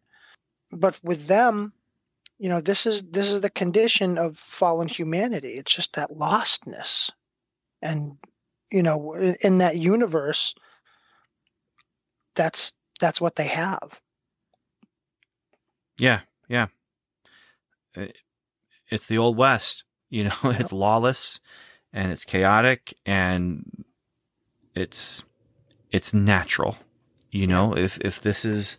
[0.70, 1.72] But with them,
[2.38, 5.54] you know, this is this is the condition of fallen humanity.
[5.54, 7.10] It's just that lostness,
[7.82, 8.16] and
[8.70, 10.54] you know, in, that universe,
[12.36, 14.00] that's that's what they have.
[15.98, 16.20] Yeah,
[16.51, 16.66] yeah.
[17.97, 18.06] Uh,
[18.90, 20.32] it's the old west, you know.
[20.44, 21.40] It's lawless,
[21.93, 23.85] and it's chaotic, and
[24.74, 25.24] it's
[25.90, 26.77] it's natural,
[27.31, 27.77] you know.
[27.77, 28.78] If if this is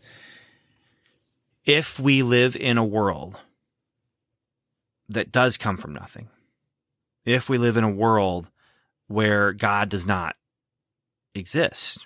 [1.65, 3.39] if we live in a world
[5.07, 6.27] that does come from nothing,
[7.25, 8.49] if we live in a world
[9.07, 10.35] where God does not
[11.33, 12.05] exist,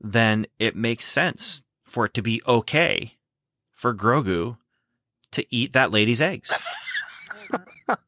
[0.00, 3.18] then it makes sense for it to be okay
[3.82, 4.56] for Grogu
[5.32, 6.56] to eat that lady's eggs.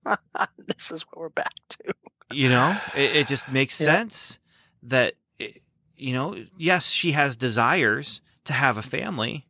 [0.68, 1.92] this is what we're back to.
[2.32, 3.86] You know, it, it just makes Yeah.
[3.86, 4.38] sense
[4.84, 5.62] that, it,
[5.96, 9.46] you know, yes, she has desires to have a family,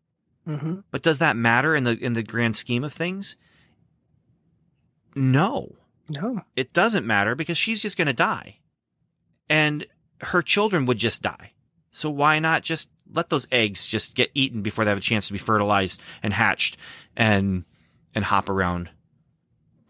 [0.46, 3.36] hmm but does that matter in the in the grand scheme of things?
[5.14, 5.76] No,
[6.08, 8.58] No, it doesn't matter because she's just going to die,
[9.48, 9.86] and
[10.22, 11.52] her children would just die.
[11.90, 15.28] So why not just let those eggs just get eaten before they have a chance
[15.28, 16.76] to be fertilized and hatched
[17.16, 17.64] and
[18.14, 18.90] and hop around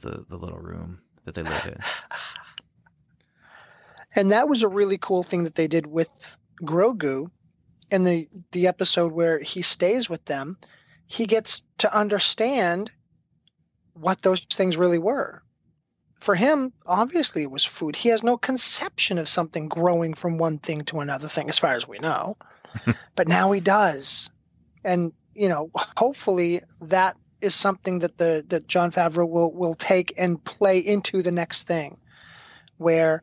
[0.03, 1.79] the the little room that they live in?
[4.15, 7.31] and that was a really cool thing that they did with Grogu
[7.91, 10.57] in the the episode where he stays with them.
[11.07, 12.91] He gets to understand
[13.95, 15.43] what those things really were.
[16.17, 17.97] For him, obviously, it was food.
[17.97, 21.75] He has no conception of something growing from one thing to another thing, as far
[21.75, 22.35] as we know.
[23.17, 24.31] but now he does,
[24.85, 30.15] and you know, hopefully, that is something that the that Jon Favreau will will take
[30.17, 31.99] and play into the next thing,
[32.79, 33.23] where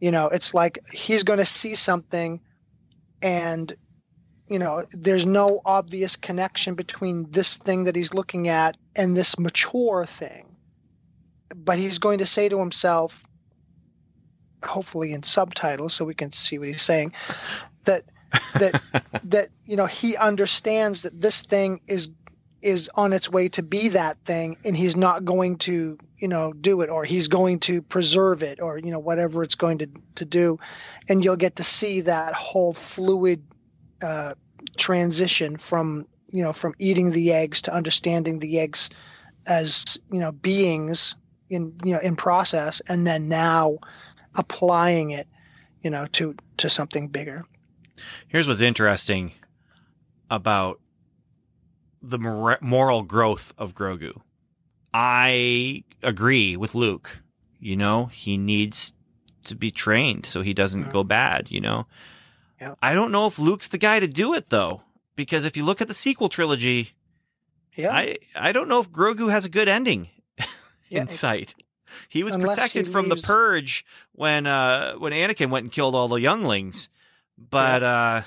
[0.00, 2.40] you know it's like he's going to see something
[3.22, 3.74] and
[4.48, 9.38] you know there's no obvious connection between this thing that he's looking at and this
[9.38, 10.56] mature thing.
[11.54, 13.24] But he's going to say to himself
[14.64, 17.12] hopefully in subtitles so we can see what he's saying
[17.84, 18.04] that
[18.54, 18.82] that
[19.24, 22.10] that you know he understands that this thing is
[22.62, 26.52] is on its way to be that thing and he's not going to you know
[26.52, 29.88] do it or he's going to preserve it or you know whatever it's going to
[30.14, 30.58] to do.
[31.08, 33.42] And you'll get to see that whole fluid
[34.02, 34.34] uh,
[34.76, 38.90] transition from you know from eating the eggs to understanding the eggs
[39.46, 41.14] as you know beings
[41.50, 43.78] in you know in process and then now
[44.34, 45.28] applying it
[45.82, 47.44] you know to to something bigger
[48.28, 49.32] Here's what's interesting
[50.30, 50.80] about
[52.02, 54.20] the mor- moral growth of Grogu.
[54.92, 57.20] I agree with Luke.
[57.58, 58.94] You know, he needs
[59.44, 61.86] to be trained so he doesn't go bad, you know.
[62.60, 62.74] Yeah.
[62.82, 64.82] I don't know if Luke's the guy to do it though,
[65.14, 66.92] because if you look at the sequel trilogy,
[67.74, 70.08] yeah I I don't know if Grogu has a good ending
[70.88, 71.54] Yeah, in sight.
[72.08, 75.94] He was Unless he protected from the purge when uh when Anakin went and killed
[75.94, 76.88] all the younglings.
[77.38, 78.22] But uh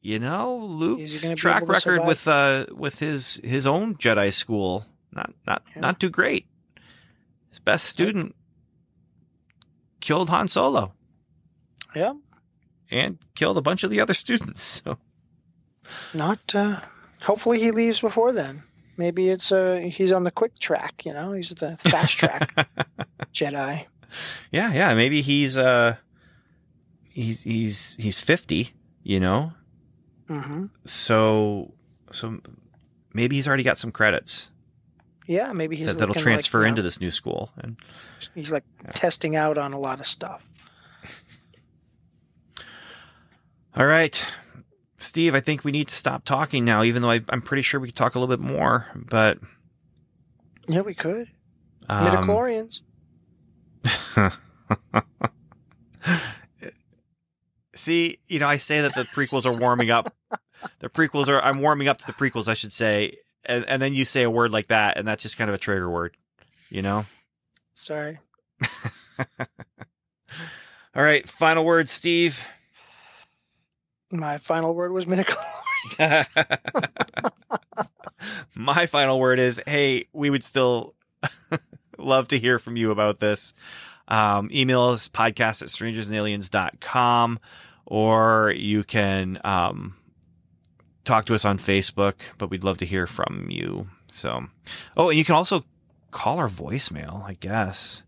[0.00, 5.62] you know, Luke's track record with uh with his his own Jedi school not not
[5.74, 5.80] Yeah.
[5.80, 6.46] not too great.
[7.48, 8.34] His best student
[10.00, 10.92] killed Han Solo.
[11.96, 12.12] Yeah.
[12.90, 14.82] And killed a bunch of the other students.
[14.84, 14.98] So.
[16.12, 16.80] Not uh
[17.22, 18.62] hopefully he leaves before then.
[18.98, 22.54] Maybe it's uh he's on the quick track you know he's the fast track
[23.32, 23.86] jedi.
[24.52, 25.96] Yeah, yeah, maybe he's uh
[27.18, 28.72] he's he's he's 50,
[29.02, 29.52] you know,
[30.28, 31.74] hmm so
[32.10, 32.40] so
[33.12, 34.50] maybe he's already got some credits.
[35.26, 37.76] Yeah maybe he's that, that'll transfer like, you into this new school and
[38.34, 38.64] he's like
[38.94, 40.46] testing out on a lot of stuff.
[43.76, 44.24] All right.
[45.00, 47.78] Steve i think we need to stop talking now even though I, i'm pretty sure
[47.78, 49.38] we could talk a little bit more but
[50.66, 51.28] yeah we could.
[51.88, 52.80] Um, midichlorians
[57.78, 60.14] see you know i say that the prequels are warming up.
[60.80, 63.18] The prequels are i'm warming up to the prequels i should say.
[63.44, 65.58] And, and then you say a word like that and that's just kind of a
[65.58, 66.16] trigger word
[66.70, 67.06] you know?
[67.74, 68.18] Sorry.
[70.94, 72.46] All right final word steve.
[74.10, 75.38] My final word was midichlorians
[78.54, 80.94] My final word is, hey, we would still
[81.98, 83.54] love to hear from you about this.
[84.08, 87.38] Um, email us podcast at strangersandaliens.com
[87.90, 89.96] or you can um,
[91.04, 93.88] talk to us on Facebook, but we'd love to hear from you.
[94.08, 94.44] So,
[94.96, 95.64] oh, and you can also
[96.10, 98.02] call our voicemail, I guess.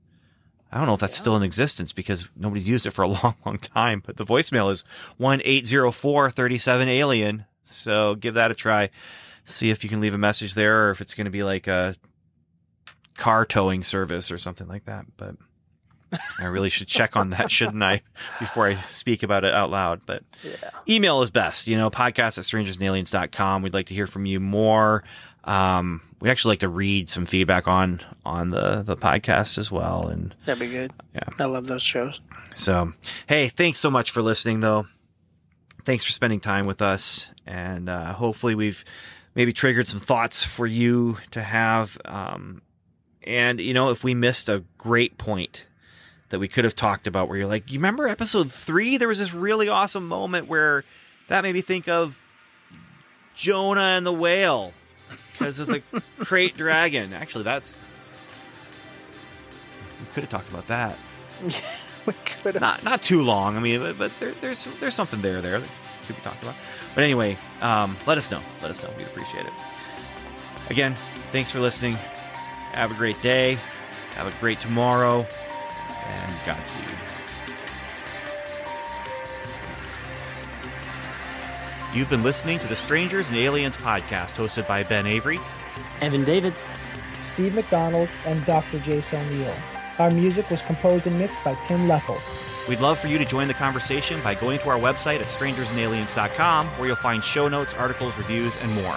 [0.71, 3.35] I don't know if that's still in existence because nobody's used it for a long,
[3.47, 4.85] long time, but the voicemail is
[5.19, 7.47] 1-804-37-ALIEN.
[7.65, 8.91] So give that a try.
[9.47, 11.69] See if you can leave a message there or if it's going to be like
[11.69, 11.95] a
[13.17, 15.07] car towing service or something like that.
[15.17, 15.37] But
[16.41, 18.03] I really should check on that, shouldn't I,
[18.39, 20.01] before I speak about it out loud.
[20.07, 20.71] But Yeah.
[20.89, 23.63] email is best, you know, podcast at strangersandaliens.com.
[23.63, 25.05] We'd like to hear from you more.
[25.45, 30.09] Um, we'd actually like to read some feedback on, on the, the podcast as well.
[30.09, 30.93] And That'd be good.
[31.15, 31.23] Yeah.
[31.39, 32.21] I love those shows.
[32.55, 32.93] so,
[33.27, 34.87] hey, thanks so much for listening though.
[35.85, 37.31] Thanks for spending time with us.
[37.47, 38.85] And, uh, hopefully we've
[39.35, 41.97] maybe triggered some thoughts for you to have.
[42.05, 42.61] Um,
[43.23, 45.67] and you know, if we missed a great point
[46.31, 48.97] that we could have talked about where you're like, you remember episode three?
[48.97, 50.85] There was this really awesome moment where
[51.29, 52.21] that made me think of
[53.35, 54.73] Jonah and the whale
[55.33, 55.81] because of the
[56.21, 57.13] krayt dragon.
[57.13, 57.79] Actually, that's
[60.01, 60.97] we could have talked about that.
[62.07, 62.63] We could have.
[62.63, 63.59] Not not too long.
[63.59, 65.69] I mean, but, but there, there's there's something there there that
[66.07, 66.55] could be talked about.
[66.95, 68.41] But anyway, um, let us know.
[68.63, 68.89] Let us know.
[68.97, 69.53] We'd appreciate it.
[70.71, 70.95] Again,
[71.31, 71.97] thanks for listening.
[72.73, 73.59] Have a great day.
[74.15, 75.27] Have a great tomorrow.
[76.11, 76.85] And Godspeed.
[81.95, 85.39] You've been listening to the Strangers and Aliens podcast hosted by Ben Avery.
[86.01, 86.57] Evan David.
[87.23, 88.79] Steve McDonald, and Dr.
[88.81, 89.55] Jason O'Neill.
[89.99, 92.21] Our music was composed and mixed by Tim Leffel.
[92.69, 96.67] We'd love for you to join the conversation by going to our website at strangersandaliens.com
[96.67, 98.97] where you'll find show notes, articles, reviews, and more.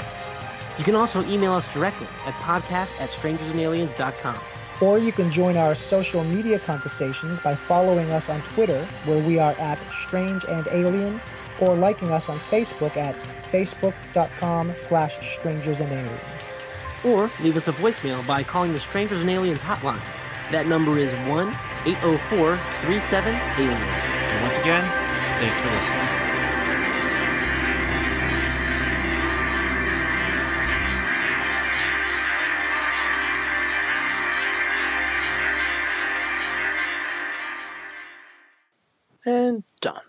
[0.78, 4.40] You can also email us directly at podcast at strangersandaliens.com.
[4.84, 9.40] Or you can join our social media conversations by following us on Twitter, where we
[9.40, 11.22] are at Strange and Alien,
[11.62, 13.16] or liking us on Facebook at
[13.50, 16.50] facebook.com slash strangers and aliens.
[17.06, 20.04] Or leave us a voicemail by calling the Strangers and Aliens hotline.
[20.52, 21.48] That number is 1
[21.86, 23.72] 804 37 Alien.
[23.72, 24.84] And once again,
[25.40, 26.33] thanks for listening.
[39.82, 40.03] done.